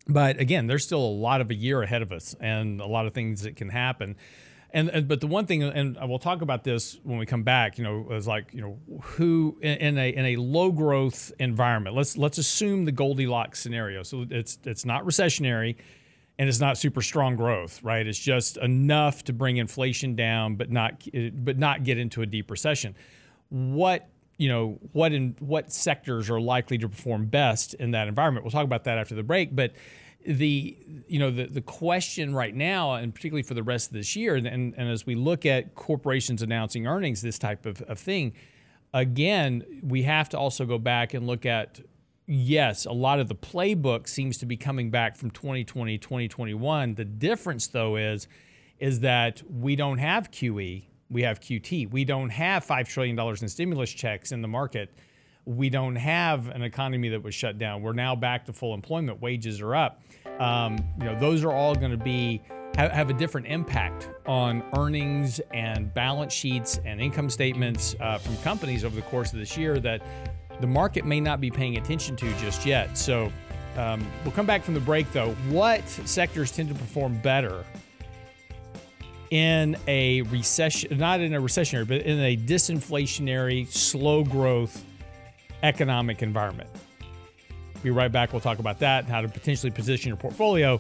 But 0.07 0.39
again, 0.39 0.67
there's 0.67 0.85
still 0.85 1.01
a 1.01 1.15
lot 1.15 1.41
of 1.41 1.51
a 1.51 1.55
year 1.55 1.83
ahead 1.83 2.03
of 2.03 2.13
us, 2.13 2.35
and 2.41 2.81
a 2.81 2.87
lot 2.87 3.07
of 3.07 3.15
things 3.15 3.43
that 3.43 3.57
can 3.57 3.69
happen. 3.69 4.17
And, 4.75 4.89
and, 4.89 5.07
but 5.07 5.21
the 5.21 5.27
one 5.27 5.47
thing, 5.47 5.63
and 5.63 5.97
we'll 6.09 6.19
talk 6.19 6.43
about 6.43 6.65
this 6.65 6.99
when 7.05 7.19
we 7.19 7.27
come 7.27 7.43
back. 7.43 7.79
You 7.79 7.85
know, 7.85 8.07
is 8.11 8.27
like 8.27 8.53
you 8.53 8.63
know 8.63 8.79
who 9.01 9.59
in 9.61 9.99
a 9.99 10.09
in 10.09 10.25
a 10.25 10.37
low 10.37 10.73
growth 10.73 11.31
environment. 11.39 11.95
Let's 11.95 12.17
let's 12.17 12.39
assume 12.39 12.87
the 12.87 12.93
Goldilocks 12.93 13.61
scenario. 13.61 14.03
So 14.03 14.27
it's 14.29 14.59
it's 14.65 14.85
not 14.85 15.05
recessionary 15.05 15.77
and 16.39 16.49
it's 16.49 16.61
not 16.61 16.79
super 16.79 17.03
strong 17.03 17.37
growth, 17.37 17.83
right? 17.83 18.07
It's 18.07 18.19
just 18.19 18.57
enough 18.57 19.25
to 19.25 19.33
bring 19.33 19.59
inflation 19.59 20.17
down, 20.17 20.57
but 20.57 20.71
not 20.71 21.07
but 21.35 21.59
not 21.59 21.85
get 21.85 21.99
into 21.99 22.23
a 22.23 22.27
deep 22.27 22.51
recession. 22.51 22.95
What 23.51 24.09
you 24.39 24.49
know 24.49 24.79
what 24.93 25.13
in 25.13 25.37
what 25.41 25.73
sectors 25.73 26.31
are 26.31 26.41
likely 26.41 26.79
to 26.79 26.89
perform 26.89 27.27
best 27.27 27.75
in 27.75 27.93
that 27.93 28.09
environment? 28.09 28.45
We'll 28.45 28.51
talk 28.51 28.65
about 28.65 28.85
that 28.85 28.99
after 28.99 29.15
the 29.15 29.23
break, 29.23 29.55
but 29.55 29.73
the 30.27 30.77
you 31.09 31.19
know 31.19 31.31
the 31.31 31.47
the 31.47 31.61
question 31.61 32.35
right 32.35 32.55
now 32.55 32.95
and 32.95 33.15
particularly 33.15 33.43
for 33.43 33.55
the 33.55 33.63
rest 33.63 33.89
of 33.89 33.95
this 33.95 34.15
year 34.15 34.37
and, 34.37 34.47
and, 34.47 34.75
as 34.77 35.05
we 35.05 35.15
look 35.15 35.45
at 35.45 35.75
corporations 35.75 36.43
announcing 36.43 36.87
earnings 36.87 37.23
this 37.23 37.39
type 37.39 37.67
of, 37.67 37.83
of 37.83 37.99
thing 37.99 38.33
again 38.95 39.65
we 39.83 40.03
have 40.03 40.29
to 40.29 40.39
also 40.39 40.65
go 40.65 40.79
back 40.79 41.15
and 41.15 41.27
look 41.27 41.45
at 41.45 41.81
yes, 42.27 42.85
a 42.85 42.93
lot 42.93 43.21
of 43.21 43.29
the 43.29 43.35
playbook 43.35 44.09
seems 44.09 44.39
to 44.39 44.47
be 44.47 44.57
coming 44.57 44.91
back 44.91 45.17
from 45.17 45.31
2020, 45.31 45.99
2021. 45.99 46.95
The 46.95 47.05
difference, 47.05 47.67
though, 47.69 47.97
is 47.97 48.29
is 48.79 49.01
that 49.01 49.43
we 49.49 49.77
don't 49.77 49.99
have 49.99 50.33
QE, 50.33 50.85
we 51.13 51.23
have 51.23 51.41
QT. 51.41 51.91
We 51.91 52.05
don't 52.05 52.31
have 52.31 52.65
five 52.65 52.89
trillion 52.89 53.15
dollars 53.15 53.43
in 53.43 53.49
stimulus 53.49 53.91
checks 53.91 54.33
in 54.33 54.43
the 54.43 54.49
market. 54.49 54.91
We 55.45 55.71
don't 55.71 55.97
have 55.97 56.49
an 56.49 56.63
economy 56.63 57.11
that 57.11 57.23
was 57.23 57.35
shut 57.35 57.59
down. 57.59 57.83
We're 57.83 57.93
now 57.93 58.17
back 58.17 58.47
to 58.47 58.53
full 58.53 58.75
employment. 58.75 59.21
Wages 59.21 59.61
are 59.61 59.75
up. 59.75 60.03
Um, 60.39 60.79
you 60.99 61.05
know, 61.05 61.19
those 61.19 61.45
are 61.45 61.53
all 61.53 61.75
going 61.75 61.91
to 61.91 62.03
be 62.03 62.41
have, 62.77 63.11
a 63.11 63.13
different 63.13 63.47
impact 63.49 64.09
on 64.27 64.63
earnings 64.77 65.41
and 65.53 65.93
balance 65.93 66.33
sheets 66.33 66.81
and 66.85 67.01
income 67.01 67.29
statements 67.29 67.95
uh, 68.01 68.19
from 68.19 68.37
companies 68.39 68.85
over 68.85 68.97
the 68.97 69.03
course 69.03 69.33
of 69.33 69.39
this 69.39 69.57
year 69.57 69.79
that 69.81 70.03
the 70.63 70.67
market 70.69 71.05
may 71.05 71.21
not 71.21 71.41
be 71.41 71.51
paying 71.51 71.77
attention 71.77 72.17
to 72.17 72.33
just 72.39 72.65
yet. 72.65 72.97
So 72.97 73.31
um, 73.77 74.07
we'll 74.25 74.33
come 74.33 74.47
back 74.47 74.63
from 74.63 74.75
the 74.75 74.81
break 74.81 75.13
though. 75.13 75.33
What 75.51 75.87
sectors 75.89 76.53
tend 76.53 76.69
to 76.69 76.75
perform 76.75 77.19
better 77.21 77.65
in 79.31 79.77
a 79.89 80.23
recession, 80.23 80.97
not 80.99 81.21
in 81.21 81.35
a 81.35 81.41
recessionary, 81.41 81.89
but 81.89 82.03
in 82.03 82.21
a 82.21 82.37
disinflationary, 82.37 83.67
slow 83.67 84.25
growth 84.25 84.85
economic 85.63 86.23
environment. 86.23 86.71
Be 87.83 87.91
right 87.91 88.13
back. 88.13 88.33
We'll 88.33 88.41
talk 88.41 88.61
about 88.61 88.79
that, 88.79 89.07
how 89.07 89.21
to 89.21 89.29
potentially 89.29 89.73
position 89.73 90.09
your 90.09 90.17
portfolio, 90.17 90.79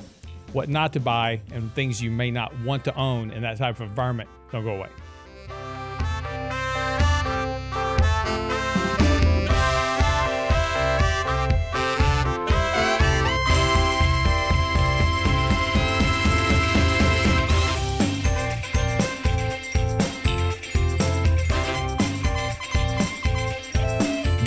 what 0.52 0.68
not 0.68 0.92
to 0.92 1.00
buy, 1.00 1.40
and 1.52 1.74
things 1.74 2.00
you 2.00 2.10
may 2.10 2.30
not 2.30 2.56
want 2.60 2.84
to 2.84 2.94
own 2.94 3.30
in 3.32 3.42
that 3.42 3.58
type 3.58 3.76
of 3.80 3.88
environment. 3.88 4.28
Don't 4.52 4.64
go 4.64 4.76
away. 4.76 4.88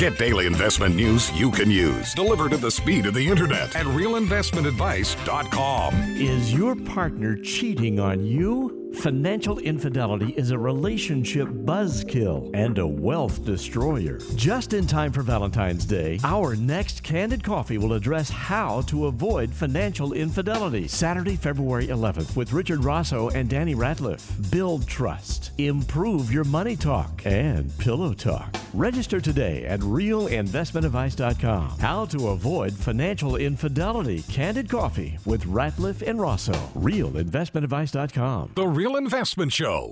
Get 0.06 0.20
daily 0.20 0.46
investment 0.46 0.96
news 0.96 1.32
you 1.32 1.50
can 1.50 1.72
use, 1.72 2.14
delivered 2.14 2.54
at 2.54 2.62
the 2.62 2.70
speed 2.70 3.08
of 3.08 3.16
the 3.16 3.28
internet 3.28 3.76
at 3.76 3.88
realinvestmentadvice.com. 3.88 5.96
Is 6.18 6.54
your 6.54 6.76
partner 6.76 7.36
cheating 7.38 8.00
on 8.00 8.24
you? 8.24 8.85
Financial 8.96 9.60
infidelity 9.60 10.34
is 10.38 10.52
a 10.52 10.58
relationship 10.58 11.48
buzzkill 11.48 12.50
and 12.56 12.80
a 12.80 12.88
wealth 12.88 13.44
destroyer. 13.46 14.20
Just 14.36 14.74
in 14.74 14.88
time 14.88 15.12
for 15.12 15.22
Valentine's 15.22 15.86
Day, 15.86 16.20
our 16.24 16.56
next 16.56 17.04
Candid 17.04 17.44
Coffee 17.44 17.78
will 17.78 17.94
address 17.94 18.30
how 18.30 18.82
to 18.84 19.08
avoid 19.08 19.54
financial 19.54 20.14
infidelity. 20.14 20.88
Saturday, 20.88 21.36
February 21.36 21.88
11th, 21.88 22.36
with 22.36 22.54
Richard 22.54 22.84
Rosso 22.84 23.30
and 23.30 23.50
Danny 23.50 23.76
Ratliff. 23.76 24.50
Build 24.50 24.88
trust, 24.88 25.52
improve 25.60 26.32
your 26.32 26.46
money 26.46 26.76
talk, 26.76 27.22
and 27.26 27.78
pillow 27.78 28.14
talk. 28.14 28.56
Register 28.74 29.22
today 29.22 29.66
at 29.66 29.80
realinvestmentadvice.com. 29.82 31.80
How 31.80 32.06
to 32.06 32.30
avoid 32.30 32.74
financial 32.74 33.36
infidelity. 33.36 34.24
Candid 34.24 34.70
Coffee 34.70 35.18
with 35.26 35.44
Ratliff 35.46 36.02
and 36.02 36.20
Rosso. 36.20 36.54
Realinvestmentadvice.com. 36.76 38.52
The 38.56 38.68
Real 38.68 38.85
Investment 38.94 39.52
Show. 39.52 39.92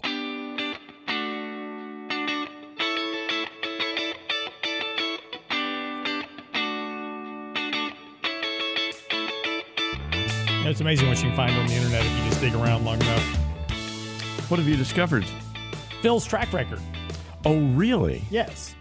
It's 10.66 10.80
amazing 10.82 11.08
what 11.10 11.18
you 11.18 11.24
can 11.30 11.36
find 11.36 11.52
on 11.58 11.68
the 11.68 11.74
internet 11.74 12.06
if 12.06 12.18
you 12.18 12.24
just 12.30 12.42
dig 12.42 12.56
around 12.56 12.86
long 12.86 12.96
enough. 13.02 14.50
What 14.50 14.60
have 14.60 14.68
you 14.68 14.76
discovered? 14.78 15.26
Phil's 16.02 16.26
track 16.26 16.52
record. 16.54 16.80
Oh, 17.46 17.60
really? 17.74 18.24
Yes. 18.32 18.76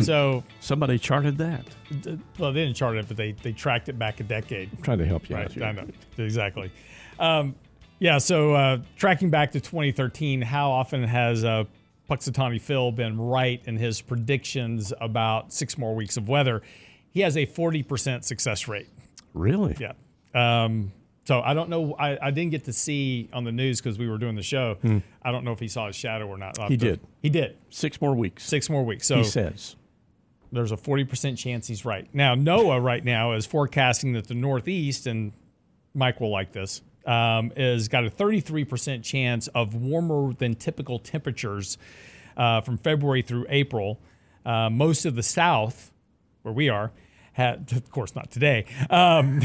So, 0.00 0.42
Somebody 0.60 0.98
charted 0.98 1.36
that. 1.38 1.66
d- 2.00 2.18
well, 2.38 2.52
they 2.52 2.64
didn't 2.64 2.76
chart 2.76 2.96
it, 2.96 3.06
but 3.08 3.16
they, 3.18 3.32
they 3.32 3.52
tracked 3.52 3.90
it 3.90 3.98
back 3.98 4.20
a 4.20 4.22
decade. 4.22 4.70
I'm 4.74 4.82
trying 4.82 4.98
to 4.98 5.04
help 5.06 5.28
you 5.28 5.36
Right, 5.36 5.44
out 5.44 5.52
here. 5.52 5.64
I 5.64 5.72
know 5.72 5.86
exactly. 6.16 6.72
Um, 7.18 7.54
yeah, 8.02 8.18
so 8.18 8.52
uh, 8.54 8.78
tracking 8.96 9.30
back 9.30 9.52
to 9.52 9.60
2013, 9.60 10.42
how 10.42 10.72
often 10.72 11.04
has 11.04 11.44
uh, 11.44 11.62
Punxsutawney 12.10 12.60
Phil 12.60 12.90
been 12.90 13.16
right 13.16 13.62
in 13.64 13.76
his 13.76 14.00
predictions 14.00 14.92
about 15.00 15.52
six 15.52 15.78
more 15.78 15.94
weeks 15.94 16.16
of 16.16 16.28
weather? 16.28 16.62
He 17.12 17.20
has 17.20 17.36
a 17.36 17.46
40% 17.46 18.24
success 18.24 18.66
rate. 18.66 18.88
Really? 19.34 19.76
Yeah. 19.78 19.92
Um, 20.34 20.90
so 21.24 21.42
I 21.42 21.54
don't 21.54 21.70
know. 21.70 21.94
I, 21.94 22.18
I 22.20 22.30
didn't 22.32 22.50
get 22.50 22.64
to 22.64 22.72
see 22.72 23.28
on 23.32 23.44
the 23.44 23.52
news 23.52 23.80
because 23.80 24.00
we 24.00 24.08
were 24.08 24.18
doing 24.18 24.34
the 24.34 24.42
show. 24.42 24.78
I 25.22 25.30
don't 25.30 25.44
know 25.44 25.52
if 25.52 25.60
he 25.60 25.68
saw 25.68 25.86
his 25.86 25.94
shadow 25.94 26.26
or 26.26 26.36
not. 26.36 26.58
He 26.68 26.76
did. 26.76 26.98
He 27.20 27.30
did. 27.30 27.56
Six 27.70 28.00
more 28.00 28.16
weeks. 28.16 28.42
Six 28.42 28.68
more 28.68 28.84
weeks. 28.84 29.06
So 29.06 29.18
he 29.18 29.24
says. 29.24 29.76
there's 30.50 30.72
a 30.72 30.76
40% 30.76 31.38
chance 31.38 31.68
he's 31.68 31.84
right. 31.84 32.12
Now, 32.12 32.34
NOAA 32.34 32.82
right 32.82 33.04
now 33.04 33.32
is 33.34 33.46
forecasting 33.46 34.14
that 34.14 34.26
the 34.26 34.34
Northeast, 34.34 35.06
and 35.06 35.32
Mike 35.94 36.20
will 36.20 36.32
like 36.32 36.50
this, 36.50 36.82
um, 37.06 37.52
is 37.56 37.88
got 37.88 38.04
a 38.04 38.10
33% 38.10 39.02
chance 39.02 39.48
of 39.48 39.74
warmer 39.74 40.32
than 40.34 40.54
typical 40.54 40.98
temperatures 40.98 41.78
uh, 42.36 42.60
from 42.60 42.78
February 42.78 43.22
through 43.22 43.46
April. 43.48 44.00
Uh, 44.44 44.70
most 44.70 45.04
of 45.04 45.14
the 45.14 45.22
South, 45.22 45.92
where 46.42 46.54
we 46.54 46.68
are, 46.68 46.92
had, 47.32 47.72
of 47.72 47.90
course, 47.90 48.14
not 48.14 48.30
today, 48.30 48.66
um, 48.90 49.40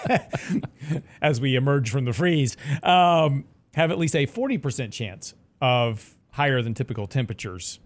as 1.22 1.40
we 1.40 1.56
emerge 1.56 1.90
from 1.90 2.04
the 2.04 2.12
freeze, 2.12 2.56
um, 2.82 3.44
have 3.74 3.90
at 3.90 3.98
least 3.98 4.14
a 4.14 4.26
40% 4.26 4.92
chance 4.92 5.34
of 5.60 6.16
higher 6.32 6.62
than 6.62 6.74
typical 6.74 7.06
temperatures 7.06 7.80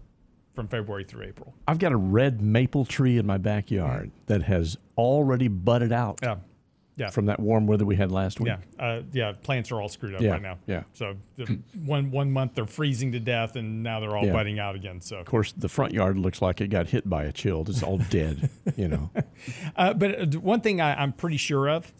from 0.53 0.67
February 0.67 1.03
through 1.03 1.25
April. 1.25 1.53
I've 1.67 1.79
got 1.79 1.91
a 1.91 1.97
red 1.97 2.41
maple 2.41 2.85
tree 2.85 3.17
in 3.17 3.25
my 3.25 3.37
backyard 3.37 4.11
that 4.27 4.43
has 4.43 4.77
already 4.97 5.47
budded 5.47 5.91
out 5.91 6.19
Yeah. 6.23 6.37
Yeah. 6.97 7.09
from 7.09 7.25
that 7.25 7.39
warm 7.41 7.67
weather 7.67 7.85
we 7.85 7.95
had 7.97 8.09
last 8.11 8.39
week. 8.39 8.53
yeah. 8.79 8.83
Uh, 8.85 9.01
yeah. 9.11 9.33
Plants 9.43 9.69
are 9.71 9.81
all 9.81 9.89
screwed 9.89 10.15
up 10.15 10.21
Yeah, 10.21 10.31
right 10.31 10.41
now. 10.41 10.57
yeah. 10.65 10.83
So 10.93 11.15
the, 11.35 11.59
one 11.85 12.09
one 12.11 12.31
month 12.31 12.55
they're 12.55 12.65
freezing 12.65 13.11
to 13.11 13.19
death, 13.19 13.55
and 13.57 13.83
now 13.83 13.99
they're 13.99 14.15
all 14.15 14.25
Yeah. 14.25 14.31
budding 14.33 14.59
out 14.59 14.75
again. 14.75 15.01
So, 15.01 15.17
Of 15.17 15.25
course, 15.25 15.51
the 15.51 15.67
front 15.67 15.93
yard 15.93 16.17
looks 16.17 16.41
like 16.41 16.61
it 16.61 16.67
got 16.69 16.87
hit 16.87 17.09
by 17.09 17.23
a 17.25 17.31
chill. 17.33 17.65
It's 17.67 17.83
all 17.83 17.97
dead, 18.09 18.49
you 18.77 18.87
know. 18.87 19.09
uh, 19.75 19.93
but 19.93 20.35
uh, 20.35 20.39
one 20.39 20.61
thing 20.61 20.79
I, 20.79 21.01
I'm 21.01 21.11
pretty 21.11 21.37
sure 21.37 21.67
of, 21.69 21.91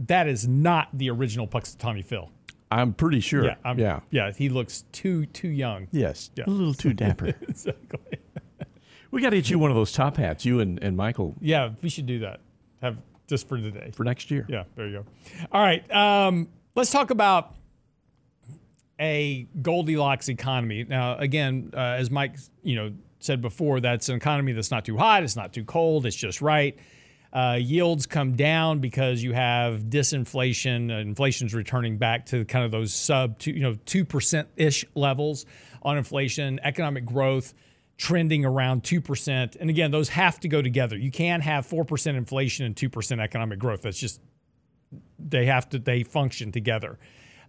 that 0.00 0.26
is 0.28 0.48
not 0.48 0.88
the 0.94 1.10
original 1.10 1.46
Punxsutawney 1.46 2.04
Phil. 2.04 2.30
I'm 2.70 2.92
pretty 2.94 3.20
sure. 3.20 3.44
Yeah. 3.44 3.54
I'm, 3.64 3.78
yeah. 3.78 4.00
Yeah. 4.10 4.30
He 4.32 4.48
looks 4.48 4.84
too 4.92 5.26
too 5.26 5.48
young. 5.48 5.88
Yes. 5.90 6.30
Yeah. 6.36 6.44
A 6.46 6.50
little 6.50 6.74
too 6.74 6.92
dapper. 6.92 7.26
exactly. 7.48 8.18
we 9.10 9.20
got 9.22 9.30
to 9.30 9.36
get 9.36 9.50
you 9.50 9.58
one 9.58 9.70
of 9.70 9.76
those 9.76 9.92
top 9.92 10.16
hats, 10.18 10.44
you 10.44 10.60
and, 10.60 10.82
and 10.82 10.96
Michael, 10.96 11.34
Yeah. 11.40 11.70
We 11.82 11.88
should 11.88 12.06
do 12.06 12.18
that. 12.20 12.40
Have 12.82 12.98
just 13.28 13.48
for 13.48 13.58
today. 13.58 13.90
for 13.94 14.04
next 14.04 14.30
year. 14.30 14.46
Yeah, 14.48 14.64
there 14.74 14.86
you 14.88 14.98
go. 14.98 15.04
All 15.52 15.60
right, 15.60 15.88
um, 15.94 16.48
let's 16.74 16.90
talk 16.90 17.10
about 17.10 17.54
a 19.00 19.46
Goldilocks 19.62 20.28
economy. 20.28 20.84
Now, 20.84 21.16
again, 21.18 21.70
uh, 21.72 21.96
as 21.98 22.10
Mike, 22.10 22.36
you 22.62 22.74
know, 22.74 22.92
said 23.20 23.40
before, 23.40 23.80
that's 23.80 24.08
an 24.08 24.16
economy 24.16 24.52
that's 24.52 24.70
not 24.70 24.84
too 24.84 24.96
hot, 24.96 25.22
it's 25.22 25.36
not 25.36 25.52
too 25.52 25.64
cold, 25.64 26.06
it's 26.06 26.16
just 26.16 26.42
right. 26.42 26.76
Uh, 27.30 27.58
yields 27.60 28.06
come 28.06 28.36
down 28.36 28.78
because 28.78 29.22
you 29.22 29.34
have 29.34 29.82
disinflation. 29.82 30.90
Uh, 30.90 31.00
inflation's 31.00 31.52
returning 31.52 31.98
back 31.98 32.24
to 32.24 32.42
kind 32.46 32.64
of 32.64 32.70
those 32.70 32.94
sub 32.94 33.38
two, 33.38 33.52
you 33.52 33.60
know, 33.60 33.76
two 33.84 34.02
percent 34.02 34.48
ish 34.56 34.82
levels 34.94 35.44
on 35.82 35.98
inflation. 35.98 36.58
Economic 36.62 37.04
growth 37.04 37.52
trending 37.98 38.44
around 38.44 38.84
2%. 38.84 39.56
And 39.60 39.68
again, 39.68 39.90
those 39.90 40.08
have 40.08 40.40
to 40.40 40.48
go 40.48 40.62
together. 40.62 40.96
You 40.96 41.10
can't 41.10 41.42
have 41.42 41.66
4% 41.66 42.14
inflation 42.14 42.64
and 42.64 42.74
2% 42.74 43.20
economic 43.20 43.58
growth. 43.58 43.82
That's 43.82 43.98
just, 43.98 44.20
they 45.18 45.46
have 45.46 45.68
to, 45.70 45.78
they 45.78 46.04
function 46.04 46.52
together. 46.52 46.98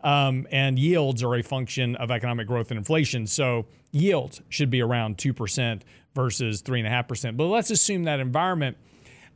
Um, 0.02 0.48
and 0.52 0.80
yields 0.80 1.24
are 1.24 1.36
a 1.36 1.44
function 1.44 1.96
of 1.98 2.10
economic 2.10 2.48
growth 2.48 2.72
and 2.72 2.78
inflation. 2.80 3.28
So 3.28 3.68
yields 3.92 4.42
should 4.50 4.72
be 4.72 4.82
around 4.82 5.18
2% 5.18 5.82
versus 6.16 6.64
3.5%. 6.64 7.38
But 7.38 7.46
let's 7.46 7.70
assume 7.70 8.06
that 8.06 8.20
environment 8.20 8.78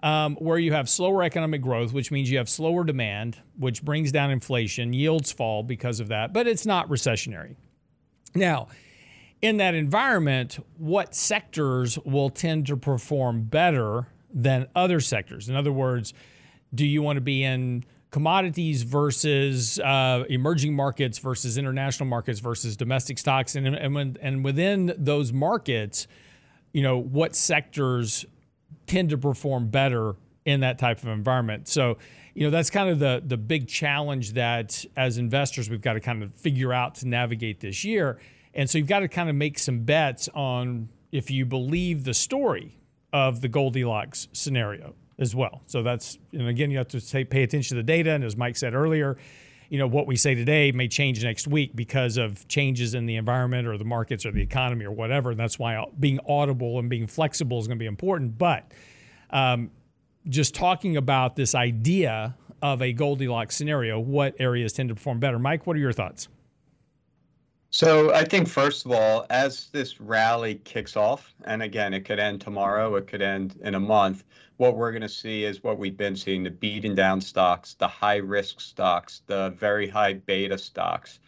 um, 0.01 0.35
where 0.37 0.57
you 0.57 0.73
have 0.73 0.89
slower 0.89 1.23
economic 1.23 1.61
growth, 1.61 1.93
which 1.93 2.11
means 2.11 2.29
you 2.29 2.39
have 2.39 2.49
slower 2.49 2.83
demand, 2.83 3.37
which 3.57 3.83
brings 3.83 4.11
down 4.11 4.31
inflation. 4.31 4.93
Yields 4.93 5.31
fall 5.31 5.63
because 5.63 5.99
of 5.99 6.07
that, 6.07 6.33
but 6.33 6.47
it's 6.47 6.65
not 6.65 6.89
recessionary. 6.89 7.55
Now, 8.35 8.67
in 9.43 9.57
that 9.57 9.75
environment, 9.75 10.57
what 10.77 11.13
sectors 11.13 11.99
will 12.05 12.29
tend 12.29 12.65
to 12.65 12.77
perform 12.77 13.43
better 13.43 14.07
than 14.33 14.67
other 14.73 15.01
sectors? 15.01 15.49
In 15.49 15.55
other 15.57 15.71
words, 15.71 16.13
do 16.73 16.87
you 16.87 17.01
want 17.01 17.17
to 17.17 17.21
be 17.21 17.43
in 17.43 17.83
commodities 18.09 18.83
versus 18.83 19.79
uh, 19.81 20.23
emerging 20.29 20.73
markets 20.73 21.19
versus 21.19 21.57
international 21.57 22.07
markets 22.07 22.39
versus 22.39 22.77
domestic 22.77 23.17
stocks? 23.17 23.57
And, 23.57 23.67
and, 23.67 23.93
when, 23.93 24.17
and 24.21 24.45
within 24.45 24.93
those 24.97 25.33
markets, 25.33 26.07
you 26.71 26.81
know, 26.81 26.97
what 26.97 27.35
sectors 27.35 28.25
tend 28.87 29.09
to 29.09 29.17
perform 29.17 29.67
better 29.67 30.15
in 30.45 30.61
that 30.61 30.79
type 30.79 31.03
of 31.03 31.09
environment. 31.09 31.67
So, 31.67 31.97
you 32.33 32.45
know, 32.45 32.49
that's 32.49 32.69
kind 32.69 32.89
of 32.89 32.99
the 32.99 33.21
the 33.25 33.37
big 33.37 33.67
challenge 33.67 34.33
that 34.33 34.85
as 34.97 35.17
investors 35.17 35.69
we've 35.69 35.81
got 35.81 35.93
to 35.93 35.99
kind 35.99 36.23
of 36.23 36.33
figure 36.33 36.73
out 36.73 36.95
to 36.95 37.07
navigate 37.07 37.59
this 37.59 37.83
year. 37.83 38.19
And 38.53 38.69
so 38.69 38.77
you've 38.77 38.87
got 38.87 38.99
to 38.99 39.07
kind 39.07 39.29
of 39.29 39.35
make 39.35 39.57
some 39.57 39.79
bets 39.79 40.29
on 40.33 40.89
if 41.11 41.31
you 41.31 41.45
believe 41.45 42.03
the 42.03 42.13
story 42.13 42.77
of 43.11 43.41
the 43.41 43.47
Goldilocks 43.47 44.27
scenario 44.33 44.95
as 45.19 45.35
well. 45.35 45.61
So 45.65 45.83
that's 45.83 46.17
and 46.31 46.47
again 46.47 46.71
you 46.71 46.77
have 46.77 46.87
to 46.89 46.99
say, 46.99 47.23
pay 47.23 47.43
attention 47.43 47.77
to 47.77 47.83
the 47.83 47.85
data 47.85 48.11
and 48.11 48.23
as 48.23 48.35
Mike 48.35 48.55
said 48.55 48.73
earlier, 48.73 49.17
you 49.69 49.77
know 49.77 49.87
what 49.87 50.07
we 50.07 50.15
say 50.15 50.35
today 50.35 50.71
may 50.71 50.87
change 50.87 51.23
next 51.23 51.47
week 51.47 51.75
because 51.75 52.17
of 52.17 52.47
changes 52.47 52.93
in 52.93 53.05
the 53.05 53.15
environment 53.15 53.67
or 53.67 53.77
the 53.77 53.85
markets 53.85 54.25
or 54.25 54.31
the 54.31 54.41
economy 54.41 54.85
or 54.85 54.91
whatever. 54.91 55.31
And 55.31 55.39
that's 55.39 55.57
why 55.57 55.83
being 55.99 56.19
audible 56.27 56.79
and 56.79 56.89
being 56.89 57.07
flexible 57.07 57.59
is 57.59 57.67
going 57.67 57.77
to 57.77 57.83
be 57.83 57.87
important. 57.87 58.37
But 58.37 58.71
um, 59.29 59.71
just 60.29 60.53
talking 60.53 60.97
about 60.97 61.35
this 61.35 61.55
idea 61.55 62.35
of 62.61 62.81
a 62.81 62.93
Goldilocks 62.93 63.55
scenario, 63.55 63.99
what 63.99 64.35
areas 64.39 64.73
tend 64.73 64.89
to 64.89 64.95
perform 64.95 65.19
better? 65.19 65.37
Mike, 65.37 65.67
what 65.67 65.75
are 65.75 65.79
your 65.79 65.91
thoughts? 65.91 66.27
So 67.75 68.13
I 68.13 68.23
think 68.23 68.47
first 68.47 68.85
of 68.85 68.91
all, 68.91 69.25
as 69.31 69.69
this 69.69 69.99
rally 69.99 70.61
kicks 70.63 70.95
off, 70.95 71.33
and 71.43 71.63
again, 71.63 71.95
it 71.95 72.05
could 72.05 72.19
end 72.19 72.39
tomorrow, 72.39 72.95
it 72.97 73.07
could 73.07 73.23
end 73.23 73.59
in 73.63 73.73
a 73.73 73.79
month. 73.79 74.25
What 74.57 74.77
we're 74.77 74.91
going 74.91 75.01
to 75.01 75.09
see 75.09 75.43
is 75.43 75.63
what 75.63 75.79
we've 75.79 75.97
been 75.97 76.15
seeing: 76.15 76.43
the 76.43 76.51
beaten 76.51 76.93
down 76.93 77.19
stocks, 77.19 77.73
the 77.73 77.87
high 77.87 78.17
risk 78.17 78.61
stocks, 78.61 79.23
the 79.25 79.49
very 79.57 79.87
high 79.87 80.13
beta 80.13 80.55
stocks 80.55 81.19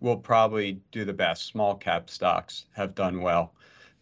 will 0.00 0.18
probably 0.18 0.82
do 0.92 1.06
the 1.06 1.14
best. 1.14 1.46
Small 1.46 1.74
cap 1.74 2.10
stocks 2.10 2.66
have 2.74 2.94
done 2.94 3.22
well 3.22 3.54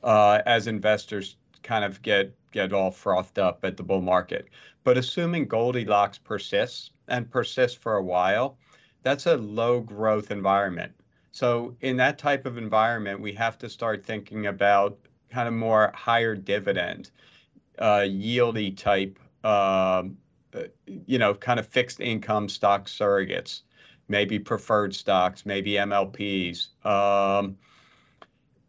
uh, 0.02 0.42
as 0.46 0.66
investors 0.66 1.36
kind 1.62 1.84
of 1.84 2.02
get 2.02 2.34
get 2.50 2.72
all 2.72 2.90
frothed 2.90 3.38
up 3.38 3.64
at 3.64 3.76
the 3.76 3.84
bull 3.84 4.00
market. 4.00 4.48
But 4.82 4.98
assuming 4.98 5.46
Goldilocks 5.46 6.18
persists 6.18 6.90
and 7.06 7.30
persists 7.30 7.78
for 7.78 7.94
a 7.94 8.02
while, 8.02 8.58
that's 9.04 9.26
a 9.26 9.36
low 9.36 9.80
growth 9.80 10.32
environment 10.32 10.92
so 11.34 11.74
in 11.80 11.96
that 11.96 12.16
type 12.16 12.46
of 12.46 12.58
environment, 12.58 13.20
we 13.20 13.32
have 13.32 13.58
to 13.58 13.68
start 13.68 14.06
thinking 14.06 14.46
about 14.46 14.96
kind 15.32 15.48
of 15.48 15.54
more 15.54 15.90
higher 15.92 16.36
dividend, 16.36 17.10
uh, 17.80 18.02
yieldy 18.06 18.76
type, 18.76 19.18
uh, 19.42 20.04
you 20.86 21.18
know, 21.18 21.34
kind 21.34 21.58
of 21.58 21.66
fixed 21.66 21.98
income 21.98 22.48
stock 22.48 22.86
surrogates, 22.86 23.62
maybe 24.06 24.38
preferred 24.38 24.94
stocks, 24.94 25.44
maybe 25.44 25.72
MLPs. 25.72 26.68
Um, 26.86 27.56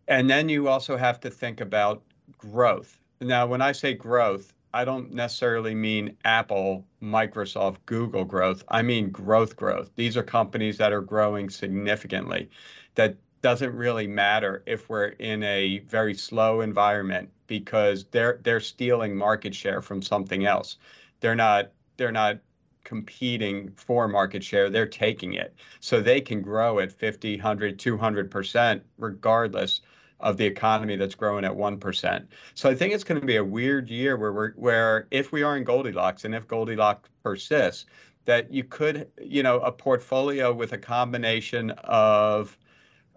and 0.07 0.27
then 0.27 0.49
you 0.49 0.67
also 0.67 0.97
have 0.97 1.19
to 1.19 1.29
think 1.29 1.61
about 1.61 2.01
growth. 2.35 2.99
Now, 3.21 3.45
when 3.45 3.61
I 3.61 3.73
say 3.73 3.93
growth, 3.93 4.54
I 4.75 4.83
don't 4.83 5.13
necessarily 5.13 5.73
mean 5.73 6.17
Apple, 6.25 6.85
Microsoft, 7.01 7.77
Google 7.85 8.25
growth. 8.25 8.61
I 8.67 8.81
mean 8.81 9.09
growth 9.09 9.55
growth. 9.55 9.89
These 9.95 10.17
are 10.17 10.23
companies 10.23 10.77
that 10.79 10.91
are 10.91 10.99
growing 10.99 11.49
significantly. 11.49 12.49
That 12.95 13.15
doesn't 13.41 13.73
really 13.73 14.05
matter 14.05 14.63
if 14.65 14.89
we're 14.89 15.15
in 15.19 15.43
a 15.43 15.79
very 15.79 16.13
slow 16.13 16.59
environment 16.59 17.29
because 17.47 18.03
they're 18.11 18.41
they're 18.43 18.59
stealing 18.59 19.15
market 19.15 19.55
share 19.55 19.81
from 19.81 20.01
something 20.01 20.45
else. 20.45 20.75
They're 21.21 21.35
not 21.35 21.71
they're 21.95 22.11
not 22.11 22.39
competing 22.83 23.71
for 23.77 24.09
market 24.09 24.43
share, 24.43 24.69
they're 24.69 24.85
taking 24.85 25.35
it. 25.35 25.55
So 25.79 26.01
they 26.01 26.19
can 26.19 26.41
grow 26.41 26.79
at 26.79 26.91
50, 26.91 27.37
100, 27.37 27.79
200% 27.79 28.81
regardless 28.97 29.79
of 30.19 30.37
the 30.37 30.45
economy 30.45 30.95
that's 30.95 31.15
growing 31.15 31.45
at 31.45 31.51
1%. 31.51 32.27
So 32.53 32.69
I 32.69 32.75
think 32.75 32.93
it's 32.93 33.03
going 33.03 33.19
to 33.19 33.27
be 33.27 33.35
a 33.35 33.43
weird 33.43 33.89
year 33.89 34.17
where 34.17 34.31
we're, 34.31 34.51
where 34.53 35.07
if 35.11 35.31
we 35.31 35.43
are 35.43 35.57
in 35.57 35.63
Goldilocks 35.63 36.25
and 36.25 36.33
if 36.33 36.47
Goldilocks 36.47 37.09
persists, 37.23 37.85
that 38.25 38.51
you 38.51 38.63
could, 38.63 39.07
you 39.21 39.43
know, 39.43 39.59
a 39.59 39.71
portfolio 39.71 40.51
with 40.53 40.73
a 40.73 40.77
combination 40.77 41.71
of, 41.83 42.57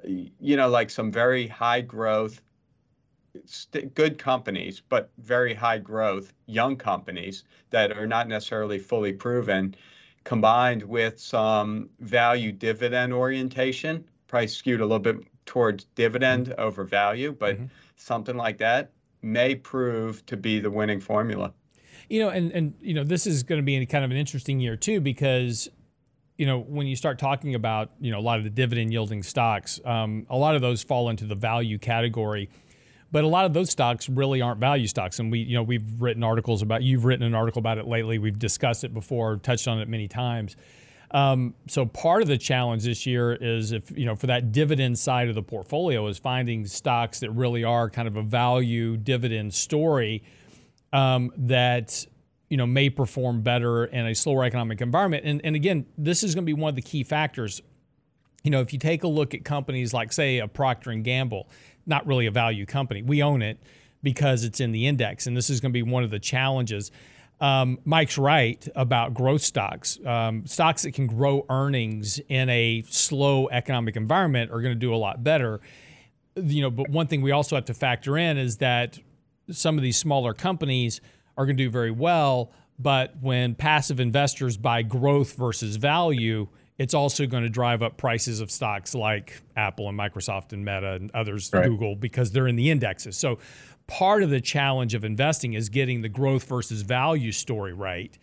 you 0.05 0.57
know, 0.57 0.69
like 0.69 0.91
some 0.91 1.11
very 1.11 1.47
high 1.47 1.81
growth, 1.81 2.43
st- 3.47 3.95
good 3.95 4.19
companies, 4.19 4.83
but 4.87 5.11
very 5.19 5.55
high 5.55 5.79
growth 5.79 6.35
young 6.47 6.77
companies 6.77 7.45
that 7.71 7.97
are 7.97 8.07
not 8.07 8.29
necessarily 8.29 8.79
fully 8.79 9.13
proven, 9.13 9.75
combined 10.25 10.83
with 10.83 11.19
some 11.19 11.89
value 12.01 12.53
dividend 12.53 13.13
orientation, 13.13 14.05
price 14.27 14.55
skewed 14.55 14.81
a 14.81 14.85
little 14.85 14.99
bit 14.99 15.17
towards 15.49 15.85
dividend 15.95 16.49
mm-hmm. 16.49 16.61
over 16.61 16.85
value, 16.85 17.33
but 17.33 17.57
mm-hmm. 17.57 17.65
something 17.97 18.37
like 18.37 18.59
that 18.59 18.93
may 19.23 19.55
prove 19.55 20.25
to 20.27 20.37
be 20.37 20.61
the 20.61 20.71
winning 20.71 21.01
formula. 21.01 21.55
You 22.11 22.21
know, 22.21 22.29
and 22.29 22.53
and 22.53 22.75
you 22.81 22.93
know, 22.93 23.03
this 23.03 23.27
is 23.27 23.43
going 23.43 23.59
to 23.59 23.65
be 23.65 23.85
kind 23.87 24.05
of 24.05 24.11
an 24.11 24.17
interesting 24.19 24.61
year 24.61 24.77
too 24.77 25.01
because 25.01 25.69
you 26.37 26.45
know 26.45 26.61
when 26.61 26.87
you 26.87 26.97
start 26.97 27.19
talking 27.19 27.55
about 27.55 27.91
you 27.99 28.11
know 28.11 28.19
a 28.19 28.21
lot 28.21 28.39
of 28.39 28.45
the 28.45 28.51
dividend 28.51 28.93
yielding 28.93 29.23
stocks, 29.23 29.81
um, 29.87 30.27
a 30.29 30.37
lot 30.37 30.55
of 30.55 30.61
those 30.61 30.83
fall 30.83 31.09
into 31.09 31.25
the 31.25 31.35
value 31.35 31.79
category. 31.79 32.51
But 33.11 33.25
a 33.25 33.27
lot 33.27 33.47
of 33.47 33.55
those 33.55 33.71
stocks 33.71 34.07
really 34.07 34.43
aren't 34.43 34.61
value 34.61 34.87
stocks, 34.87 35.19
and 35.19 35.33
we, 35.33 35.39
you 35.39 35.55
know, 35.55 35.63
we've 35.63 35.83
written 35.99 36.23
articles 36.23 36.61
about. 36.61 36.83
You've 36.83 37.07
written 37.07 37.25
an 37.25 37.35
article 37.35 37.59
about 37.59 37.79
it 37.79 37.87
lately. 37.87 38.19
We've 38.19 38.39
discussed 38.39 38.85
it 38.85 38.93
before, 38.93 39.39
touched 39.39 39.67
on 39.67 39.81
it 39.81 39.89
many 39.89 40.09
times. 40.09 40.57
Um, 41.11 41.55
so 41.67 41.87
part 41.87 42.21
of 42.23 42.29
the 42.29 42.37
challenge 42.37 42.85
this 42.85 43.07
year 43.07 43.33
is 43.33 43.73
if 43.73 43.91
you 43.97 44.05
know 44.05 44.15
for 44.15 44.27
that 44.27 44.53
dividend 44.53 44.99
side 44.99 45.29
of 45.29 45.35
the 45.35 45.43
portfolio 45.43 46.07
is 46.07 46.19
finding 46.19 46.67
stocks 46.67 47.21
that 47.21 47.31
really 47.31 47.65
are 47.65 47.89
kind 47.89 48.07
of 48.07 48.17
a 48.17 48.23
value 48.23 48.97
dividend 48.97 49.55
story 49.55 50.23
um, 50.93 51.33
that 51.37 52.07
you 52.51 52.59
know 52.59 52.67
may 52.67 52.91
perform 52.91 53.41
better 53.41 53.87
in 53.87 54.07
a 54.07 54.15
slower 54.15 54.45
economic 54.45 54.83
environment. 54.83 55.25
And 55.25 55.41
and 55.45 55.57
again, 55.57 55.87
this 55.97 56.23
is 56.23 56.35
going 56.35 56.45
to 56.45 56.47
be 56.47 56.61
one 56.61 56.69
of 56.69 56.77
the 56.77 56.83
key 56.83 57.05
factors. 57.05 57.63
You 58.45 58.51
know, 58.51 58.61
if 58.61 58.73
you 58.73 58.79
take 58.79 59.03
a 59.03 59.09
look 59.09 59.35
at 59.35 59.45
companies 59.45 59.95
like 59.95 60.13
say 60.13 60.39
a 60.39 60.49
Procter 60.49 60.91
and 60.91 61.03
Gamble, 61.03 61.49
not 61.87 62.07
really 62.07 62.27
a 62.27 62.31
value 62.31 62.67
company, 62.67 63.03
we 63.03 63.23
own 63.23 63.41
it 63.43 63.59
because 64.03 64.45
it's 64.45 64.61
in 64.61 64.73
the 64.73 64.87
index, 64.87 65.27
and 65.27 65.37
this 65.37 65.51
is 65.51 65.61
going 65.61 65.73
to 65.73 65.75
be 65.75 65.83
one 65.83 66.05
of 66.05 66.11
the 66.11 66.21
challenges 66.21 66.93
um, 67.41 67.79
Mike's 67.85 68.19
right 68.19 68.67
about 68.75 69.15
growth 69.15 69.43
stocks. 69.43 69.99
Um, 70.05 70.47
stocks 70.47 70.83
that 70.83 70.93
can 70.93 71.07
grow 71.07 71.47
earnings 71.49 72.21
in 72.29 72.49
a 72.49 72.83
slow 72.89 73.49
economic 73.49 73.97
environment 73.97 74.51
are 74.51 74.61
going 74.61 74.75
to 74.75 74.81
do 74.81 74.95
a 74.95 74.97
lot 74.97 75.23
better. 75.23 75.61
You 76.37 76.63
know, 76.63 76.71
but 76.71 76.89
one 76.89 77.07
thing 77.07 77.23
we 77.23 77.31
also 77.31 77.57
have 77.57 77.65
to 77.67 77.75
factor 77.75 78.19
in 78.19 78.39
is 78.39 78.57
that 78.59 78.99
some 79.51 79.77
of 79.77 79.83
these 79.83 79.97
smaller 79.97 80.35
companies 80.35 81.01
are 81.37 81.47
going 81.47 81.57
to 81.57 81.65
do 81.65 81.71
very 81.71 81.91
well, 81.91 82.53
but 82.79 83.15
when 83.21 83.55
passive 83.55 84.01
investors 84.01 84.57
buy 84.57 84.83
growth 84.83 85.35
versus 85.35 85.77
value, 85.77 86.49
it's 86.79 86.95
also 86.95 87.27
going 87.27 87.43
to 87.43 87.49
drive 87.49 87.83
up 87.83 87.97
prices 87.97 88.41
of 88.41 88.51
stocks 88.51 88.95
like 88.95 89.41
Apple 89.57 89.89
and 89.89 89.99
Microsoft 89.99 90.53
and 90.53 90.65
Meta 90.65 90.93
and 90.93 91.11
others, 91.13 91.51
right. 91.53 91.65
Google, 91.65 91.97
because 91.97 92.31
they're 92.31 92.47
in 92.47 92.57
the 92.57 92.71
indexes. 92.71 93.17
So 93.17 93.39
part 93.89 94.23
of 94.23 94.31
the 94.31 94.41
challenge 94.41 94.95
of 94.95 95.05
investing 95.05 95.55
is 95.55 95.69
getting 95.69 96.03
the 96.03 96.09
growth 96.09 96.45
versus 96.45 96.83
value 96.83 97.33
story 97.33 97.73
right. 97.73 98.17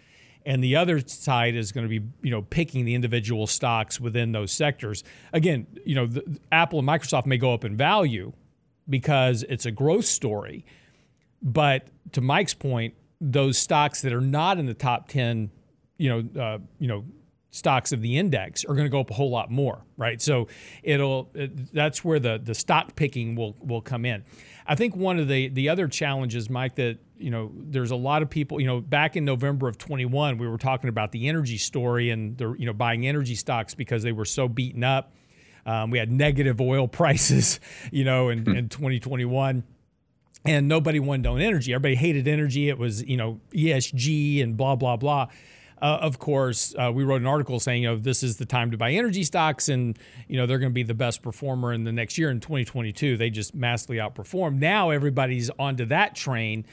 And 0.46 0.64
the 0.64 0.76
other 0.76 1.00
side 1.00 1.56
is 1.56 1.72
going 1.72 1.90
to 1.90 2.00
be, 2.00 2.06
you 2.22 2.30
know, 2.30 2.44
picking 2.44 2.86
the 2.86 2.94
individual 2.94 3.48
stocks 3.48 4.00
within 4.00 4.32
those 4.32 4.52
sectors. 4.52 5.04
Again, 5.34 5.66
you 5.84 5.96
know, 5.96 6.06
the, 6.06 6.40
Apple 6.52 6.80
and 6.80 6.88
Microsoft 6.88 7.26
may 7.26 7.38
go 7.38 7.52
up 7.54 7.66
in 7.66 7.76
value 7.76 8.32
because 8.88 9.44
it's 9.50 9.66
a 9.66 9.72
growth 9.72 10.06
story. 10.06 10.64
But 11.42 11.88
to 12.12 12.22
Mike's 12.22 12.54
point, 12.54 12.94
those 13.20 13.58
stocks 13.58 14.04
that 14.04 14.14
are 14.14 14.22
not 14.22 14.60
in 14.60 14.68
the 14.68 14.76
top 14.76 15.08
10, 15.08 15.50
you 15.98 16.10
know, 16.10 16.42
uh, 16.42 16.60
you 16.80 16.88
know, 16.88 17.06
stocks 17.56 17.92
of 17.92 18.02
the 18.02 18.18
index 18.18 18.66
are 18.66 18.76
going 18.76 18.86
to 18.86 18.90
go 18.90 19.00
up 19.00 19.10
a 19.10 19.14
whole 19.14 19.32
lot 19.32 19.50
more, 19.50 19.84
right? 19.98 20.22
So 20.22 20.48
it'll 20.84 21.32
it, 21.34 21.74
that's 21.74 22.04
where 22.04 22.20
the 22.20 22.40
the 22.42 22.54
stock 22.54 22.96
picking 22.96 23.36
will 23.36 23.56
will 23.62 23.82
come 23.82 24.06
in. 24.06 24.24
I 24.68 24.76
think 24.76 24.96
one 24.96 25.20
of 25.20 25.28
the 25.28 25.50
the 25.50 25.70
other 25.70 25.88
challenges, 25.88 26.50
Mike, 26.50 26.76
that 26.76 26.98
you 27.18 27.30
know, 27.30 27.52
there's 27.56 27.92
a 27.92 27.96
lot 27.96 28.22
of 28.22 28.30
people. 28.30 28.60
You 28.60 28.68
know, 28.68 28.82
back 28.82 29.16
in 29.16 29.26
November 29.26 29.68
of 29.68 29.78
21, 29.78 30.38
we 30.38 30.48
were 30.48 30.58
talking 30.58 30.90
about 30.90 31.12
the 31.12 31.28
energy 31.28 31.58
story 31.58 32.10
and 32.10 32.38
the 32.38 32.54
you 32.58 32.66
know 32.66 32.74
buying 32.74 33.08
energy 33.08 33.36
stocks 33.36 33.74
because 33.74 34.04
they 34.04 34.12
were 34.12 34.26
so 34.26 34.48
beaten 34.48 34.84
up. 34.84 35.14
Um, 35.66 35.90
we 35.90 35.98
had 35.98 36.12
negative 36.12 36.62
oil 36.62 36.88
prices, 37.00 37.60
you 37.92 38.04
know, 38.04 38.30
in, 38.30 38.40
in 38.56 38.70
2021 38.70 39.64
and 40.46 40.68
nobody 40.68 41.00
wanted 41.00 41.24
to 41.24 41.30
own 41.30 41.42
energy. 41.42 41.74
Everybody 41.74 41.96
hated 41.96 42.28
energy. 42.28 42.70
It 42.70 42.78
was, 42.78 43.04
you 43.04 43.18
know, 43.18 43.42
ESG 43.52 44.44
and 44.44 44.56
blah, 44.56 44.76
blah, 44.76 44.96
blah. 44.96 45.28
Uh, 45.82 45.98
of 46.02 46.20
course, 46.20 46.74
uh, 46.78 46.92
we 46.94 47.04
wrote 47.04 47.22
an 47.22 47.28
article 47.28 47.60
saying, 47.60 47.84
you 47.84 47.90
know, 47.90 47.98
this 47.98 48.24
is 48.24 48.38
the 48.38 48.46
time 48.46 48.72
to 48.72 48.78
buy 48.78 48.92
energy 48.92 49.24
stocks, 49.24 49.68
and 49.68 50.00
you 50.28 50.38
know 50.38 50.46
they're 50.46 50.60
going 50.60 50.72
to 50.72 50.74
be 50.74 50.84
the 50.84 50.94
best 50.94 51.22
performer 51.22 51.74
in 51.74 51.84
the 51.84 51.92
next 51.92 52.18
year 52.18 52.30
in 52.30 52.40
2022. 52.40 53.18
They 53.18 53.30
just 53.30 53.54
massively 53.54 53.98
outperformed. 53.98 54.60
Now 54.60 54.90
everybody's 54.90 55.50
onto 55.60 55.86
that 55.86 56.16
train, 56.16 56.66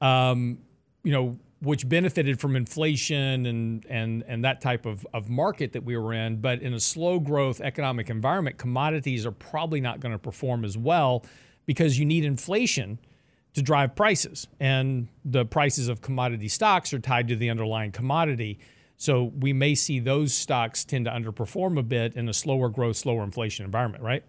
um, 0.00 0.58
you 1.04 1.12
know, 1.12 1.38
which 1.60 1.88
benefited 1.88 2.40
from 2.40 2.56
inflation 2.56 3.46
and 3.46 3.86
and 3.88 4.24
and 4.26 4.44
that 4.44 4.60
type 4.60 4.86
of, 4.86 5.06
of 5.14 5.28
market 5.28 5.72
that 5.72 5.84
we 5.84 5.96
were 5.96 6.12
in. 6.12 6.40
But 6.40 6.60
in 6.60 6.74
a 6.74 6.80
slow 6.80 7.20
growth 7.20 7.60
economic 7.60 8.10
environment, 8.10 8.58
commodities 8.58 9.24
are 9.24 9.32
probably 9.32 9.80
not 9.80 10.00
going 10.00 10.12
to 10.12 10.18
perform 10.18 10.64
as 10.64 10.76
well 10.76 11.24
because 11.64 11.98
you 11.98 12.04
need 12.04 12.24
inflation 12.24 12.98
to 13.58 13.62
drive 13.62 13.94
prices. 13.94 14.48
And 14.58 15.08
the 15.24 15.44
prices 15.44 15.88
of 15.88 16.00
commodity 16.00 16.48
stocks 16.48 16.92
are 16.94 16.98
tied 16.98 17.28
to 17.28 17.36
the 17.36 17.50
underlying 17.50 17.92
commodity. 17.92 18.58
So 18.96 19.24
we 19.38 19.52
may 19.52 19.74
see 19.74 20.00
those 20.00 20.32
stocks 20.32 20.84
tend 20.84 21.04
to 21.04 21.10
underperform 21.10 21.78
a 21.78 21.82
bit 21.82 22.14
in 22.14 22.28
a 22.28 22.32
slower 22.32 22.68
growth, 22.68 22.96
slower 22.96 23.22
inflation 23.22 23.64
environment, 23.64 24.02
right? 24.02 24.24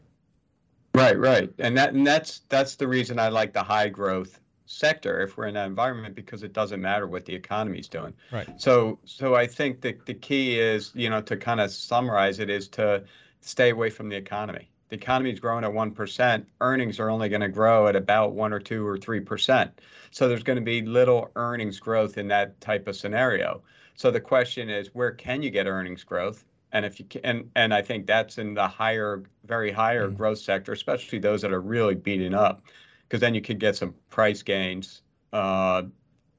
Right, 0.93 1.17
right. 1.17 1.49
And 1.59 1.77
that 1.77 1.93
and 1.93 2.05
that's 2.05 2.41
that's 2.49 2.75
the 2.75 2.87
reason 2.87 3.19
I 3.19 3.29
like 3.29 3.53
the 3.53 3.63
high 3.63 3.89
growth 3.89 4.39
sector 4.65 5.21
if 5.21 5.37
we're 5.37 5.47
in 5.47 5.53
that 5.55 5.67
environment 5.67 6.13
because 6.13 6.43
it 6.43 6.53
doesn't 6.53 6.81
matter 6.81 7.07
what 7.07 7.25
the 7.25 7.33
economy's 7.33 7.87
doing. 7.87 8.13
Right. 8.31 8.49
So 8.59 8.99
so 9.05 9.35
I 9.35 9.47
think 9.47 9.81
that 9.81 10.05
the 10.05 10.13
key 10.13 10.59
is, 10.59 10.91
you 10.95 11.09
know, 11.09 11.21
to 11.21 11.37
kind 11.37 11.61
of 11.61 11.71
summarize 11.71 12.39
it 12.39 12.49
is 12.49 12.67
to 12.69 13.03
stay 13.41 13.69
away 13.69 13.89
from 13.89 14.09
the 14.09 14.15
economy 14.15 14.69
the 14.89 14.95
economy 14.95 15.31
is 15.31 15.39
growing 15.39 15.63
at 15.63 15.71
1%, 15.71 16.45
earnings 16.61 16.99
are 16.99 17.09
only 17.09 17.29
going 17.29 17.41
to 17.41 17.49
grow 17.49 17.87
at 17.87 17.95
about 17.95 18.33
1 18.33 18.53
or 18.53 18.59
2 18.59 18.85
or 18.85 18.97
3%. 18.97 19.71
So 20.11 20.27
there's 20.27 20.43
going 20.43 20.57
to 20.57 20.65
be 20.65 20.81
little 20.81 21.31
earnings 21.35 21.79
growth 21.79 22.17
in 22.17 22.27
that 22.29 22.59
type 22.59 22.87
of 22.87 22.95
scenario. 22.95 23.61
So 23.95 24.09
the 24.09 24.19
question 24.19 24.69
is, 24.69 24.89
where 24.93 25.11
can 25.11 25.43
you 25.43 25.51
get 25.51 25.67
earnings 25.67 26.03
growth? 26.03 26.43
And 26.71 26.85
if 26.85 26.99
you 26.99 27.05
can, 27.05 27.21
and, 27.23 27.51
and 27.55 27.73
I 27.73 27.81
think 27.81 28.07
that's 28.07 28.37
in 28.37 28.53
the 28.53 28.67
higher, 28.67 29.23
very 29.45 29.71
higher 29.71 30.07
mm-hmm. 30.07 30.17
growth 30.17 30.39
sector, 30.39 30.71
especially 30.71 31.19
those 31.19 31.41
that 31.41 31.51
are 31.51 31.61
really 31.61 31.95
beating 31.95 32.33
up, 32.33 32.61
because 33.07 33.19
then 33.19 33.35
you 33.35 33.41
could 33.41 33.59
get 33.59 33.75
some 33.75 33.93
price 34.09 34.41
gains. 34.43 35.01
Uh, 35.33 35.83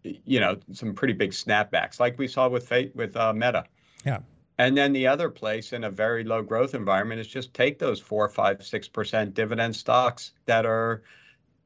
you 0.03 0.41
know, 0.41 0.57
some 0.73 0.95
pretty 0.95 1.13
big 1.13 1.31
snapbacks, 1.33 2.01
like 2.01 2.19
we 2.19 2.27
saw 2.27 2.49
with 2.49 2.73
with 2.95 3.17
uh, 3.17 3.33
Meta. 3.33 3.65
Yeah. 4.05 4.21
And 4.61 4.77
then 4.77 4.93
the 4.93 5.07
other 5.07 5.31
place 5.31 5.73
in 5.73 5.85
a 5.85 5.91
very 5.91 6.23
low 6.23 6.43
growth 6.43 6.75
environment 6.75 7.19
is 7.19 7.27
just 7.27 7.55
take 7.55 7.79
those 7.79 7.99
four, 7.99 8.29
five, 8.29 8.63
six 8.63 8.89
percent 8.89 9.33
dividend 9.33 9.75
stocks 9.75 10.33
that 10.45 10.67
are 10.67 11.03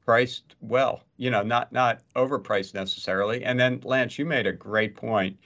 priced 0.05 0.55
well, 0.61 1.03
you 1.17 1.29
know, 1.29 1.43
not 1.43 1.73
not 1.73 1.99
overpriced 2.15 2.73
necessarily. 2.73 3.43
And 3.43 3.59
then 3.59 3.81
Lance, 3.83 4.17
you 4.17 4.23
made 4.23 4.47
a 4.47 4.53
great 4.53 4.95
point. 4.95 5.37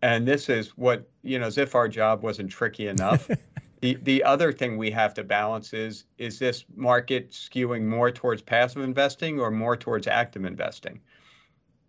And 0.00 0.26
this 0.26 0.48
is 0.48 0.68
what, 0.78 1.06
you 1.22 1.38
know, 1.38 1.48
as 1.48 1.58
if 1.58 1.74
our 1.74 1.86
job 1.86 2.22
wasn't 2.22 2.50
tricky 2.50 2.88
enough. 2.88 3.28
the 3.82 3.98
the 4.02 4.24
other 4.24 4.50
thing 4.50 4.78
we 4.78 4.90
have 4.92 5.12
to 5.14 5.22
balance 5.22 5.74
is 5.74 6.04
is 6.16 6.38
this 6.38 6.64
market 6.74 7.30
skewing 7.30 7.84
more 7.84 8.10
towards 8.10 8.40
passive 8.40 8.80
investing 8.80 9.38
or 9.38 9.50
more 9.50 9.76
towards 9.76 10.06
active 10.06 10.46
investing? 10.46 11.02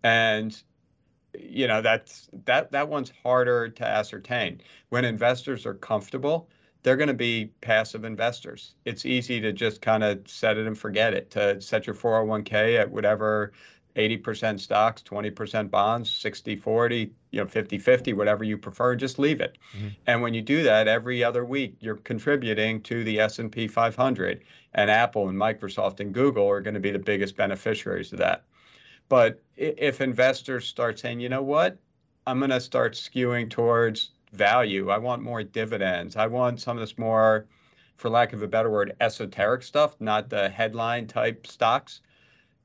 And 0.02 0.62
you 1.40 1.66
know, 1.66 1.82
that's 1.82 2.28
that 2.44 2.72
that 2.72 2.88
one's 2.88 3.12
harder 3.22 3.68
to 3.68 3.86
ascertain. 3.86 4.60
When 4.88 5.04
investors 5.04 5.66
are 5.66 5.74
comfortable, 5.74 6.48
they're 6.82 6.96
going 6.96 7.08
to 7.08 7.14
be 7.14 7.50
passive 7.60 8.04
investors. 8.04 8.74
It's 8.84 9.04
easy 9.04 9.40
to 9.40 9.52
just 9.52 9.82
kind 9.82 10.04
of 10.04 10.28
set 10.28 10.56
it 10.56 10.66
and 10.66 10.78
forget 10.78 11.14
it, 11.14 11.30
to 11.32 11.60
set 11.60 11.86
your 11.86 11.96
401k 11.96 12.78
at 12.78 12.90
whatever 12.90 13.52
80% 13.96 14.60
stocks, 14.60 15.02
20% 15.02 15.70
bonds, 15.70 16.10
60 16.12 16.56
40, 16.56 17.12
you 17.32 17.40
know, 17.40 17.46
50 17.46 17.78
50, 17.78 18.12
whatever 18.12 18.44
you 18.44 18.56
prefer, 18.56 18.94
just 18.94 19.18
leave 19.18 19.40
it. 19.40 19.58
Mm-hmm. 19.76 19.88
And 20.06 20.22
when 20.22 20.34
you 20.34 20.42
do 20.42 20.62
that 20.62 20.86
every 20.86 21.24
other 21.24 21.44
week, 21.44 21.76
you're 21.80 21.96
contributing 21.96 22.80
to 22.82 23.02
the 23.02 23.20
S&P 23.20 23.66
500 23.66 24.42
and 24.74 24.90
Apple 24.90 25.28
and 25.28 25.38
Microsoft 25.38 26.00
and 26.00 26.14
Google 26.14 26.48
are 26.48 26.60
going 26.60 26.74
to 26.74 26.80
be 26.80 26.92
the 26.92 26.98
biggest 26.98 27.36
beneficiaries 27.36 28.12
of 28.12 28.18
that. 28.18 28.44
But 29.08 29.42
if 29.56 30.00
investors 30.00 30.66
start 30.66 30.98
saying, 30.98 31.20
you 31.20 31.28
know 31.28 31.42
what, 31.42 31.78
I'm 32.26 32.38
going 32.38 32.50
to 32.50 32.60
start 32.60 32.92
skewing 32.92 33.48
towards 33.48 34.10
value. 34.32 34.90
I 34.90 34.98
want 34.98 35.22
more 35.22 35.42
dividends. 35.42 36.16
I 36.16 36.26
want 36.26 36.60
some 36.60 36.76
of 36.76 36.80
this 36.80 36.98
more, 36.98 37.46
for 37.96 38.10
lack 38.10 38.32
of 38.32 38.42
a 38.42 38.48
better 38.48 38.70
word, 38.70 38.94
esoteric 39.00 39.62
stuff, 39.62 39.96
not 40.00 40.28
the 40.28 40.48
headline 40.48 41.06
type 41.06 41.46
stocks. 41.46 42.00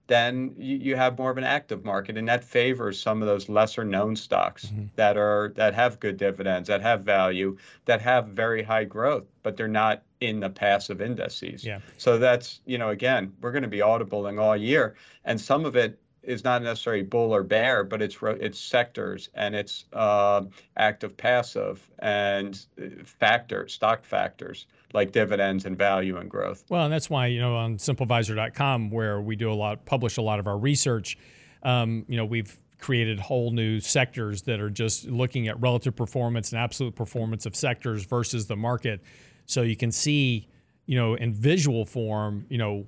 Then 0.07 0.55
you, 0.57 0.75
you 0.75 0.95
have 0.97 1.17
more 1.17 1.31
of 1.31 1.37
an 1.37 1.45
active 1.45 1.85
market, 1.85 2.17
and 2.17 2.27
that 2.27 2.43
favors 2.43 3.01
some 3.01 3.21
of 3.21 3.27
those 3.27 3.47
lesser 3.47 3.85
known 3.85 4.17
stocks 4.17 4.65
mm-hmm. 4.65 4.87
that 4.97 5.15
are 5.15 5.53
that 5.55 5.73
have 5.75 6.01
good 6.01 6.17
dividends, 6.17 6.67
that 6.67 6.81
have 6.81 7.03
value, 7.03 7.57
that 7.85 8.01
have 8.01 8.27
very 8.27 8.63
high 8.63 8.83
growth, 8.83 9.23
but 9.43 9.55
they're 9.55 9.69
not 9.69 10.03
in 10.19 10.41
the 10.41 10.49
passive 10.49 10.99
indices. 10.99 11.63
Yeah. 11.63 11.79
So 11.97 12.17
that's 12.17 12.59
you 12.65 12.77
know 12.77 12.89
again, 12.89 13.31
we're 13.39 13.53
going 13.53 13.63
to 13.63 13.69
be 13.69 13.79
audibling 13.79 14.41
all 14.41 14.57
year, 14.57 14.95
and 15.23 15.39
some 15.39 15.63
of 15.63 15.77
it 15.77 15.97
is 16.23 16.43
not 16.43 16.61
necessarily 16.61 17.03
bull 17.03 17.33
or 17.33 17.43
bear, 17.43 17.83
but 17.83 18.01
it's 18.01 18.17
it's 18.21 18.59
sectors 18.59 19.29
and 19.33 19.55
it's 19.55 19.85
uh, 19.93 20.41
active 20.77 21.15
passive 21.17 21.89
and 21.99 22.65
uh, 22.81 23.03
factor 23.03 23.67
stock 23.67 24.05
factors 24.05 24.65
like 24.93 25.11
dividends 25.11 25.65
and 25.65 25.77
value 25.77 26.17
and 26.17 26.29
growth. 26.29 26.63
Well, 26.69 26.85
and 26.85 26.93
that's 26.93 27.09
why 27.09 27.27
you 27.27 27.41
know 27.41 27.55
on 27.55 27.77
simplevisor.com 27.77 28.89
where 28.89 29.21
we 29.21 29.35
do 29.35 29.51
a 29.51 29.53
lot, 29.53 29.85
publish 29.85 30.17
a 30.17 30.21
lot 30.21 30.39
of 30.39 30.47
our 30.47 30.57
research. 30.57 31.17
Um, 31.63 32.05
you 32.07 32.17
know, 32.17 32.25
we've 32.25 32.57
created 32.79 33.19
whole 33.19 33.51
new 33.51 33.79
sectors 33.79 34.41
that 34.43 34.59
are 34.59 34.69
just 34.69 35.05
looking 35.05 35.47
at 35.47 35.59
relative 35.61 35.95
performance 35.95 36.51
and 36.51 36.59
absolute 36.59 36.95
performance 36.95 37.45
of 37.45 37.55
sectors 37.55 38.05
versus 38.05 38.47
the 38.47 38.55
market, 38.55 39.01
so 39.45 39.61
you 39.61 39.75
can 39.75 39.91
see 39.91 40.47
you 40.85 40.97
know 40.97 41.15
in 41.15 41.33
visual 41.33 41.85
form 41.85 42.45
you 42.49 42.57
know 42.57 42.85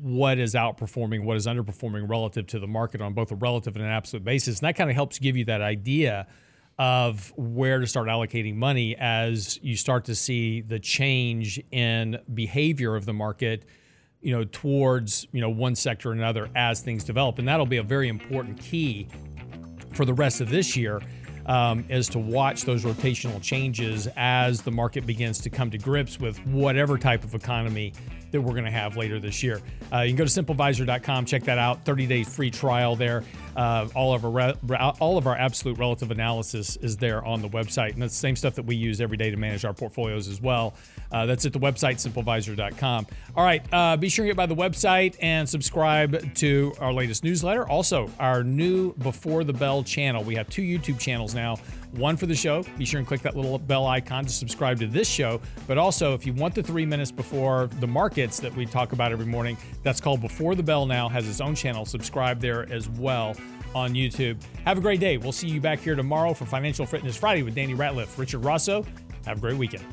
what 0.00 0.38
is 0.38 0.54
outperforming, 0.54 1.24
what 1.24 1.36
is 1.36 1.46
underperforming 1.46 2.08
relative 2.08 2.46
to 2.48 2.58
the 2.58 2.66
market 2.66 3.00
on 3.00 3.14
both 3.14 3.32
a 3.32 3.34
relative 3.34 3.76
and 3.76 3.84
an 3.84 3.90
absolute 3.90 4.24
basis. 4.24 4.60
And 4.60 4.68
that 4.68 4.76
kind 4.76 4.90
of 4.90 4.96
helps 4.96 5.18
give 5.18 5.36
you 5.36 5.44
that 5.46 5.60
idea 5.60 6.26
of 6.78 7.32
where 7.36 7.80
to 7.80 7.86
start 7.86 8.08
allocating 8.08 8.54
money 8.54 8.96
as 8.96 9.58
you 9.62 9.76
start 9.76 10.04
to 10.04 10.14
see 10.14 10.60
the 10.60 10.78
change 10.78 11.60
in 11.72 12.18
behavior 12.32 12.94
of 12.94 13.04
the 13.04 13.12
market 13.12 13.64
you 14.20 14.32
know 14.32 14.44
towards 14.44 15.26
you 15.32 15.40
know 15.40 15.50
one 15.50 15.74
sector 15.74 16.10
or 16.10 16.12
another 16.12 16.48
as 16.54 16.80
things 16.80 17.04
develop 17.04 17.38
and 17.38 17.48
that'll 17.48 17.66
be 17.66 17.76
a 17.78 17.82
very 17.82 18.08
important 18.08 18.58
key 18.60 19.08
for 19.92 20.04
the 20.04 20.14
rest 20.14 20.40
of 20.40 20.50
this 20.50 20.76
year 20.76 21.00
um, 21.46 21.84
is 21.88 22.08
to 22.10 22.18
watch 22.18 22.64
those 22.64 22.84
rotational 22.84 23.42
changes 23.42 24.06
as 24.16 24.62
the 24.62 24.70
market 24.70 25.06
begins 25.06 25.40
to 25.40 25.50
come 25.50 25.70
to 25.70 25.78
grips 25.78 26.20
with 26.20 26.38
whatever 26.46 26.98
type 26.98 27.24
of 27.24 27.34
economy 27.34 27.92
that 28.30 28.40
we're 28.40 28.52
going 28.52 28.64
to 28.64 28.70
have 28.70 28.96
later 28.96 29.18
this 29.18 29.42
year. 29.42 29.60
Uh, 29.92 30.00
you 30.00 30.14
can 30.14 30.16
go 30.16 30.24
to 30.24 30.42
simplevisor.com, 30.42 31.24
check 31.24 31.44
that 31.44 31.58
out. 31.58 31.84
30 31.84 32.06
days 32.06 32.34
free 32.34 32.50
trial 32.50 32.96
there. 32.96 33.24
Uh, 33.58 33.88
all 33.96 34.14
of 34.14 34.24
our 34.24 34.30
re- 34.30 34.94
all 35.00 35.18
of 35.18 35.26
our 35.26 35.34
absolute 35.34 35.76
relative 35.78 36.12
analysis 36.12 36.76
is 36.76 36.96
there 36.96 37.24
on 37.24 37.42
the 37.42 37.48
website, 37.48 37.92
and 37.92 38.00
that's 38.00 38.14
the 38.14 38.20
same 38.20 38.36
stuff 38.36 38.54
that 38.54 38.64
we 38.64 38.76
use 38.76 39.00
every 39.00 39.16
day 39.16 39.32
to 39.32 39.36
manage 39.36 39.64
our 39.64 39.74
portfolios 39.74 40.28
as 40.28 40.40
well. 40.40 40.74
Uh, 41.10 41.26
that's 41.26 41.44
at 41.44 41.52
the 41.52 41.58
website 41.58 41.96
simplevisor.com. 41.96 43.04
All 43.34 43.44
right, 43.44 43.60
uh, 43.72 43.96
be 43.96 44.08
sure 44.08 44.24
to 44.24 44.28
get 44.28 44.36
by 44.36 44.46
the 44.46 44.54
website 44.54 45.16
and 45.20 45.48
subscribe 45.48 46.32
to 46.36 46.72
our 46.78 46.92
latest 46.92 47.24
newsletter. 47.24 47.66
Also, 47.68 48.08
our 48.20 48.44
new 48.44 48.94
Before 48.98 49.42
the 49.42 49.52
Bell 49.52 49.82
channel. 49.82 50.22
We 50.22 50.36
have 50.36 50.48
two 50.48 50.62
YouTube 50.62 51.00
channels 51.00 51.34
now 51.34 51.56
one 51.92 52.16
for 52.16 52.26
the 52.26 52.34
show. 52.34 52.62
Be 52.76 52.84
sure 52.84 52.98
and 52.98 53.06
click 53.06 53.22
that 53.22 53.36
little 53.36 53.58
bell 53.58 53.86
icon 53.86 54.24
to 54.24 54.30
subscribe 54.30 54.78
to 54.80 54.86
this 54.86 55.08
show. 55.08 55.40
But 55.66 55.78
also, 55.78 56.14
if 56.14 56.26
you 56.26 56.32
want 56.32 56.54
the 56.54 56.62
three 56.62 56.86
minutes 56.86 57.10
before 57.10 57.68
the 57.80 57.86
markets 57.86 58.40
that 58.40 58.54
we 58.54 58.66
talk 58.66 58.92
about 58.92 59.12
every 59.12 59.26
morning, 59.26 59.56
that's 59.82 60.00
called 60.00 60.20
Before 60.20 60.54
the 60.54 60.62
Bell 60.62 60.86
now, 60.86 61.08
has 61.08 61.28
its 61.28 61.40
own 61.40 61.54
channel. 61.54 61.84
Subscribe 61.84 62.40
there 62.40 62.70
as 62.72 62.88
well 62.88 63.34
on 63.74 63.94
YouTube. 63.94 64.42
Have 64.64 64.78
a 64.78 64.80
great 64.80 65.00
day. 65.00 65.16
We'll 65.16 65.32
see 65.32 65.48
you 65.48 65.60
back 65.60 65.80
here 65.80 65.94
tomorrow 65.94 66.34
for 66.34 66.44
Financial 66.44 66.86
Fitness 66.86 67.16
Friday 67.16 67.42
with 67.42 67.54
Danny 67.54 67.74
Ratliff. 67.74 68.18
Richard 68.18 68.44
Rosso, 68.44 68.84
have 69.26 69.38
a 69.38 69.40
great 69.40 69.56
weekend. 69.56 69.84